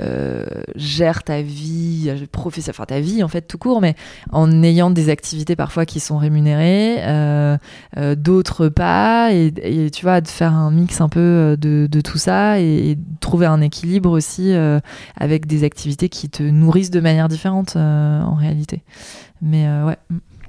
euh, 0.00 0.44
gères 0.74 1.22
ta 1.22 1.42
vie, 1.42 2.12
professeur, 2.32 2.74
enfin 2.74 2.84
ta 2.84 3.00
vie 3.00 3.22
en 3.22 3.28
fait 3.28 3.42
tout 3.42 3.58
court, 3.58 3.80
mais 3.80 3.94
en 4.30 4.62
ayant 4.62 4.90
des 4.90 5.08
activités 5.08 5.56
parfois 5.56 5.86
qui 5.86 6.00
sont 6.00 6.18
rémunérées, 6.18 6.98
euh, 7.00 7.56
euh, 7.96 8.14
d'autres 8.14 8.68
pas, 8.68 9.32
et, 9.32 9.90
tu 9.90 10.04
vois 10.04 10.20
de 10.20 10.28
faire 10.28 10.52
un 10.52 10.70
mix 10.70 11.00
un 11.00 11.08
peu 11.08 11.56
de, 11.58 11.88
de 11.90 12.00
tout 12.00 12.18
ça 12.18 12.60
et, 12.60 12.90
et, 12.90 12.98
trouver 13.20 13.46
un 13.46 13.60
équilibre 13.60 14.10
aussi 14.10 14.52
avec 15.16 15.46
des 15.46 15.64
activités 15.64 16.08
qui 16.08 16.28
te 16.28 16.42
nourrissent 16.42 16.90
de 16.90 17.00
manière 17.00 17.28
différente 17.28 17.76
en 17.76 18.34
réalité. 18.34 18.82
Mais 19.42 19.66
ouais. 19.82 19.96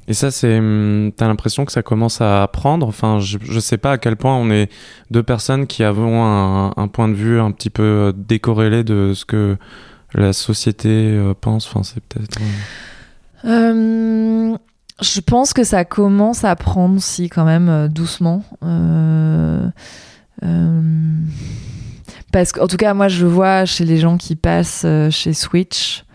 Et 0.08 0.14
ça, 0.14 0.32
c'est, 0.32 0.60
hum, 0.60 1.12
t'as 1.16 1.28
l'impression 1.28 1.66
que 1.66 1.72
ça 1.72 1.84
commence 1.84 2.22
à 2.22 2.48
prendre? 2.52 2.88
Enfin, 2.88 3.20
je, 3.20 3.38
je 3.42 3.60
sais 3.60 3.78
pas 3.78 3.94
à 3.94 3.98
quel 3.98 4.16
point 4.16 4.36
on 4.36 4.50
est 4.50 4.72
deux 5.12 5.24
personnes 5.24 5.68
qui 5.68 5.84
avons 5.84 6.24
un, 6.24 6.88
point 6.88 7.10
de 7.10 7.14
vue 7.14 7.40
un 7.40 7.52
petit 7.52 7.70
peu 7.70 7.84
euh, 7.84 8.14
décorrélé 8.16 8.84
de 8.86 9.12
ce 9.14 9.26
que 9.26 9.58
la 10.14 10.32
société 10.32 10.90
euh, 10.90 11.34
pense. 11.40 11.68
Enfin, 11.68 11.84
c'est 11.84 12.02
peut-être. 12.02 12.40
Euh, 13.44 14.58
je 15.02 15.20
pense 15.20 15.52
que 15.52 15.66
ça 15.66 15.84
commence 15.84 16.46
à 16.46 16.56
prendre, 16.56 17.02
si, 17.02 17.28
quand 17.28 17.44
même, 17.46 17.90
doucement. 17.90 18.44
parce 22.32 22.52
qu'en 22.54 22.68
tout 22.68 22.78
cas, 22.78 22.94
moi, 22.94 23.10
je 23.10 23.26
vois 23.26 23.66
chez 23.66 23.84
les 23.84 23.98
gens 23.98 24.16
qui 24.16 24.38
passent 24.38 24.86
chez 25.10 25.34
Switch. 25.34 26.06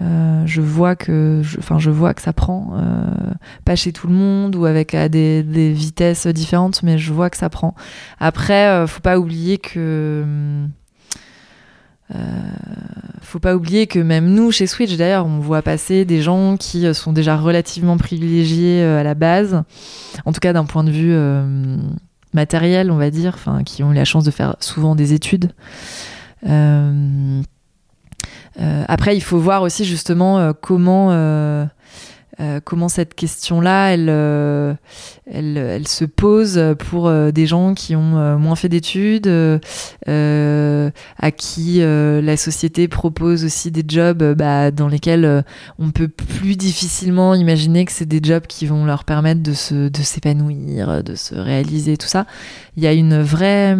Euh, 0.00 0.42
je 0.46 0.60
vois 0.60 0.96
que, 0.96 1.42
enfin, 1.58 1.78
je, 1.78 1.90
vois 1.90 2.14
que 2.14 2.22
ça 2.22 2.32
prend, 2.32 2.72
euh, 2.74 3.32
pas 3.64 3.76
chez 3.76 3.92
tout 3.92 4.06
le 4.06 4.14
monde 4.14 4.56
ou 4.56 4.64
avec 4.64 4.94
à 4.94 5.08
des, 5.08 5.42
vitesses 5.42 6.26
différentes, 6.26 6.82
mais 6.82 6.98
je 6.98 7.12
vois 7.12 7.28
que 7.30 7.36
ça 7.36 7.50
prend. 7.50 7.74
Après, 8.18 8.68
euh, 8.68 8.86
faut 8.86 9.00
pas 9.00 9.18
oublier 9.18 9.58
que, 9.58 10.24
faut 13.20 13.38
pas 13.38 13.54
oublier 13.54 13.86
que 13.86 13.98
même 13.98 14.26
nous, 14.32 14.50
chez 14.50 14.66
Switch, 14.66 14.96
d'ailleurs, 14.96 15.26
on 15.26 15.38
voit 15.38 15.62
passer 15.62 16.04
des 16.04 16.22
gens 16.22 16.56
qui 16.56 16.92
sont 16.94 17.12
déjà 17.12 17.36
relativement 17.36 17.96
privilégiés 17.96 18.82
à 18.82 19.02
la 19.02 19.14
base, 19.14 19.62
en 20.24 20.32
tout 20.32 20.40
cas 20.40 20.52
d'un 20.52 20.64
point 20.64 20.82
de 20.82 20.90
vue 20.90 21.14
matériel, 22.32 22.90
on 22.90 22.96
va 22.96 23.10
dire, 23.10 23.34
enfin, 23.34 23.62
qui 23.64 23.82
ont 23.82 23.92
eu 23.92 23.94
la 23.94 24.04
chance 24.04 24.24
de 24.24 24.30
faire 24.30 24.56
souvent 24.60 24.94
des 24.94 25.12
études. 25.12 25.52
Euh, 26.48 27.42
après, 28.56 29.16
il 29.16 29.20
faut 29.20 29.38
voir 29.38 29.62
aussi 29.62 29.84
justement 29.84 30.38
euh, 30.38 30.52
comment 30.52 31.10
euh, 31.12 31.66
comment 32.64 32.88
cette 32.88 33.14
question-là, 33.14 33.92
elle, 33.92 34.08
elle, 35.32 35.86
se 35.86 36.04
pose 36.04 36.60
pour 36.78 37.10
des 37.10 37.46
gens 37.46 37.74
qui 37.74 37.96
ont 37.96 38.38
moins 38.38 38.56
fait 38.56 38.68
d'études, 38.68 39.28
à 40.06 41.30
qui 41.30 41.80
la 41.80 42.36
société 42.36 42.88
propose 42.88 43.44
aussi 43.44 43.70
des 43.70 43.84
jobs 43.86 44.34
bah, 44.34 44.70
dans 44.70 44.88
lesquels 44.88 45.44
on 45.78 45.90
peut 45.90 46.08
plus 46.08 46.56
difficilement 46.56 47.34
imaginer 47.34 47.84
que 47.84 47.92
c'est 47.92 48.06
des 48.06 48.20
jobs 48.22 48.46
qui 48.46 48.66
vont 48.66 48.84
leur 48.84 49.04
permettre 49.04 49.42
de 49.42 49.52
se 49.52 49.88
de 49.88 50.02
s'épanouir, 50.02 51.02
de 51.02 51.14
se 51.14 51.34
réaliser, 51.34 51.96
tout 51.96 52.08
ça 52.08 52.26
il 52.76 52.84
y 52.84 52.86
a 52.86 52.92
une 52.92 53.20
vraie, 53.20 53.76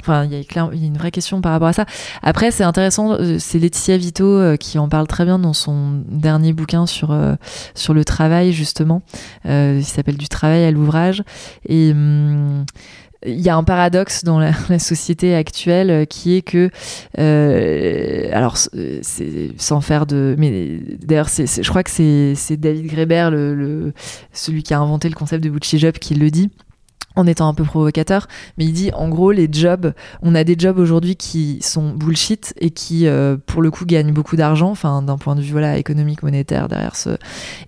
enfin, 0.00 0.24
il 0.24 0.32
y, 0.32 0.36
a 0.36 0.86
une 0.86 0.96
vraie 0.96 1.10
question 1.10 1.40
par 1.40 1.52
rapport 1.52 1.68
à 1.68 1.72
ça. 1.72 1.86
Après, 2.22 2.50
c'est 2.50 2.62
intéressant, 2.62 3.14
euh, 3.14 3.38
c'est 3.38 3.58
Laetitia 3.58 3.96
Vito 3.96 4.24
euh, 4.24 4.56
qui 4.56 4.78
en 4.78 4.88
parle 4.88 5.06
très 5.06 5.24
bien 5.24 5.38
dans 5.38 5.52
son 5.52 6.02
dernier 6.08 6.52
bouquin 6.52 6.86
sur, 6.86 7.10
euh, 7.10 7.34
sur 7.74 7.94
le 7.94 8.04
travail, 8.04 8.52
justement. 8.52 9.02
il 9.44 9.84
s'appelle 9.84 10.16
Du 10.16 10.28
travail 10.28 10.64
à 10.64 10.70
l'ouvrage. 10.78 11.22
Et. 11.68 11.92
Hum, 11.92 12.64
il 13.26 13.40
y 13.40 13.48
a 13.48 13.56
un 13.56 13.64
paradoxe 13.64 14.22
dans 14.22 14.38
la, 14.38 14.52
société 14.78 15.34
actuelle 15.34 16.06
qui 16.06 16.36
est 16.36 16.42
que, 16.42 16.70
alors, 18.32 18.56
sans 19.56 19.80
faire 19.80 20.06
de, 20.06 20.36
mais 20.38 20.78
d'ailleurs, 21.02 21.28
je 21.28 21.68
crois 21.68 21.82
que 21.82 21.90
c'est 21.90 22.56
David 22.56 22.86
Greber, 22.86 23.30
le, 23.32 23.92
celui 24.32 24.62
qui 24.62 24.72
a 24.72 24.78
inventé 24.78 25.08
le 25.08 25.16
concept 25.16 25.42
de 25.42 25.50
Bucci 25.50 25.80
Job, 25.80 25.94
qui 25.94 26.14
le 26.14 26.30
dit 26.30 26.48
en 27.18 27.26
étant 27.26 27.48
un 27.48 27.54
peu 27.54 27.64
provocateur, 27.64 28.28
mais 28.56 28.64
il 28.64 28.72
dit 28.72 28.90
en 28.92 29.08
gros 29.08 29.32
les 29.32 29.48
jobs, 29.50 29.92
on 30.22 30.34
a 30.34 30.44
des 30.44 30.54
jobs 30.56 30.78
aujourd'hui 30.78 31.16
qui 31.16 31.58
sont 31.62 31.90
bullshit 31.90 32.54
et 32.60 32.70
qui 32.70 33.06
euh, 33.06 33.36
pour 33.46 33.60
le 33.60 33.70
coup 33.70 33.84
gagnent 33.84 34.12
beaucoup 34.12 34.36
d'argent, 34.36 34.70
enfin 34.70 35.02
d'un 35.02 35.18
point 35.18 35.34
de 35.34 35.40
vue 35.40 35.58
économique 35.76 36.22
monétaire 36.22 36.68
derrière 36.68 36.94
ce, 36.94 37.10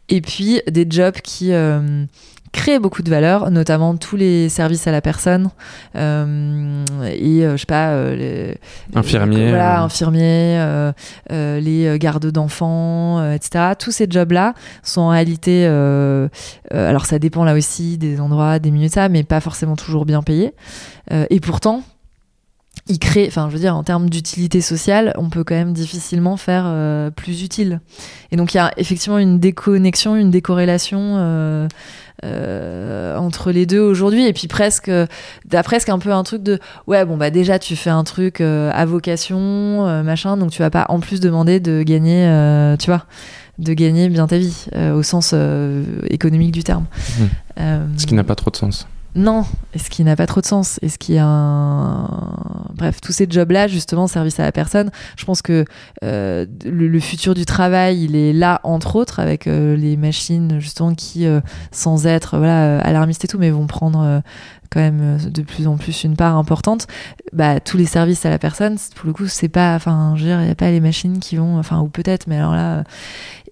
et 0.09 0.21
puis 0.21 0.63
des 0.71 0.87
jobs 0.89 1.17
qui 1.17 1.53
euh, 1.53 2.05
créer 2.53 2.79
beaucoup 2.79 3.03
de 3.03 3.11
valeur, 3.11 3.51
notamment 3.51 3.97
tous 3.97 4.17
les 4.17 4.49
services 4.49 4.87
à 4.87 4.93
la 4.93 5.01
personne 5.01 5.51
euh, 5.97 6.85
et 7.05 7.43
je 7.43 7.57
sais 7.57 7.67
pas 7.67 8.13
les, 8.13 8.59
infirmiers, 8.95 9.49
voilà, 9.49 9.83
infirmiers, 9.83 10.93
les 11.31 11.97
gardes 11.99 12.27
d'enfants, 12.27 13.33
etc. 13.33 13.75
Tous 13.79 13.93
ces 13.93 14.07
jobs-là 14.09 14.55
sont 14.83 15.03
en 15.03 15.09
réalité, 15.11 15.67
alors 16.71 17.07
ça 17.07 17.19
dépend 17.19 17.45
là 17.45 17.55
aussi 17.55 17.99
des 17.99 18.21
endroits, 18.21 18.59
des 18.59 18.71
minutes 18.71 18.95
ça, 18.95 19.09
mais 19.09 19.23
pas 19.23 19.41
forcément 19.41 19.77
toujours 19.77 20.05
bien 20.05 20.23
payés. 20.23 20.55
et 21.11 21.41
pourtant, 21.41 21.83
il 22.91 22.99
crée, 22.99 23.27
enfin 23.29 23.49
je 23.49 23.55
veux 23.55 23.61
dire 23.61 23.77
en 23.77 23.85
termes 23.85 24.11
d'utilité 24.11 24.61
sociale, 24.61 25.15
on 25.17 25.31
peut 25.31 25.45
quand 25.45 25.55
même 25.55 25.73
difficilement 25.73 26.37
faire 26.37 26.65
euh, 26.67 27.11
plus 27.11 27.43
utile. 27.43 27.81
Et 28.33 28.37
donc 28.37 28.53
il 28.53 28.57
y 28.57 28.61
a 28.61 28.73
effectivement 28.77 29.19
une 29.19 29.39
déconnexion, 29.39 30.17
une 30.17 30.31
décorrélation 30.31 30.99
euh, 31.01 31.69
euh, 32.25 33.17
entre 33.17 33.53
les 33.53 33.65
deux 33.65 33.81
aujourd'hui. 33.81 34.27
Et 34.27 34.33
puis 34.33 34.49
presque, 34.49 34.91
t'as 35.49 35.63
presque 35.63 35.89
un 35.89 35.99
peu 36.01 36.13
un 36.13 36.25
truc 36.25 36.43
de 36.43 36.59
ouais 36.89 37.05
bon 37.05 37.17
bah 37.17 37.31
déjà 37.31 37.59
tu 37.59 37.77
fais 37.77 37.91
un 37.91 38.05
truc 38.05 38.41
à 38.41 38.85
vocation 38.85 40.03
machin, 40.03 40.37
donc 40.37 40.51
tu 40.51 40.61
vas 40.61 40.71
pas 40.71 40.87
en 40.89 40.99
plus 40.99 41.21
demander 41.21 41.61
de 41.61 41.83
gagner, 41.85 42.27
tu 42.79 42.87
vois, 42.87 43.07
de 43.59 43.73
gagner 43.73 44.09
bien 44.09 44.27
ta 44.27 44.39
vie 44.39 44.67
au 44.95 45.03
sens 45.05 45.33
économique 46.09 46.53
du 46.53 46.65
terme. 46.65 46.87
Mmh. 47.19 47.63
Ce 47.97 48.07
qui 48.07 48.15
n'a 48.15 48.25
pas 48.25 48.35
trop 48.35 48.51
de 48.51 48.57
sens. 48.57 48.89
Non, 49.17 49.45
est-ce 49.75 49.91
qui 49.91 50.05
n'a 50.05 50.15
pas 50.15 50.27
trop 50.27 50.41
de 50.41 50.47
sens? 50.47 50.79
Est-ce 50.83 50.99
qu'il 50.99 51.17
y 51.17 51.19
a 51.19 51.27
un... 51.27 52.09
Bref, 52.75 53.01
tous 53.01 53.13
ces 53.13 53.27
jobs-là, 53.29 53.67
justement, 53.67 54.07
service 54.07 54.39
à 54.39 54.45
la 54.45 54.53
personne, 54.53 54.91
je 55.17 55.25
pense 55.25 55.43
que 55.43 55.65
euh, 56.05 56.47
le, 56.65 57.01
futur 57.01 57.35
du 57.35 57.45
travail, 57.45 58.05
il 58.05 58.15
est 58.15 58.33
là, 58.33 58.61
entre 58.63 58.95
autres, 58.97 59.19
avec 59.19 59.47
euh, 59.47 59.77
les 59.77 59.97
machines, 59.97 60.61
justement, 60.61 60.95
qui, 60.95 61.27
euh, 61.27 61.41
sans 61.73 62.07
être 62.07 62.39
voilà, 62.39 62.81
alarmistes 62.81 63.25
et 63.25 63.29
tout, 63.29 63.39
mais 63.39 63.51
vont 63.51 63.67
prendre 63.67 64.23
quand 64.71 64.81
même 64.81 65.19
de 65.19 65.43
plus 65.43 65.67
en 65.67 65.77
plus 65.77 66.05
une 66.05 66.17
part 66.17 66.37
importante. 66.37 66.87
Bah, 67.33 67.61
tous 67.61 67.77
les 67.77 67.87
services 67.87 68.25
à 68.25 68.31
la 68.31 68.39
personne, 68.39 68.77
pour 68.95 69.07
le 69.07 69.13
coup, 69.13 69.27
c'est 69.27 69.49
pas... 69.49 69.75
Enfin, 69.75 70.15
je 70.17 70.23
veux 70.23 70.29
dire, 70.29 70.41
il 70.41 70.47
n'y 70.47 70.51
a 70.51 70.55
pas 70.55 70.71
les 70.71 70.81
machines 70.81 71.19
qui 71.19 71.37
vont... 71.37 71.59
Enfin, 71.59 71.81
ou 71.81 71.89
peut-être, 71.89 72.27
mais 72.27 72.37
alors 72.37 72.55
là... 72.55 72.85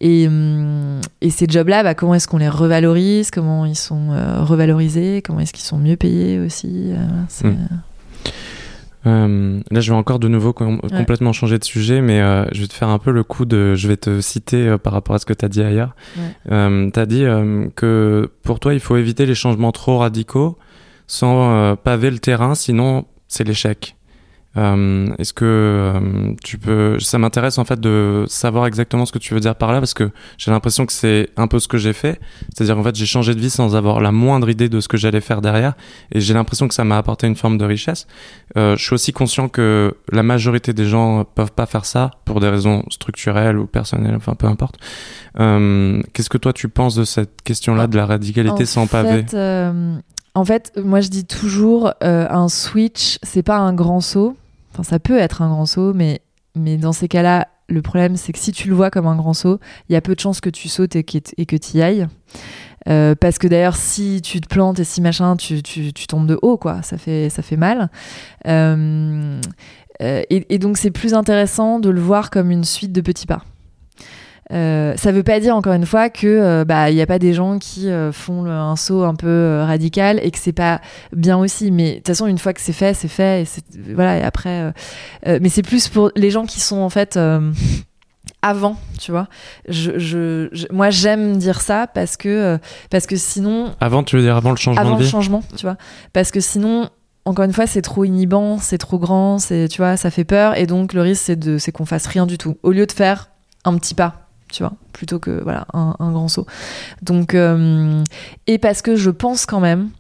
Hum, 0.01 1.01
et, 1.21 1.31
ces 1.31 1.47
jobs-là, 1.49 1.83
bah, 1.83 1.95
comment 1.95 2.15
est-ce 2.15 2.29
qu'on 2.29 2.39
les 2.39 2.49
revalorise 2.49 3.31
Comment 3.31 3.67
ils 3.67 3.77
sont 3.77 4.13
euh, 4.13 4.45
revalorisés 4.45 5.23
Comment 5.23 5.41
est-ce 5.41 5.53
qu'ils 5.53 5.65
sont 5.65 5.79
mieux 5.79 5.97
payés 5.97 6.39
aussi 6.39 6.93
euh, 6.93 7.49
euh, 9.07 9.61
Là, 9.71 9.81
je 9.81 9.91
vais 9.91 9.97
encore 9.97 10.21
de 10.21 10.29
nouveau 10.29 10.53
complètement 10.53 11.33
changer 11.33 11.59
de 11.59 11.65
sujet, 11.65 12.01
mais 12.01 12.21
je 12.53 12.61
vais 12.61 12.69
te 12.69 12.75
faire 12.75 12.89
un 12.89 12.99
peu 12.99 13.11
le 13.11 13.25
coup 13.25 13.45
de. 13.45 13.75
Je 13.75 13.89
vais 13.89 13.97
te 13.97 14.21
citer 14.21 14.77
par 14.79 14.93
rapport 14.93 15.17
à 15.17 15.19
ce 15.19 15.27
que 15.27 15.33
tu 15.33 15.45
as 15.45 15.49
dit 15.49 15.63
ailleurs. 15.63 15.95
tu 16.47 16.53
as 16.55 17.07
dit 17.07 17.25
que 17.75 18.31
pour 18.43 18.61
toi, 18.61 18.75
il 18.75 18.81
faut 18.81 18.97
éviter 18.97 19.27
les 19.27 19.35
changements 19.35 19.73
trop 19.73 19.99
radicaux 19.99 20.59
sans 21.09 21.75
paver 21.77 22.11
le 22.11 22.21
terrain, 22.21 22.55
sinon 22.55 23.05
c'est 23.27 23.45
l'échec. 23.45 23.97
Euh, 24.57 25.07
Est-ce 25.19 25.33
que 25.33 25.45
euh, 25.45 26.35
tu 26.43 26.59
peux... 26.59 26.99
Ça 26.99 27.19
m'intéresse 27.19 27.59
en 27.59 27.65
fait 27.65 27.79
de 27.79 28.25
savoir 28.27 28.67
exactement 28.67 29.07
ce 29.07 29.13
que 29.13 29.19
tu 29.19 29.35
veux 29.35 29.41
dire 29.41 29.55
par 29.55 29.73
là 29.73 29.79
parce 29.79 29.95
que 29.95 30.11
j'ai 30.37 30.51
l'impression 30.51 30.87
que 30.87 30.93
c'est 30.93 31.29
un 31.37 31.47
peu 31.47 31.59
ce 31.59 31.69
que 31.69 31.79
j'ai 31.79 31.93
fait. 31.93 32.19
C'est-à-dire 32.55 32.79
en 32.79 32.83
fait 32.83 32.97
j'ai 32.97 33.07
changé 33.07 33.35
de 33.35 33.41
vie 33.41 33.51
sans 33.51 33.77
avoir 33.77 34.01
la 34.01 34.11
moindre 34.11 34.49
idée 34.49 34.69
de 34.69 34.81
ce 34.81 34.89
que 34.89 34.97
j'allais 34.97 35.21
faire 35.21 35.43
derrière 35.43 35.75
et 36.13 36.21
j'ai 36.21 36.35
l'impression 36.35 36.67
que 36.67 36.75
ça 36.75 36.85
m'a 36.85 36.97
apporté 36.97 37.27
une 37.27 37.37
forme 37.37 37.59
de 37.59 37.65
richesse. 37.65 38.07
Euh, 38.57 38.77
je 38.77 38.83
suis 38.83 38.95
aussi 38.95 39.13
conscient 39.13 39.49
que 39.49 39.95
la 40.11 40.23
majorité 40.23 40.73
des 40.73 40.87
gens 40.87 41.25
peuvent 41.25 41.53
pas 41.53 41.67
faire 41.67 41.85
ça 41.85 42.11
pour 42.25 42.41
des 42.41 42.49
raisons 42.49 42.85
structurelles 42.91 43.59
ou 43.59 43.67
personnelles, 43.67 44.17
enfin 44.17 44.35
peu 44.35 44.47
importe. 44.47 44.79
Euh, 45.39 46.01
Qu'est-ce 46.13 46.31
que 46.31 46.39
toi 46.39 46.53
tu 46.53 46.69
penses 46.69 46.97
de 46.97 47.05
cette 47.05 47.43
question-là 47.43 47.87
de 47.87 47.97
la 47.97 48.07
radicalité 48.07 48.67
sans 48.67 48.87
pavé 48.87 49.25
euh, 49.35 49.99
En 50.35 50.45
fait, 50.45 50.73
moi 50.77 51.01
je 51.01 51.09
dis 51.09 51.25
toujours 51.25 51.93
un 52.01 52.49
switch, 52.49 53.19
c'est 53.23 53.43
pas 53.43 53.59
un 53.59 53.73
grand 53.73 54.01
saut 54.01 54.37
ça 54.83 54.99
peut 54.99 55.19
être 55.19 55.43
un 55.43 55.49
grand 55.49 55.67
saut, 55.67 55.93
mais, 55.93 56.21
dans 56.55 56.93
ces 56.93 57.09
cas-là, 57.09 57.49
le 57.69 57.83
problème, 57.83 58.17
c'est 58.17 58.33
que 58.33 58.39
si 58.39 58.53
tu 58.53 58.69
le 58.69 58.75
vois 58.75 58.91
comme 58.91 59.07
un 59.07 59.17
grand 59.17 59.35
saut, 59.35 59.61
il 59.89 59.93
y 59.93 59.97
a 59.97 60.01
peu 60.01 60.15
de 60.15 60.21
chances 60.21 60.41
que 60.41 60.51
tu 60.51 60.69
sautes 60.69 60.97
et 60.97 61.05
que 61.05 61.57
tu 61.57 61.77
y 61.77 61.83
ailles. 61.83 62.07
Euh, 62.89 63.15
parce 63.15 63.39
que 63.39 63.47
d'ailleurs, 63.47 63.77
si 63.77 64.23
tu 64.23 64.41
te 64.41 64.49
plantes 64.49 64.79
et 64.79 64.85
si 64.85 65.01
machin, 65.01 65.37
tu, 65.37 65.63
tombes 66.09 66.27
de 66.27 66.39
haut, 66.41 66.57
quoi. 66.57 66.83
Ça 66.83 66.97
fait, 66.97 67.29
ça 67.29 67.43
fait 67.43 67.57
mal. 67.57 67.91
Euh, 68.47 69.41
euh, 70.01 70.23
et, 70.31 70.59
donc, 70.59 70.79
c'est 70.79 70.91
plus 70.91 71.15
intéressant 71.15 71.81
de 71.81 71.91
le 71.91 72.01
voir 72.01 72.31
comme 72.31 72.51
une 72.51 72.65
suite 72.65 72.93
de 72.93 73.01
petits 73.01 73.27
pas. 73.27 73.45
Euh, 74.51 74.95
ça 74.97 75.13
veut 75.13 75.23
pas 75.23 75.41
dire 75.41 75.55
encore 75.55 75.75
une 75.75 75.85
fois 75.85 76.09
que 76.09 76.27
euh, 76.27 76.65
bah 76.65 76.91
il 76.91 76.97
y 76.97 77.03
a 77.03 77.07
pas 77.07 77.19
des 77.19 77.35
gens 77.35 77.59
qui 77.59 77.91
euh, 77.91 78.13
font 78.13 78.47
un 78.47 78.77
saut 78.77 79.03
un 79.03 79.15
peu 79.15 79.61
radical 79.61 80.19
et 80.23 80.31
que 80.31 80.39
c'est 80.39 80.55
pas 80.55 80.81
bien 81.13 81.37
aussi 81.37 81.71
mais 81.71 81.91
de 81.91 81.97
toute 81.97 82.07
façon 82.07 82.27
une 82.27 82.39
fois 82.39 82.55
que 82.55 82.61
c'est 82.63 82.73
fait 82.73 82.95
c'est 82.95 83.09
fait 83.09 83.43
et 83.43 83.93
voilà 83.93 84.17
et 84.17 84.23
après 84.23 84.73
mais 85.27 85.51
c'est 85.51 85.63
plus 85.63 85.89
pour 85.89 86.11
les 86.17 86.31
gens 86.31 86.47
qui 86.47 86.61
sont 86.61 86.79
en 86.79 86.89
fait 86.89 87.19
avant, 88.41 88.77
tu 89.01 89.11
vois. 89.11 89.27
Je, 89.69 89.99
je, 89.99 90.73
moi, 90.73 90.91
j'aime 90.91 91.39
dire 91.39 91.61
ça 91.61 91.89
parce 91.89 92.17
que, 92.17 92.59
parce 92.89 93.07
que 93.07 93.17
sinon. 93.17 93.75
Avant, 93.81 94.05
tu 94.05 94.17
veux 94.17 94.23
dire 94.23 94.37
avant 94.37 94.51
le 94.51 94.57
changement 94.57 94.81
Avant 94.81 94.93
de 94.93 94.99
vie? 94.99 95.05
le 95.05 95.11
changement, 95.11 95.43
tu 95.57 95.67
vois. 95.67 95.77
Parce 96.13 96.31
que 96.31 96.39
sinon, 96.39 96.89
encore 97.25 97.47
une 97.47 97.53
fois, 97.53 97.67
c'est 97.67 97.83
trop 97.83 98.05
inhibant, 98.05 98.59
c'est 98.59 98.79
trop 98.79 98.99
grand, 98.99 99.39
c'est, 99.39 99.67
tu 99.69 99.79
vois, 99.79 99.97
ça 99.97 100.11
fait 100.11 100.25
peur. 100.25 100.57
Et 100.57 100.67
donc, 100.67 100.93
le 100.93 101.03
risque, 101.03 101.23
c'est, 101.25 101.37
de, 101.37 101.59
c'est 101.59 101.73
qu'on 101.73 101.87
fasse 101.87 102.07
rien 102.07 102.27
du 102.27 102.39
tout. 102.39 102.57
Au 102.63 102.71
lieu 102.71 102.87
de 102.87 102.93
faire 102.93 103.31
un 103.65 103.77
petit 103.77 103.95
pas 103.95 104.28
tu 104.53 104.63
vois, 104.63 104.73
plutôt 104.93 105.19
que 105.19 105.43
voilà 105.43 105.67
un, 105.73 105.95
grand 106.13 106.29
saut. 106.29 106.47
Donc, 107.03 107.35
euh, 107.35 108.03
et 108.47 108.59
parce 108.59 108.83
que 108.83 108.97
je 108.97 109.11
pense 109.11 109.47
quand 109.47 109.61
même 109.61 109.91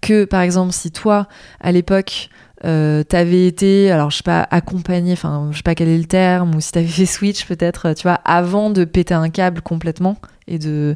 que, 0.00 0.24
par 0.24 0.40
exemple, 0.40 0.72
si 0.72 0.90
toi, 0.90 1.28
à 1.60 1.72
l'époque, 1.72 2.30
euh, 2.64 3.02
t'avais 3.02 3.46
été, 3.46 3.90
alors 3.90 4.10
je 4.10 4.18
sais 4.18 4.22
pas, 4.22 4.46
accompagné, 4.50 5.12
enfin 5.12 5.48
je 5.50 5.58
sais 5.58 5.62
pas 5.62 5.74
quel 5.74 5.88
est 5.88 5.98
le 5.98 6.04
terme, 6.04 6.54
ou 6.54 6.60
si 6.60 6.72
t'avais 6.72 6.86
fait 6.86 7.06
switch 7.06 7.46
peut-être, 7.46 7.94
tu 7.94 8.02
vois, 8.02 8.20
avant 8.24 8.70
de 8.70 8.84
péter 8.84 9.14
un 9.14 9.30
câble 9.30 9.62
complètement 9.62 10.16
et 10.46 10.58
de 10.58 10.94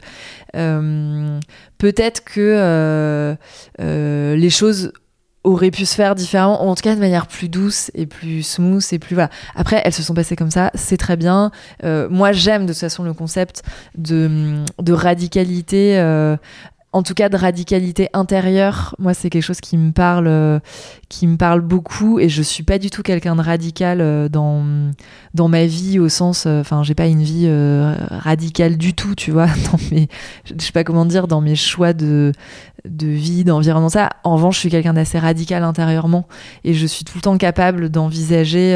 euh, 0.57 1.41
peut-être 1.79 2.25
que 2.25 3.37
les 3.79 4.51
choses 4.51 4.93
aurait 5.45 5.71
pu 5.71 5.85
se 5.85 5.95
faire 5.95 6.15
différemment, 6.15 6.65
ou 6.65 6.69
en 6.69 6.75
tout 6.75 6.83
cas 6.83 6.95
de 6.95 7.01
manière 7.01 7.27
plus 7.27 7.49
douce 7.49 7.91
et 7.95 8.07
plus 8.07 8.43
smooth 8.43 8.83
et 8.93 8.99
plus 8.99 9.15
voilà. 9.15 9.31
Après, 9.55 9.81
elles 9.85 9.93
se 9.93 10.03
sont 10.03 10.15
passées 10.15 10.37
comme 10.37 10.51
ça, 10.51 10.71
c'est 10.75 10.97
très 10.97 11.17
bien. 11.17 11.51
Euh, 11.85 12.09
moi, 12.11 12.33
j'aime 12.33 12.67
de 12.67 12.73
toute 12.73 12.81
façon 12.81 13.05
le 13.05 13.13
concept 13.13 13.63
de, 13.97 14.65
radicalité 14.91 15.99
euh, 15.99 16.37
en 16.95 17.03
tout 17.03 17.15
cas 17.15 17.29
de 17.29 17.37
radicalité 17.37 18.09
intérieure, 18.13 18.95
moi 19.01 19.15
c'est 19.15 19.29
quelque 19.29 19.43
chose 19.43 19.61
qui 19.61 19.77
me 19.77 19.91
parle, 19.91 20.29
euh, 20.29 20.61
qui 21.09 21.27
me 21.27 21.37
parle 21.37 21.61
beaucoup 21.61 22.21
et 22.21 22.29
je 22.29 22.41
suis 22.41 22.63
pas 22.63 22.79
du 22.79 22.89
tout 22.89 23.03
quelqu'un 23.03 23.35
de 23.35 23.43
radical 23.43 24.01
euh, 24.01 24.29
dans 24.29 24.65
dans 25.35 25.49
ma 25.49 25.67
vie 25.67 25.99
au 25.99 26.09
sens, 26.09 26.47
euh, 26.47 26.61
enfin 26.61 26.85
j'ai 26.85 26.95
pas 26.95 27.09
une 27.09 27.25
vie 27.25 27.51
radicale 28.11 28.77
du 28.77 28.95
tout, 28.95 29.17
tu 29.17 29.33
vois, 29.33 29.47
dans 29.73 29.79
mes, 29.91 30.09
je 30.45 30.65
sais 30.65 30.71
pas 30.71 30.85
comment 30.85 31.05
dire, 31.05 31.27
dans 31.27 31.41
mes 31.41 31.57
choix 31.57 31.93
de 31.93 32.31
de 32.85 33.09
vie, 33.09 33.43
d'environnement 33.43 33.89
ça. 33.89 34.11
En 34.23 34.37
revanche, 34.37 34.55
je 34.55 34.61
suis 34.61 34.71
quelqu'un 34.71 34.95
d'assez 34.95 35.19
radical 35.19 35.65
intérieurement 35.65 36.29
et 36.63 36.75
je 36.75 36.87
suis 36.87 37.05
tout 37.05 37.19
le 37.19 37.23
temps 37.23 37.39
capable 37.39 37.89
d'envisager 37.89 38.75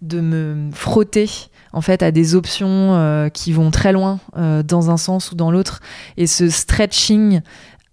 de 0.00 0.20
me 0.20 0.70
frotter 0.72 1.28
en 1.72 1.80
fait 1.80 2.02
à 2.02 2.10
des 2.10 2.34
options 2.34 2.94
euh, 2.94 3.28
qui 3.28 3.52
vont 3.52 3.70
très 3.70 3.92
loin 3.92 4.20
euh, 4.36 4.62
dans 4.62 4.90
un 4.90 4.96
sens 4.96 5.32
ou 5.32 5.34
dans 5.34 5.50
l'autre. 5.50 5.80
Et 6.16 6.26
ce 6.26 6.48
stretching 6.48 7.40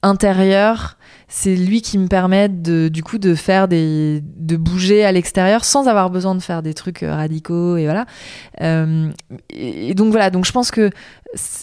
intérieur 0.02 0.98
c'est 1.28 1.56
lui 1.56 1.82
qui 1.82 1.98
me 1.98 2.08
permet 2.08 2.50
de, 2.50 2.88
du 2.88 3.02
coup 3.02 3.18
de 3.18 3.34
faire 3.34 3.68
des 3.68 4.22
de 4.38 4.56
bouger 4.58 5.04
à 5.04 5.12
l'extérieur 5.12 5.66
sans 5.66 5.88
avoir 5.88 6.12
besoin 6.12 6.36
de 6.36 6.40
faire 6.40 6.62
des 6.62 6.76
trucs 6.76 7.02
euh, 7.02 7.16
radicaux 7.16 7.78
et 7.78 7.86
voilà. 7.86 8.06
Et, 9.50 9.94
donc 9.96 10.12
voilà 10.12 10.30
donc 10.30 10.46
je 10.46 10.52
pense 10.52 10.70
que 10.70 10.92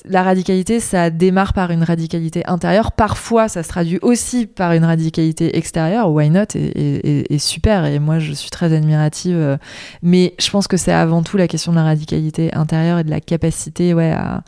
la 0.05 0.23
radicalité, 0.23 0.81
ça 0.81 1.11
démarre 1.11 1.53
par 1.53 1.71
une 1.71 1.83
radicalité 1.83 2.43
intérieure. 2.47 2.93
Parfois, 2.93 3.49
ça 3.49 3.63
se 3.63 3.69
traduit 3.69 3.99
aussi 4.03 4.47
par 4.47 4.73
une 4.73 4.85
radicalité 4.85 5.57
extérieure. 5.57 6.11
Why 6.11 6.31
not? 6.31 6.55
Est, 6.55 7.39
super 7.39 7.85
et 7.85 7.99
moi, 7.99 8.19
je 8.19 8.33
suis 8.33 8.51
très 8.51 8.73
admirative. 8.73 9.37
Euh, 9.37 9.57
mais 10.03 10.35
je 10.39 10.51
pense 10.51 10.69
que 10.69 10.77
c'est 10.77 10.93
avant 10.93 11.23
tout 11.23 11.37
la 11.37 11.49
question 11.49 11.73
de 11.73 11.77
la 11.77 11.85
radicalité 11.85 12.55
intérieure 12.55 12.99
et 12.99 13.05
de 13.05 13.11
la 13.11 13.21
capacité 13.21 13.95
ouais, 13.95 14.13
à, 14.13 14.43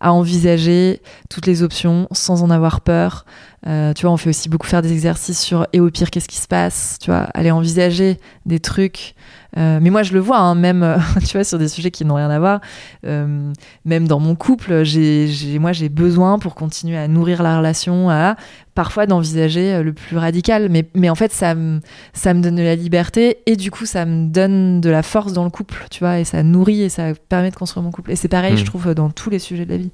envisager 0.00 1.02
toutes 1.28 1.46
les 1.46 1.62
options 1.62 2.08
sans 2.12 2.42
en 2.42 2.50
avoir 2.50 2.80
peur. 2.80 3.26
Euh, 3.66 3.92
tu 3.92 4.02
vois, 4.02 4.12
on 4.12 4.16
fait 4.16 4.30
aussi 4.30 4.48
beaucoup 4.48 4.66
faire 4.66 4.80
des 4.82 4.92
exercices 4.92 5.40
sur 5.40 5.66
et 5.74 5.80
au 5.80 5.90
pire, 5.90 6.10
qu'est-ce 6.10 6.28
qui 6.28 6.38
se 6.38 6.48
passe? 6.48 6.98
Tu 7.00 7.10
vois, 7.10 7.28
aller 7.34 7.50
envisager 7.50 8.18
des 8.46 8.60
trucs 8.60 9.14
mais 9.56 9.90
moi, 9.90 10.02
je 10.02 10.12
le 10.12 10.20
vois, 10.20 10.38
hein, 10.38 10.54
même, 10.54 10.82
euh, 10.82 10.98
tu 11.26 11.32
vois, 11.36 11.44
sur 11.44 11.58
des 11.58 11.68
sujets 11.68 11.90
qui 11.90 12.04
n'ont 12.04 12.14
rien 12.14 12.30
à 12.30 12.38
voir. 12.38 12.60
Euh, 13.06 13.52
même 13.84 14.06
dans 14.06 14.20
mon 14.20 14.34
couple, 14.34 14.84
j'ai, 14.84 15.58
moi, 15.58 15.72
j'ai 15.72 15.88
besoin 15.88 16.38
pour 16.38 16.54
continuer 16.54 16.96
à 16.96 17.08
nourrir 17.08 17.42
la 17.42 17.58
relation, 17.58 18.10
à 18.10 18.36
parfois 18.74 19.06
d'envisager 19.06 19.82
le 19.82 19.92
plus 19.92 20.16
radical. 20.16 20.68
Mais, 20.70 20.88
mais 20.94 21.10
en 21.10 21.14
fait, 21.14 21.32
ça 21.32 21.54
me, 21.54 21.80
ça 22.12 22.34
me 22.34 22.40
donne 22.40 22.56
de 22.56 22.62
la 22.62 22.76
liberté 22.76 23.38
et 23.46 23.56
du 23.56 23.70
coup, 23.70 23.86
ça 23.86 24.04
me 24.04 24.28
donne 24.28 24.80
de 24.80 24.90
la 24.90 25.02
force 25.02 25.32
dans 25.32 25.44
le 25.44 25.50
couple, 25.50 25.86
tu 25.90 26.00
vois, 26.00 26.18
et 26.18 26.24
ça 26.24 26.42
nourrit 26.42 26.82
et 26.82 26.88
ça 26.88 27.12
permet 27.28 27.50
de 27.50 27.56
construire 27.56 27.82
mon 27.82 27.90
couple. 27.90 28.12
Et 28.12 28.16
c'est 28.16 28.28
pareil, 28.28 28.56
je 28.56 28.62
hmm. 28.62 28.66
trouve, 28.66 28.94
dans 28.94 29.10
tous 29.10 29.30
les 29.30 29.38
sujets 29.38 29.66
de 29.66 29.70
la 29.70 29.78
vie. 29.78 29.90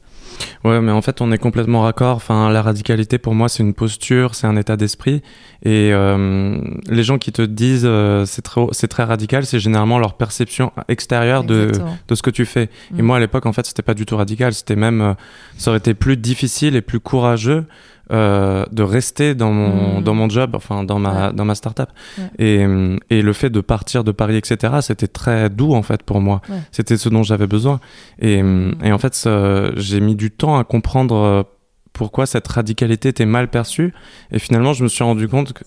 Ouais, 0.64 0.81
mais 0.81 0.93
en 0.93 1.03
fait, 1.03 1.20
on 1.20 1.31
est 1.33 1.39
complètement 1.39 1.83
raccord. 1.83 2.16
Enfin, 2.16 2.51
la 2.51 2.62
radicalité, 2.62 3.18
pour 3.18 3.35
moi, 3.35 3.49
c'est 3.49 3.62
une 3.62 3.74
posture, 3.74 4.35
c'est 4.35 4.47
un 4.47 4.57
état 4.57 4.77
d'esprit. 4.77 5.22
Et 5.62 5.91
euh, 5.93 6.59
les 6.89 7.03
gens 7.03 7.18
qui 7.18 7.33
te 7.33 7.43
disent 7.43 7.85
euh, 7.85 8.24
c'est 8.27 8.43
très, 8.43 8.62
c'est 8.72 8.89
très 8.89 9.05
radical, 9.05 9.47
c'est 9.47 9.61
généralement 9.61 9.99
leur 9.99 10.14
perception 10.14 10.72
extérieure 10.89 11.45
de, 11.45 11.72
de 12.09 12.14
ce 12.14 12.22
que 12.22 12.31
tu 12.31 12.47
fais. 12.47 12.68
Et 12.97 13.03
mm. 13.03 13.05
moi, 13.05 13.16
à 13.18 13.20
l'époque, 13.20 13.47
en 13.47 13.53
fait, 13.53 13.66
c'était 13.66 13.83
pas 13.83 13.95
du 13.95 14.07
tout 14.07 14.16
radical. 14.16 14.55
C'était 14.55 14.77
même, 14.77 15.01
euh, 15.01 15.14
ça 15.57 15.70
aurait 15.70 15.79
été 15.79 15.95
plus 15.95 16.16
difficile 16.16 16.77
et 16.77 16.83
plus 16.83 17.01
courageux 17.01 17.64
euh, 18.12 18.64
de 18.70 18.82
rester 18.82 19.34
dans 19.34 19.52
mon, 19.52 20.00
mm. 20.00 20.04
dans 20.04 20.14
mon 20.14 20.28
job, 20.28 20.54
enfin 20.54 20.84
dans 20.84 20.98
ma, 20.98 21.32
dans 21.32 21.44
ma 21.44 21.54
startup. 21.54 21.90
Et, 22.38 22.64
et 23.11 23.22
le 23.22 23.32
fait 23.32 23.50
de 23.50 23.61
partir 23.61 24.04
de 24.04 24.12
Paris, 24.12 24.36
etc., 24.36 24.74
c'était 24.80 25.09
très 25.09 25.50
doux 25.50 25.74
en 25.74 25.82
fait 25.82 26.02
pour 26.02 26.20
moi. 26.20 26.40
C'était 26.72 26.96
ce 26.96 27.09
dont 27.09 27.22
j'avais 27.22 27.46
besoin. 27.46 27.80
Et, 28.20 28.42
et 28.82 28.92
en 28.92 28.98
fait, 28.98 29.28
j'ai 29.76 30.00
mis 30.00 30.14
du 30.14 30.30
temps 30.30 30.59
à 30.59 30.64
comprendre 30.64 31.16
euh, 31.16 31.42
pourquoi 31.92 32.26
cette 32.26 32.46
radicalité 32.46 33.09
était 33.09 33.26
mal 33.26 33.48
perçue. 33.48 33.94
Et 34.30 34.38
finalement, 34.38 34.72
je 34.72 34.84
me 34.84 34.88
suis 34.88 35.04
rendu 35.04 35.28
compte 35.28 35.52
que. 35.52 35.64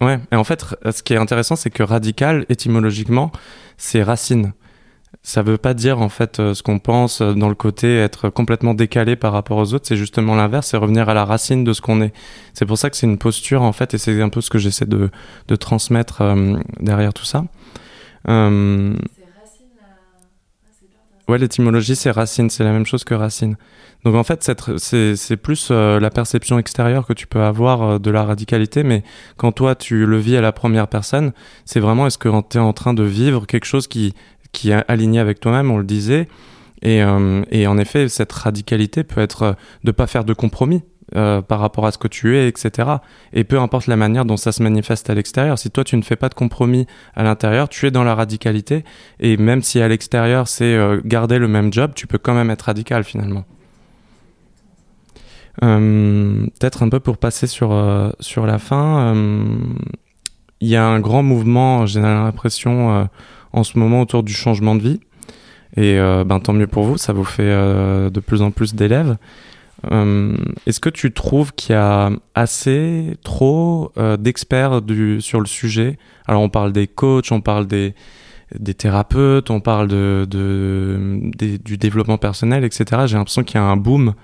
Ouais, 0.00 0.20
et 0.30 0.36
en 0.36 0.44
fait, 0.44 0.64
ce 0.90 1.02
qui 1.02 1.12
est 1.12 1.16
intéressant, 1.18 1.56
c'est 1.56 1.70
que 1.70 1.82
radical, 1.82 2.46
étymologiquement, 2.48 3.32
c'est 3.76 4.02
racine 4.02 4.52
ça 5.22 5.42
veut 5.42 5.58
pas 5.58 5.74
dire 5.74 6.00
en 6.00 6.08
fait 6.08 6.40
euh, 6.40 6.54
ce 6.54 6.62
qu'on 6.62 6.78
pense 6.78 7.20
euh, 7.20 7.34
dans 7.34 7.48
le 7.48 7.54
côté 7.54 7.98
être 7.98 8.30
complètement 8.30 8.74
décalé 8.74 9.16
par 9.16 9.32
rapport 9.32 9.58
aux 9.58 9.74
autres, 9.74 9.86
c'est 9.86 9.96
justement 9.96 10.34
l'inverse, 10.34 10.68
c'est 10.68 10.76
revenir 10.76 11.08
à 11.08 11.14
la 11.14 11.24
racine 11.24 11.62
de 11.62 11.72
ce 11.72 11.80
qu'on 11.80 12.00
est. 12.00 12.12
C'est 12.54 12.64
pour 12.64 12.78
ça 12.78 12.88
que 12.90 12.96
c'est 12.96 13.06
une 13.06 13.18
posture 13.18 13.62
en 13.62 13.72
fait, 13.72 13.92
et 13.92 13.98
c'est 13.98 14.20
un 14.22 14.30
peu 14.30 14.40
ce 14.40 14.50
que 14.50 14.58
j'essaie 14.58 14.86
de, 14.86 15.10
de, 15.48 15.56
transmettre 15.56 16.22
euh, 16.22 16.56
derrière 16.80 17.12
tout 17.12 17.24
ça. 17.24 17.44
Euh... 18.28 18.94
Ouais, 21.28 21.38
l'étymologie 21.38 21.94
c'est 21.94 22.10
racine, 22.10 22.50
c'est 22.50 22.64
la 22.64 22.72
même 22.72 22.86
chose 22.86 23.04
que 23.04 23.14
racine. 23.14 23.56
Donc 24.04 24.16
en 24.16 24.24
fait, 24.24 24.50
c'est 24.78 25.36
plus 25.36 25.70
la 25.70 26.10
perception 26.10 26.58
extérieure 26.58 27.06
que 27.06 27.12
tu 27.12 27.28
peux 27.28 27.42
avoir 27.42 28.00
de 28.00 28.10
la 28.10 28.24
radicalité, 28.24 28.82
mais 28.82 29.04
quand 29.36 29.52
toi 29.52 29.76
tu 29.76 30.06
le 30.06 30.16
vis 30.16 30.36
à 30.36 30.40
la 30.40 30.50
première 30.50 30.88
personne, 30.88 31.32
c'est 31.66 31.78
vraiment 31.78 32.08
est-ce 32.08 32.18
que 32.18 32.28
tu 32.48 32.56
es 32.56 32.60
en 32.60 32.72
train 32.72 32.94
de 32.94 33.04
vivre 33.04 33.46
quelque 33.46 33.66
chose 33.66 33.86
qui 33.86 34.14
qui 34.52 34.70
est 34.70 34.84
aligné 34.88 35.20
avec 35.20 35.40
toi-même, 35.40 35.70
on 35.70 35.78
le 35.78 35.84
disait. 35.84 36.28
Et, 36.82 37.02
euh, 37.02 37.42
et, 37.50 37.66
en 37.66 37.78
effet, 37.78 38.08
cette 38.08 38.32
radicalité 38.32 39.04
peut 39.04 39.20
être 39.20 39.42
euh, 39.42 39.52
de 39.84 39.90
pas 39.90 40.06
faire 40.06 40.24
de 40.24 40.32
compromis 40.32 40.82
euh, 41.14 41.42
par 41.42 41.60
rapport 41.60 41.86
à 41.86 41.92
ce 41.92 41.98
que 41.98 42.08
tu 42.08 42.36
es, 42.38 42.48
etc. 42.48 42.88
Et 43.32 43.44
peu 43.44 43.60
importe 43.60 43.86
la 43.86 43.96
manière 43.96 44.24
dont 44.24 44.36
ça 44.36 44.52
se 44.52 44.62
manifeste 44.62 45.10
à 45.10 45.14
l'extérieur, 45.14 45.58
si 45.58 45.70
toi 45.70 45.84
tu 45.84 45.96
ne 45.96 46.02
fais 46.02 46.16
pas 46.16 46.28
de 46.28 46.34
compromis 46.34 46.86
à 47.14 47.22
l'intérieur, 47.22 47.68
tu 47.68 47.86
es 47.86 47.90
dans 47.90 48.04
la 48.04 48.14
radicalité. 48.14 48.84
Et 49.18 49.36
même 49.36 49.62
si 49.62 49.80
à 49.80 49.88
l'extérieur 49.88 50.48
c'est 50.48 50.78
garder 51.04 51.38
le 51.38 51.48
même 51.48 51.72
job, 51.72 51.92
tu 51.94 52.06
peux 52.06 52.18
quand 52.18 52.34
même 52.34 52.50
être 52.50 52.62
radical 52.62 53.04
finalement. 53.04 53.44
Peut-être 55.60 56.84
un 56.84 56.88
peu 56.88 57.00
pour 57.00 57.18
passer 57.18 57.46
sur, 57.46 57.74
sur 58.20 58.46
la 58.46 58.58
fin, 58.58 59.14
il 60.60 60.68
y 60.68 60.76
a 60.76 60.86
un 60.86 61.00
grand 61.00 61.24
mouvement, 61.24 61.86
j'ai 61.86 62.00
l'impression 62.00 63.08
en 63.52 63.64
ce 63.64 63.78
moment 63.78 64.02
autour 64.02 64.22
du 64.22 64.32
changement 64.32 64.74
de 64.74 64.82
vie. 64.82 65.00
Et 65.76 65.98
euh, 65.98 66.24
ben, 66.24 66.40
tant 66.40 66.52
mieux 66.52 66.66
pour 66.66 66.84
vous, 66.84 66.98
ça 66.98 67.12
vous 67.12 67.24
fait 67.24 67.42
euh, 67.42 68.10
de 68.10 68.20
plus 68.20 68.42
en 68.42 68.50
plus 68.50 68.74
d'élèves. 68.74 69.16
Euh, 69.90 70.36
est-ce 70.66 70.80
que 70.80 70.90
tu 70.90 71.12
trouves 71.12 71.52
qu'il 71.54 71.72
y 71.72 71.78
a 71.78 72.10
assez, 72.34 73.16
trop 73.22 73.92
d'experts 74.18 74.80
sur 75.20 75.40
le 75.40 75.46
sujet? 75.46 75.98
Alors 76.26 76.42
on 76.42 76.48
parle 76.48 76.72
des 76.72 76.86
coachs, 76.86 77.30
on 77.30 77.40
parle 77.40 77.66
des, 77.66 77.94
des 78.58 78.74
thérapeutes, 78.74 79.50
on 79.50 79.60
parle 79.60 79.88
de, 79.88 80.26
de, 80.28 81.30
du 81.64 81.76
développement 81.76 82.18
personnel, 82.18 82.64
etc. 82.64 83.02
J'ai 83.06 83.16
l'impression 83.16 83.44
qu'il 83.44 83.56
y 83.56 83.62
a 83.62 83.64
un 83.64 83.76
boom 83.76 84.14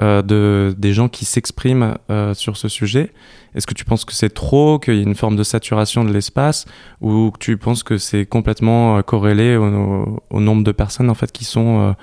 euh, 0.00 0.22
de, 0.22 0.74
des 0.78 0.94
gens 0.94 1.10
qui 1.10 1.26
s'expriment 1.26 1.98
euh, 2.08 2.32
sur 2.32 2.56
ce 2.56 2.68
sujet. 2.68 3.12
Est-ce 3.54 3.66
que 3.66 3.74
tu 3.74 3.84
penses 3.84 4.06
que 4.06 4.14
c'est 4.14 4.32
trop, 4.32 4.78
qu'il 4.78 4.94
y 4.94 5.00
a 5.00 5.02
une 5.02 5.14
forme 5.14 5.36
de 5.36 5.42
saturation 5.42 6.02
de 6.02 6.10
l'espace, 6.10 6.64
ou 7.02 7.30
que 7.30 7.38
tu 7.38 7.58
penses 7.58 7.82
que 7.82 7.98
c'est 7.98 8.24
complètement 8.24 8.96
euh, 8.96 9.02
corrélé 9.02 9.56
au, 9.56 10.40
nombre 10.40 10.64
de 10.64 10.72
personnes 10.72 11.10
en 11.10 11.14
fait 11.14 11.30
qui 11.30 11.44
sont 11.44 11.94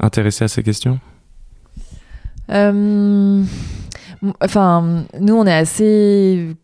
intéressées 0.00 0.44
à 0.44 0.48
ces 0.48 0.64
questions? 0.64 0.98
Enfin, 2.48 3.44
nous 5.20 5.34
on 5.34 5.46
est 5.46 5.54
assez 5.54 6.56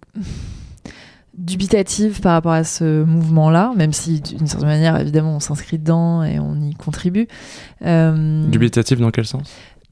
dubitative 1.39 2.21
par 2.21 2.33
rapport 2.33 2.53
à 2.53 2.65
ce 2.65 3.05
mouvement-là, 3.05 3.73
même 3.77 3.93
si 3.93 4.21
d'une 4.21 4.49
certaine 4.49 4.69
manière, 4.69 5.01
évidemment, 5.01 5.37
on 5.37 5.41
s'inscrit 5.41 5.79
dedans 5.79 6.25
et 6.25 6.41
on 6.41 6.57
y 6.57 6.75
contribue. 6.75 7.29
Dubitative 7.83 8.99
dans 8.99 9.13
quel 9.13 9.27
sens? 9.27 9.49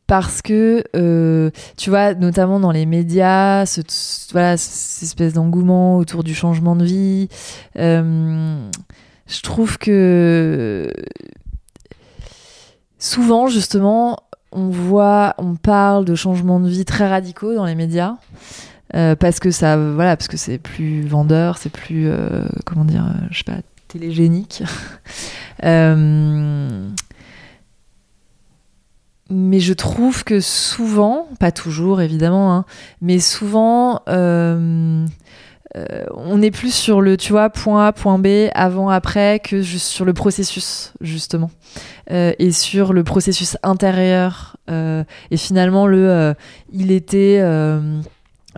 Parce 0.07 0.43
que 0.43 0.85
euh, 0.95 1.51
tu 1.77 1.91
vois 1.91 2.15
notamment 2.15 2.61
dans 2.61 2.71
les 2.71 2.87
médias 2.87 3.65
voilà 4.33 4.57
cette 4.57 5.03
espèce 5.03 5.33
d'engouement 5.33 5.97
autour 5.97 6.25
du 6.25 6.35
changement 6.35 6.77
de 6.77 6.85
vie 6.85 7.29
euh, 7.79 8.69
je 9.27 9.41
trouve 9.41 9.79
que 9.79 10.93
souvent 12.99 13.47
justement 13.47 14.19
on 14.53 14.69
voit 14.69 15.35
on 15.39 15.55
parle 15.55 16.05
de 16.05 16.15
changements 16.15 16.61
de 16.61 16.69
vie 16.69 16.85
très 16.85 17.09
radicaux 17.09 17.55
dans 17.55 17.65
les 17.65 17.75
médias 17.75 18.17
euh, 18.95 19.17
parce 19.17 19.41
que 19.41 19.51
ça 19.51 19.77
voilà 19.77 20.17
parce 20.17 20.29
que 20.29 20.37
c'est 20.37 20.59
plus 20.59 21.07
vendeur 21.07 21.57
c'est 21.57 21.73
plus 21.73 22.11
comment 22.67 22.85
dire 22.85 23.11
je 23.31 23.39
sais 23.39 23.45
pas 23.45 23.61
télégénique 23.89 24.63
mais 29.35 29.59
je 29.59 29.73
trouve 29.73 30.23
que 30.23 30.39
souvent, 30.39 31.29
pas 31.41 31.51
toujours 31.51 32.01
évidemment, 32.01 32.55
hein, 32.55 32.65
mais 33.01 33.19
souvent, 33.19 34.01
euh, 34.09 35.05
euh, 35.77 36.05
on 36.15 36.41
est 36.41 36.53
plus 36.53 36.73
sur 36.73 37.01
le, 37.01 37.17
tu 37.17 37.33
vois, 37.33 37.51
point 37.51 37.89
A, 37.89 37.93
point 37.93 38.19
B, 38.19 38.49
avant, 38.55 38.89
après, 38.89 39.41
que 39.41 39.61
juste 39.61 39.87
sur 39.87 40.05
le 40.05 40.13
processus, 40.13 40.93
justement. 41.01 41.51
Euh, 42.13 42.33
et 42.39 42.53
sur 42.53 42.93
le 42.93 43.03
processus 43.03 43.57
intérieur. 43.65 44.57
et 44.69 45.37
finalement, 45.37 45.89
le, 45.89 46.35
il 46.73 46.93
était 46.93 47.43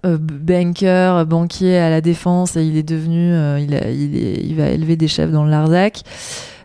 banker, 0.05 1.24
banquier 1.24 1.79
à 1.79 1.89
la 1.89 2.03
défense, 2.03 2.57
et 2.57 2.64
il 2.64 2.77
est 2.77 2.83
devenu, 2.83 3.33
il, 3.61 3.72
il, 3.72 4.47
il 4.47 4.57
va 4.57 4.68
élever 4.68 4.97
des 4.97 5.09
chefs 5.09 5.31
dans 5.31 5.45
le 5.45 5.51
Larzac. 5.51 6.03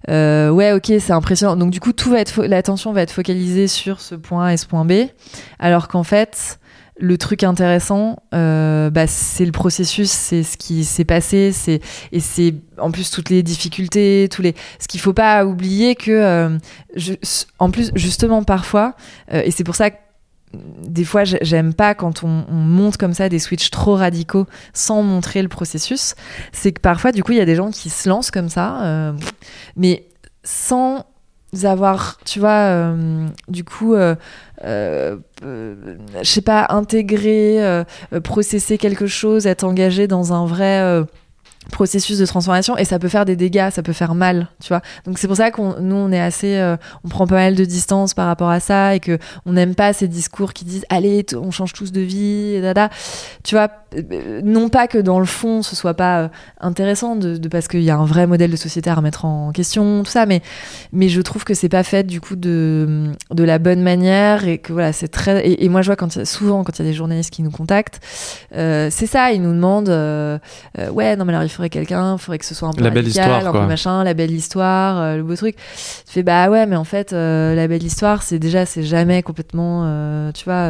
Euh, 0.10 0.50
ouais, 0.50 0.74
ok, 0.74 0.92
c'est 1.00 1.12
impressionnant. 1.12 1.56
Donc 1.56 1.72
du 1.72 1.80
coup, 1.80 1.94
tout 1.94 2.10
va 2.10 2.20
être 2.20 2.44
l'attention 2.44 2.92
va 2.94 3.02
être 3.02 3.12
focalisée 3.12 3.68
sur 3.68 4.00
ce 4.02 4.16
point 4.16 4.48
A 4.48 4.54
et 4.54 4.58
ce 4.58 4.66
point 4.66 4.86
B, 4.86 4.94
alors 5.60 5.88
qu'en 5.88 6.04
fait, 6.04 6.60
le 7.02 7.18
truc 7.18 7.44
intéressant, 7.44 8.22
euh, 8.34 8.90
bah, 8.90 9.08
c'est 9.08 9.46
le 9.46 9.52
processus, 9.52 10.12
c'est 10.12 10.44
ce 10.44 10.56
qui 10.56 10.86
s'est 10.86 11.04
passé, 11.04 11.52
c'est 11.52 11.82
et 12.12 12.20
c'est 12.20 12.54
en 12.78 12.92
plus 12.92 13.10
toutes 13.10 13.30
les 13.30 13.44
difficultés, 13.44 14.30
tous 14.32 14.42
les. 14.42 14.56
Ce 14.80 14.88
qu'il 14.88 15.00
faut 15.00 15.14
pas 15.14 15.46
oublier 15.46 15.96
que, 15.96 16.12
euh, 16.12 16.58
je, 16.96 17.14
en 17.60 17.72
plus 17.72 17.92
justement 17.96 18.44
parfois, 18.44 18.96
euh, 19.34 19.42
et 19.44 19.52
c'est 19.52 19.64
pour 19.64 19.76
ça 19.76 19.90
que 19.90 19.98
des 20.54 21.04
fois, 21.06 21.24
j'aime 21.24 21.74
pas 21.74 21.96
quand 21.96 22.24
on, 22.24 22.46
on, 22.50 22.54
monte 22.54 22.98
comme 22.98 23.14
ça 23.14 23.30
des 23.30 23.40
switches 23.40 23.72
trop 23.72 23.96
radicaux 23.96 24.48
sans 24.74 25.04
montrer 25.04 25.42
le 25.42 25.48
processus. 25.48 26.16
C'est 26.52 26.72
que 26.72 26.82
parfois, 26.82 27.12
du 27.12 27.24
coup, 27.24 27.32
il 27.32 27.38
y 27.38 27.42
a 27.42 27.46
des 27.46 27.56
gens 27.56 27.72
qui 27.72 27.90
se 27.90 28.10
lancent 28.10 28.32
comme 28.32 28.50
ça, 28.50 28.84
euh, 28.84 29.14
mais 29.76 30.06
sans 30.44 31.06
avoir, 31.64 32.18
tu 32.26 32.40
vois, 32.40 32.50
euh, 32.70 33.28
du 33.48 33.64
coup, 33.64 33.94
euh, 33.94 34.16
euh, 34.64 35.18
je 35.44 36.24
sais 36.24 36.42
pas, 36.42 36.68
intégrer, 36.70 37.84
processer 38.24 38.78
quelque 38.78 39.08
chose, 39.08 39.48
être 39.48 39.64
engagé 39.64 40.08
dans 40.08 40.34
un 40.34 40.46
vrai 40.46 41.04
processus 41.70 42.18
de 42.18 42.26
transformation 42.26 42.78
et 42.78 42.86
ça 42.86 43.00
peut 43.00 43.08
faire 43.08 43.26
des 43.26 43.36
dégâts, 43.36 43.70
ça 43.72 43.84
peut 43.84 43.94
faire 43.94 44.16
mal, 44.16 44.48
tu 44.62 44.70
vois. 44.70 44.82
Donc 45.06 45.20
c'est 45.20 45.28
pour 45.28 45.38
ça 45.38 45.52
qu'on 45.52 45.80
nous 45.80 45.96
on 45.96 46.12
est 46.12 46.20
assez 46.20 46.58
euh, 46.58 46.76
on 47.04 47.10
prend 47.10 47.28
pas 47.28 47.36
mal 47.36 47.56
de 47.56 47.66
distance 47.66 48.14
par 48.14 48.28
rapport 48.28 48.50
à 48.50 48.60
ça 48.60 48.96
et 48.96 49.00
que 49.00 49.20
on 49.46 49.54
n'aime 49.54 49.76
pas 49.76 49.94
ces 49.94 50.08
discours 50.08 50.54
qui 50.54 50.66
disent 50.66 50.86
allez 50.90 51.26
on 51.36 51.52
change 51.52 51.74
tous 51.74 51.92
de 51.92 52.02
vie 52.02 52.60
dada. 52.62 52.90
Tu 53.44 53.56
vois 53.56 53.70
non 54.44 54.70
pas 54.70 54.88
que 54.88 54.98
dans 54.98 55.20
le 55.20 55.26
fond 55.26 55.62
ce 55.62 55.76
soit 55.76 55.94
pas 55.94 56.22
euh, 56.22 56.28
intéressant 56.60 57.16
de, 57.16 57.38
de 57.38 57.48
parce 57.48 57.68
qu'il 57.68 57.84
y 57.84 57.90
a 57.90 57.98
un 57.98 58.06
vrai 58.06 58.28
modèle 58.28 58.52
de 58.52 58.56
société 58.56 58.90
à 58.90 58.96
remettre 58.96 59.26
en 59.26 59.52
question 59.52 60.04
tout 60.04 60.12
ça 60.12 60.26
mais 60.26 60.42
mais 60.92 61.10
je 61.10 61.22
trouve 61.22 61.44
que 61.44 61.54
c'est 61.54 61.70
pas 61.70 61.84
fait 61.84 62.04
du 62.04 62.22
coup 62.22 62.36
de 62.36 63.12
de 63.32 63.44
la 63.44 63.60
bonne 63.60 63.82
manière 63.82 64.48
et 64.48 64.60
que 64.60 64.74
voilà 64.74 64.94
c'est 64.94 65.08
très 65.08 65.48
et, 65.48 65.70
moi 65.70 65.82
je 65.82 65.88
vois 65.88 65.96
quand 65.96 66.24
souvent 66.26 66.64
quand 66.64 66.78
il 66.80 66.86
y 66.86 66.88
a 66.88 66.92
des 66.92 66.98
journalistes 66.98 67.32
qui 67.32 67.44
nous 67.44 67.52
contactent 67.52 68.00
c'est 68.52 69.08
ça 69.08 69.32
ils 69.32 69.42
nous 69.42 69.54
demandent 69.54 69.90
ouais 70.92 71.16
non 71.16 71.26
mais 71.26 71.34
alors 71.34 71.44
il 71.44 71.50
faudrait 71.50 71.70
quelqu'un, 71.70 72.16
il 72.16 72.20
faudrait 72.20 72.38
que 72.38 72.46
ce 72.46 72.54
soit 72.54 72.68
un 72.68 72.74
peu 72.74 72.84
la 72.84 72.90
belle 72.90 73.08
histoire, 73.08 73.48
un 73.48 73.52
peu 73.52 73.66
machin, 73.66 74.04
la 74.04 74.14
belle 74.14 74.32
histoire, 74.32 75.00
euh, 75.00 75.18
le 75.18 75.24
beau 75.24 75.36
truc. 75.36 75.56
Tu 75.56 76.14
fais 76.14 76.24
bah 76.24 76.50
ouais, 76.50 76.66
mais 76.68 76.76
en 76.76 76.84
fait 76.84 77.14
euh, 77.14 77.56
la 77.56 77.68
belle 77.68 77.84
histoire, 77.84 78.22
c'est 78.22 78.40
déjà 78.40 78.66
c'est 78.66 78.84
jamais 78.84 79.24
complètement, 79.24 79.84
euh, 79.86 80.32
tu 80.32 80.46
vois, 80.46 80.70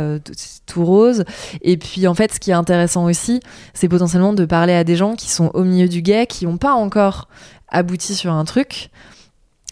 tout 0.65 0.85
rose. 0.85 1.25
Et 1.61 1.77
puis 1.77 2.07
en 2.07 2.13
fait, 2.13 2.33
ce 2.33 2.39
qui 2.39 2.51
est 2.51 2.55
intéressant 2.55 3.09
c'est 3.13 3.89
potentiellement 3.89 4.33
de 4.33 4.45
parler 4.45 4.73
à 4.73 4.83
des 4.83 4.95
gens 4.95 5.15
qui 5.15 5.29
sont 5.29 5.51
au 5.53 5.63
milieu 5.63 5.87
du 5.87 6.01
guet, 6.01 6.27
qui 6.27 6.45
n'ont 6.45 6.57
pas 6.57 6.73
encore 6.73 7.27
abouti 7.69 8.15
sur 8.15 8.31
un 8.31 8.45
truc. 8.45 8.89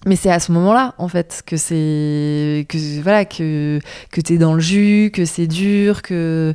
Mais 0.05 0.15
c'est 0.15 0.31
à 0.31 0.39
ce 0.39 0.53
moment-là 0.53 0.95
en 0.97 1.09
fait 1.09 1.43
que 1.45 1.57
c'est 1.57 2.65
que 2.69 3.01
voilà 3.01 3.25
que 3.25 3.81
que 4.11 4.21
t'es 4.21 4.37
dans 4.37 4.53
le 4.53 4.61
jus 4.61 5.11
que 5.13 5.25
c'est 5.25 5.47
dur 5.47 6.01
que 6.01 6.53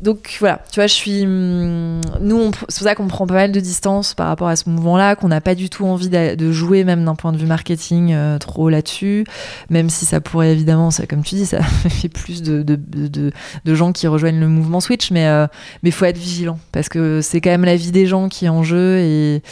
donc 0.00 0.36
voilà, 0.38 0.60
tu 0.70 0.78
vois, 0.78 0.86
je 0.86 0.94
suis. 0.94 1.24
Hum, 1.24 2.00
nous, 2.20 2.50
c'est 2.68 2.78
pour 2.78 2.88
ça 2.88 2.94
qu'on 2.94 3.08
prend 3.08 3.26
pas 3.26 3.34
mal 3.34 3.52
de 3.52 3.58
distance 3.58 4.14
par 4.14 4.28
rapport 4.28 4.46
à 4.46 4.54
ce 4.54 4.68
mouvement-là, 4.70 5.16
qu'on 5.16 5.28
n'a 5.28 5.40
pas 5.40 5.56
du 5.56 5.70
tout 5.70 5.86
envie 5.86 6.08
de 6.08 6.52
jouer, 6.52 6.84
même 6.84 7.04
d'un 7.04 7.16
point 7.16 7.32
de 7.32 7.36
vue 7.36 7.46
marketing, 7.46 8.12
euh, 8.12 8.38
trop 8.38 8.68
là-dessus. 8.68 9.24
Même 9.70 9.90
si 9.90 10.06
ça 10.06 10.20
pourrait 10.20 10.52
évidemment, 10.52 10.90
ça, 10.90 11.06
comme 11.06 11.22
tu 11.22 11.34
dis, 11.34 11.46
ça 11.46 11.62
fait 11.88 12.08
plus 12.08 12.42
de, 12.42 12.62
de, 12.62 12.76
de, 12.76 13.32
de 13.64 13.74
gens 13.74 13.92
qui 13.92 14.06
rejoignent 14.06 14.40
le 14.40 14.48
mouvement 14.48 14.80
Switch, 14.80 15.10
mais 15.10 15.26
euh, 15.26 15.46
mais 15.82 15.90
faut 15.90 16.04
être 16.04 16.18
vigilant 16.18 16.58
parce 16.70 16.88
que 16.88 17.20
c'est 17.20 17.40
quand 17.40 17.50
même 17.50 17.64
la 17.64 17.76
vie 17.76 17.90
des 17.90 18.06
gens 18.06 18.28
qui 18.28 18.44
est 18.44 18.50
en 18.50 18.62
jeu 18.62 18.98
et, 18.98 19.42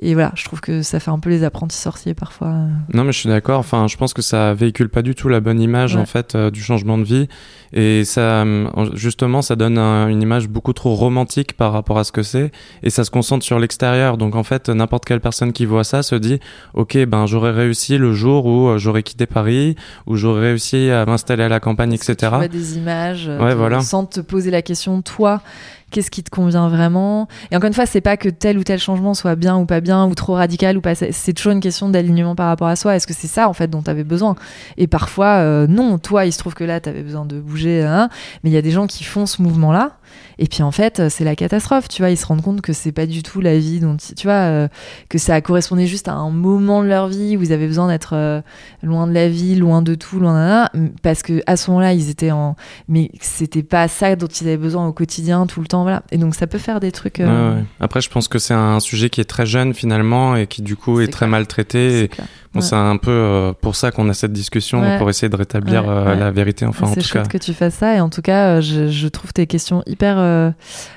et 0.00 0.14
voilà, 0.14 0.32
je 0.36 0.44
trouve 0.44 0.60
que 0.60 0.82
ça 0.82 1.00
fait 1.00 1.10
un 1.10 1.18
peu 1.18 1.30
les 1.30 1.42
apprentis 1.42 1.76
sorciers 1.76 2.14
parfois. 2.14 2.54
Non, 2.94 3.02
mais 3.04 3.12
je 3.12 3.18
suis 3.18 3.28
d'accord. 3.28 3.58
Enfin, 3.58 3.88
je 3.88 3.96
pense 3.96 4.14
que 4.14 4.22
ça 4.22 4.54
véhicule 4.54 4.90
pas 4.90 5.02
du 5.02 5.16
tout 5.16 5.28
la 5.28 5.40
bonne 5.40 5.60
image 5.60 5.96
en 5.96 6.06
fait 6.06 6.34
euh, 6.34 6.50
du 6.50 6.62
changement 6.62 6.98
de 6.98 7.04
vie 7.04 7.28
et 7.72 8.04
ça, 8.04 8.42
hum, 8.42 8.70
justement, 8.94 9.42
ça 9.42 9.56
donne 9.56 9.78
un 9.78 9.87
une 10.08 10.22
image 10.22 10.48
beaucoup 10.48 10.72
trop 10.72 10.94
romantique 10.94 11.54
par 11.54 11.72
rapport 11.72 11.98
à 11.98 12.04
ce 12.04 12.12
que 12.12 12.22
c'est 12.22 12.52
et 12.82 12.90
ça 12.90 13.04
se 13.04 13.10
concentre 13.10 13.44
sur 13.44 13.58
l'extérieur. 13.58 14.16
Donc 14.16 14.34
en 14.34 14.42
fait, 14.42 14.68
n'importe 14.68 15.04
quelle 15.04 15.20
personne 15.20 15.52
qui 15.52 15.64
voit 15.64 15.84
ça 15.84 16.02
se 16.02 16.14
dit 16.14 16.38
OK, 16.74 16.96
ben 17.06 17.26
j'aurais 17.26 17.52
réussi 17.52 17.98
le 17.98 18.12
jour 18.12 18.46
où 18.46 18.68
euh, 18.68 18.78
j'aurais 18.78 19.02
quitté 19.02 19.26
Paris, 19.26 19.76
où 20.06 20.16
j'aurais 20.16 20.48
réussi 20.48 20.90
à 20.90 21.04
m'installer 21.06 21.44
à 21.44 21.48
la 21.48 21.60
campagne, 21.60 21.92
etc. 21.92 22.14
Tu 22.18 22.26
vois 22.26 22.48
des 22.48 22.76
images 22.76 23.26
euh, 23.28 23.80
sans 23.80 24.04
te 24.04 24.20
poser 24.20 24.50
la 24.50 24.62
question 24.62 25.02
toi 25.02 25.42
qu'est-ce 25.90 26.10
qui 26.10 26.22
te 26.22 26.30
convient 26.30 26.68
vraiment? 26.68 27.28
Et 27.50 27.56
encore 27.56 27.68
une 27.68 27.74
fois, 27.74 27.86
c'est 27.86 28.00
pas 28.00 28.16
que 28.16 28.28
tel 28.28 28.58
ou 28.58 28.64
tel 28.64 28.78
changement 28.78 29.14
soit 29.14 29.36
bien 29.36 29.56
ou 29.56 29.66
pas 29.66 29.80
bien, 29.80 30.06
ou 30.06 30.14
trop 30.14 30.34
radical 30.34 30.76
ou 30.76 30.80
pas. 30.80 30.94
C'est 30.94 31.32
toujours 31.32 31.52
une 31.52 31.60
question 31.60 31.88
d'alignement 31.88 32.34
par 32.34 32.48
rapport 32.48 32.68
à 32.68 32.76
soi. 32.76 32.96
Est-ce 32.96 33.06
que 33.06 33.14
c'est 33.14 33.28
ça, 33.28 33.48
en 33.48 33.52
fait, 33.52 33.68
dont 33.68 33.82
tu 33.82 33.90
avais 33.90 34.04
besoin? 34.04 34.36
Et 34.76 34.86
parfois, 34.86 35.36
euh, 35.38 35.66
non. 35.66 35.98
Toi, 35.98 36.26
il 36.26 36.32
se 36.32 36.38
trouve 36.38 36.54
que 36.54 36.64
là, 36.64 36.80
tu 36.80 36.88
avais 36.88 37.02
besoin 37.02 37.24
de 37.24 37.40
bouger, 37.40 37.82
hein, 37.82 38.08
mais 38.42 38.50
il 38.50 38.52
y 38.52 38.58
a 38.58 38.62
des 38.62 38.70
gens 38.70 38.86
qui 38.86 39.04
font 39.04 39.26
ce 39.26 39.42
mouvement-là. 39.42 39.92
Et 40.38 40.46
puis 40.46 40.62
en 40.62 40.70
fait, 40.70 41.08
c'est 41.08 41.24
la 41.24 41.34
catastrophe, 41.34 41.88
tu 41.88 42.02
vois. 42.02 42.10
Ils 42.10 42.16
se 42.16 42.26
rendent 42.26 42.42
compte 42.42 42.60
que 42.60 42.72
c'est 42.72 42.92
pas 42.92 43.06
du 43.06 43.22
tout 43.22 43.40
la 43.40 43.58
vie 43.58 43.80
dont, 43.80 43.96
tu 43.96 44.26
vois, 44.26 44.34
euh, 44.34 44.68
que 45.08 45.18
ça 45.18 45.40
correspondait 45.40 45.86
juste 45.86 46.08
à 46.08 46.14
un 46.14 46.30
moment 46.30 46.82
de 46.82 46.88
leur 46.88 47.08
vie 47.08 47.36
où 47.36 47.42
ils 47.42 47.52
avaient 47.52 47.66
besoin 47.66 47.88
d'être 47.88 48.14
euh, 48.14 48.40
loin 48.82 49.06
de 49.06 49.12
la 49.12 49.28
vie, 49.28 49.56
loin 49.56 49.82
de 49.82 49.94
tout, 49.94 50.20
loin 50.20 50.68
de 50.74 50.90
parce 51.02 51.22
que 51.22 51.42
à 51.46 51.56
ce 51.56 51.70
moment-là, 51.70 51.92
ils 51.92 52.08
étaient 52.08 52.30
en, 52.30 52.54
mais 52.88 53.10
c'était 53.20 53.62
pas 53.62 53.88
ça 53.88 54.14
dont 54.16 54.26
ils 54.26 54.46
avaient 54.46 54.56
besoin 54.56 54.86
au 54.86 54.92
quotidien, 54.92 55.46
tout 55.46 55.60
le 55.60 55.66
temps, 55.66 55.77
voilà. 55.82 56.02
Et 56.10 56.18
donc 56.18 56.34
ça 56.34 56.46
peut 56.46 56.58
faire 56.58 56.80
des 56.80 56.92
trucs. 56.92 57.20
Euh, 57.20 57.60
Après, 57.80 58.00
je 58.00 58.10
pense 58.10 58.28
que 58.28 58.38
c'est 58.38 58.54
un 58.54 58.80
sujet 58.80 59.10
qui 59.10 59.20
est 59.20 59.24
très 59.24 59.46
jeune 59.46 59.74
finalement 59.74 60.36
et 60.36 60.46
qui 60.46 60.62
du 60.62 60.76
coup 60.76 61.00
est, 61.00 61.08
très 61.08 61.26
mal 61.26 61.46
traité. 61.46 62.10
Bon, 62.54 62.60
c'est 62.60 62.74
un 62.74 62.96
peu 62.96 63.10
euh, 63.10 63.52
pour 63.52 63.76
ça 63.76 63.90
qu'on 63.90 64.08
a 64.08 64.14
cette 64.14 64.32
discussion, 64.32 64.98
pour 64.98 65.10
essayer 65.10 65.28
de 65.28 65.36
rétablir 65.36 65.88
euh, 65.88 66.14
la 66.14 66.30
vérité. 66.30 66.64
Enfin, 66.66 66.86
en 66.86 66.94
tout 66.94 67.00
chouette 67.00 67.28
que 67.28 67.38
tu 67.38 67.54
fasses 67.54 67.74
ça. 67.74 67.94
Et 67.96 68.00
en 68.00 68.08
tout 68.08 68.22
cas, 68.22 68.60
je, 68.60 69.08
trouve 69.08 69.32
tes 69.32 69.46
questions 69.46 69.82
hyper 69.86 70.52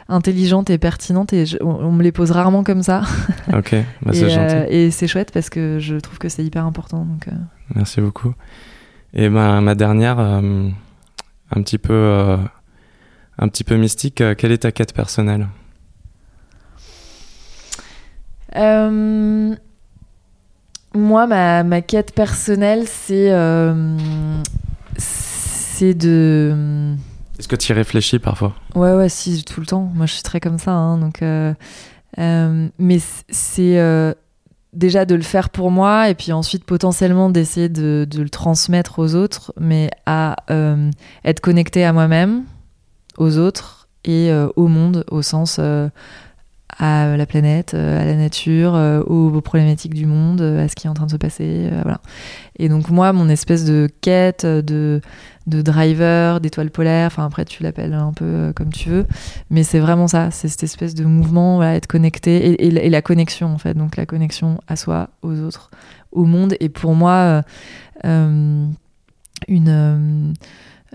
intelligentes 0.09 0.69
et 0.69 0.77
pertinentes. 0.77 1.33
Et 1.33 1.45
on, 1.61 1.91
me 1.91 2.03
les 2.03 2.11
pose 2.11 2.31
rarement 2.31 2.63
comme 2.63 2.83
ça. 2.83 3.01
Ok, 3.53 3.75
bah, 4.01 4.11
c'est 4.13 4.29
gentil. 4.29 4.55
et 4.69 4.91
c'est 4.91 5.07
chouette 5.07 5.31
parce 5.33 5.49
que 5.49 5.77
je 5.79 5.95
trouve 5.97 6.19
que 6.19 6.29
c'est 6.29 6.43
hyper 6.43 6.65
important. 6.65 7.05
Donc, 7.05 7.27
Merci 7.75 7.99
beaucoup. 7.99 8.33
Et 9.13 9.27
ma, 9.29 9.59
ma 9.61 9.75
dernière, 9.75 10.19
un 10.19 10.71
petit 11.63 11.77
peu, 11.77 12.37
un 13.41 13.47
petit 13.49 13.63
peu 13.63 13.75
mystique. 13.75 14.23
quelle 14.37 14.51
est 14.51 14.59
ta 14.59 14.71
quête 14.71 14.93
personnelle? 14.93 15.47
Moi, 20.93 21.25
ma, 21.25 21.63
ma, 21.63 21.81
quête 21.81 22.13
personnelle, 22.13 22.83
c'est 22.85 23.31
euh, 23.31 23.95
c'est 24.97 25.93
de. 25.93 26.93
Est-ce 27.39 27.47
que 27.47 27.55
tu 27.55 27.71
y 27.71 27.75
réfléchis 27.75 28.19
parfois? 28.19 28.53
Ouais, 28.75 28.93
ouais, 28.93 29.07
si, 29.07 29.43
tout 29.43 29.61
le 29.61 29.65
temps. 29.65 29.89
Moi, 29.95 30.05
je 30.05 30.13
suis 30.13 30.23
très 30.23 30.41
comme 30.41 30.59
ça. 30.59 30.71
Hein, 30.71 30.97
donc, 30.97 31.21
euh, 31.21 31.53
euh, 32.19 32.67
mais 32.77 32.99
c'est 33.29 34.15
déjà 34.73 35.05
de 35.05 35.15
le 35.15 35.21
faire 35.21 35.49
pour 35.49 35.69
moi 35.69 36.09
et 36.09 36.15
puis 36.15 36.31
ensuite 36.31 36.63
potentiellement 36.63 37.29
d'essayer 37.29 37.67
de, 37.67 38.07
de, 38.09 38.21
le 38.21 38.29
transmettre 38.29 38.99
aux 38.99 39.15
autres, 39.15 39.53
mais 39.59 39.89
à 40.05 40.35
être 41.23 41.39
connecté 41.39 41.85
à 41.85 41.93
moi-même, 41.93 42.43
aux 43.21 43.37
autres 43.37 43.87
et 44.03 44.31
au 44.55 44.67
monde 44.67 45.05
au 45.11 45.21
sens 45.21 45.59
à 46.81 47.15
la 47.15 47.25
planète, 47.25 47.73
euh, 47.73 48.01
à 48.01 48.05
la 48.05 48.15
nature, 48.15 48.75
euh, 48.75 49.01
aux, 49.01 49.39
problématiques 49.41 49.93
du 49.93 50.05
monde, 50.05 50.41
euh, 50.41 50.65
à 50.65 50.67
ce 50.67 50.75
qui 50.75 50.87
est 50.87 50.89
en 50.89 50.93
train 50.93 51.05
de 51.05 51.11
se 51.11 51.17
passer. 51.17 51.69
voilà. 51.83 52.01
Et 52.57 52.69
donc 52.69 52.89
moi, 52.89 53.13
mon 53.13 53.29
espèce 53.29 53.65
de 53.65 53.87
quête 54.01 54.45
de, 54.45 55.01
de 55.47 55.61
driver, 55.61 56.39
d'étoile 56.39 56.71
polaire, 56.71 57.07
enfin 57.07 57.25
après 57.25 57.45
tu 57.45 57.63
l'appelles 57.63 57.93
un 57.93 58.13
peu 58.13 58.51
comme 58.55 58.71
tu 58.71 58.89
veux, 58.89 59.05
mais 59.49 59.63
c'est 59.63 59.79
vraiment 59.79 60.07
ça, 60.07 60.31
c'est 60.31 60.47
cette 60.47 60.63
espèce 60.63 60.95
de 60.95 61.05
mouvement, 61.05 61.57
voilà, 61.57 61.75
être 61.75 61.87
connecté 61.87 62.65
et, 62.65 62.89
la 62.89 63.01
connexion 63.01 63.47
en 63.47 63.57
fait, 63.57 63.75
donc 63.75 63.95
la 63.95 64.05
connexion 64.05 64.59
à 64.67 64.75
soi, 64.75 65.09
aux 65.21 65.39
autres, 65.39 65.71
au 66.11 66.25
monde. 66.25 66.55
Et 66.59 66.69
pour 66.69 66.93
moi, 66.93 67.43
une 68.03 68.73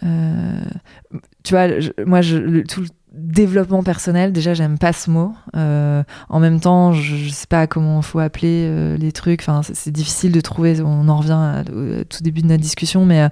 tu 0.01 1.55
vois, 1.55 1.69
moi, 2.05 2.21
je, 2.21 2.63
tout, 2.63 2.83
le 2.83 2.89
développement 3.17 3.83
personnel, 3.83 4.33
déjà, 4.33 4.53
j'aime 4.53 4.79
pas 4.79 4.93
ce 4.93 5.11
mot. 5.11 5.33
Euh, 5.57 6.03
en 6.29 6.39
même 6.39 6.61
temps, 6.61 6.93
je, 6.93 7.29
sais 7.29 7.47
pas 7.47 7.67
comment 7.67 8.03
faut 8.03 8.19
appeler 8.19 8.67
euh, 8.69 8.97
les 8.97 9.11
trucs. 9.11 9.41
Enfin, 9.41 9.63
c'est 9.63 9.91
difficile 9.91 10.33
de 10.33 10.41
trouver. 10.41 10.81
On 10.83 11.09
en 11.09 11.17
revient 11.17 11.65
au 11.73 12.05
tout 12.05 12.23
début 12.23 12.43
de 12.43 12.49
notre 12.49 12.63
discussion, 12.63 13.07
mais 13.07 13.23
euh, 13.23 13.29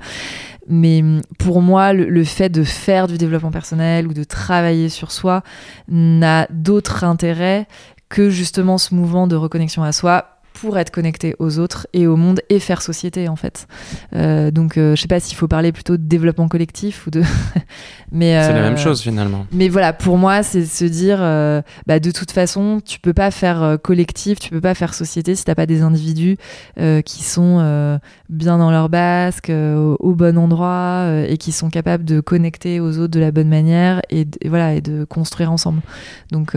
mais 0.67 1.05
pour 1.39 1.61
moi, 1.61 1.93
le, 1.93 2.25
fait 2.25 2.49
de 2.49 2.65
faire 2.65 3.07
du 3.07 3.19
développement 3.19 3.51
personnel 3.51 4.07
ou 4.07 4.15
de 4.15 4.25
travailler 4.25 4.89
sur 4.89 5.13
soi 5.13 5.43
n'a 5.89 6.47
d'autre 6.51 7.05
intérêt 7.05 7.67
que 8.09 8.31
justement 8.31 8.79
ce 8.79 8.95
mouvement 8.95 9.27
de 9.27 9.37
reconnexion 9.37 9.83
à 9.83 9.93
soi 9.93 10.34
pour 10.55 10.79
être 10.79 10.91
connecté 10.91 11.35
aux 11.41 11.59
autres 11.59 11.87
et 11.93 12.07
au 12.07 12.17
monde 12.17 12.41
et 12.49 12.61
faire 12.61 12.81
société 12.81 13.29
en 13.29 13.37
fait. 13.37 13.67
Euh, 14.15 14.51
donc 14.51 14.79
euh, 14.79 14.95
je 14.95 15.03
sais 15.03 15.09
pas 15.09 15.21
s'il 15.21 15.37
faut 15.37 15.49
parler 15.49 15.73
plutôt 15.73 15.97
de 15.97 16.03
développement 16.03 16.49
collectif 16.49 17.07
ou 17.07 17.11
de. 17.11 17.23
mais 18.13 18.41
c'est 18.41 18.53
la 18.53 18.63
même 18.63 18.75
euh, 18.75 18.77
chose 18.77 19.03
finalement. 19.03 19.47
Mais 19.53 19.69
voilà, 19.69 19.93
pour 19.93 20.17
moi, 20.17 20.43
c'est 20.45 20.65
se 20.65 20.85
dire, 20.85 21.19
bah, 21.87 21.99
de 21.99 22.11
toute 22.13 22.31
façon, 22.31 22.81
tu 22.85 23.01
peux 23.01 23.13
pas 23.13 23.31
faire 23.31 23.79
collectif, 23.83 24.39
tu 24.39 24.51
peux 24.51 24.61
pas 24.61 24.75
faire 24.75 24.95
société 24.95 25.35
si 25.35 25.45
t'as 25.45 25.57
pas 25.57 25.67
des 25.67 25.83
individus 25.83 26.37
qui 26.77 27.25
sont 27.25 28.01
bien 28.29 28.59
dans 28.59 28.71
leur 28.71 28.89
basque, 28.89 29.51
au, 29.51 30.15
bon 30.15 30.39
endroit 30.39 31.09
et 31.27 31.37
qui 31.37 31.51
sont 31.51 31.69
capables 31.69 32.05
de 32.05 32.21
connecter 32.21 32.79
aux 32.79 32.99
autres 32.99 33.13
de 33.13 33.21
la 33.21 33.33
bonne 33.33 33.49
manière 33.49 34.01
et, 34.11 34.27
et 34.41 34.49
voilà 34.49 34.75
et 34.75 34.81
de 34.81 35.05
construire 35.05 35.51
ensemble. 35.51 35.81
Donc 36.31 36.55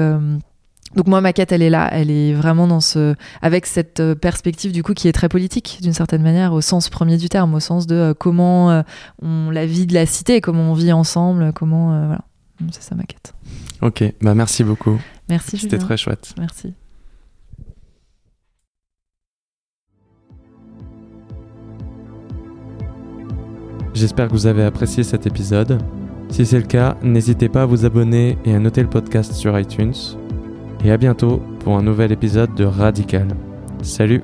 donc 0.95 1.07
moi 1.07 1.21
ma 1.21 1.33
quête 1.33 1.51
elle 1.51 1.61
est 1.61 1.69
là, 1.69 1.89
elle 1.91 2.09
est 2.09 2.33
vraiment 2.33 2.67
dans 2.67 2.79
ce 2.79 3.15
avec 3.41 3.65
cette 3.65 3.99
euh, 3.99 4.15
perspective 4.15 4.71
du 4.71 4.83
coup 4.83 4.93
qui 4.93 5.07
est 5.07 5.11
très 5.11 5.29
politique 5.29 5.79
d'une 5.81 5.93
certaine 5.93 6.21
manière 6.21 6.53
au 6.53 6.61
sens 6.61 6.89
premier 6.89 7.17
du 7.17 7.29
terme, 7.29 7.53
au 7.53 7.59
sens 7.59 7.88
de 7.88 7.95
euh, 7.95 8.13
comment 8.13 8.71
euh, 8.71 8.81
on 9.21 9.49
la 9.51 9.65
vie 9.65 9.85
de 9.85 9.93
la 9.93 10.05
cité, 10.05 10.39
comment 10.41 10.71
on 10.71 10.73
vit 10.73 10.93
ensemble, 10.93 11.51
comment 11.53 11.88
voilà. 12.05 12.21
C'est 12.71 12.81
ça 12.81 12.95
ma 12.95 13.03
quête. 13.03 13.35
OK, 13.81 14.03
bah 14.21 14.33
merci 14.33 14.63
beaucoup. 14.63 14.99
Merci 15.29 15.59
C'était 15.59 15.77
très 15.77 15.95
chouette. 15.95 16.33
Merci. 16.39 16.73
J'espère 23.93 24.27
que 24.27 24.33
vous 24.33 24.47
avez 24.47 24.63
apprécié 24.63 25.03
cet 25.03 25.27
épisode. 25.27 25.79
Si 26.29 26.45
c'est 26.45 26.59
le 26.59 26.65
cas, 26.65 26.97
n'hésitez 27.03 27.49
pas 27.49 27.63
à 27.63 27.65
vous 27.65 27.85
abonner 27.85 28.38
et 28.45 28.55
à 28.55 28.59
noter 28.59 28.81
le 28.81 28.89
podcast 28.89 29.33
sur 29.33 29.57
iTunes 29.57 29.93
et 30.84 30.91
à 30.91 30.97
bientôt 30.97 31.41
pour 31.59 31.78
un 31.78 31.84
nouvel 31.84 32.11
épisode 32.11 32.53
de 32.55 32.65
Radical. 32.65 33.28
Salut 33.82 34.23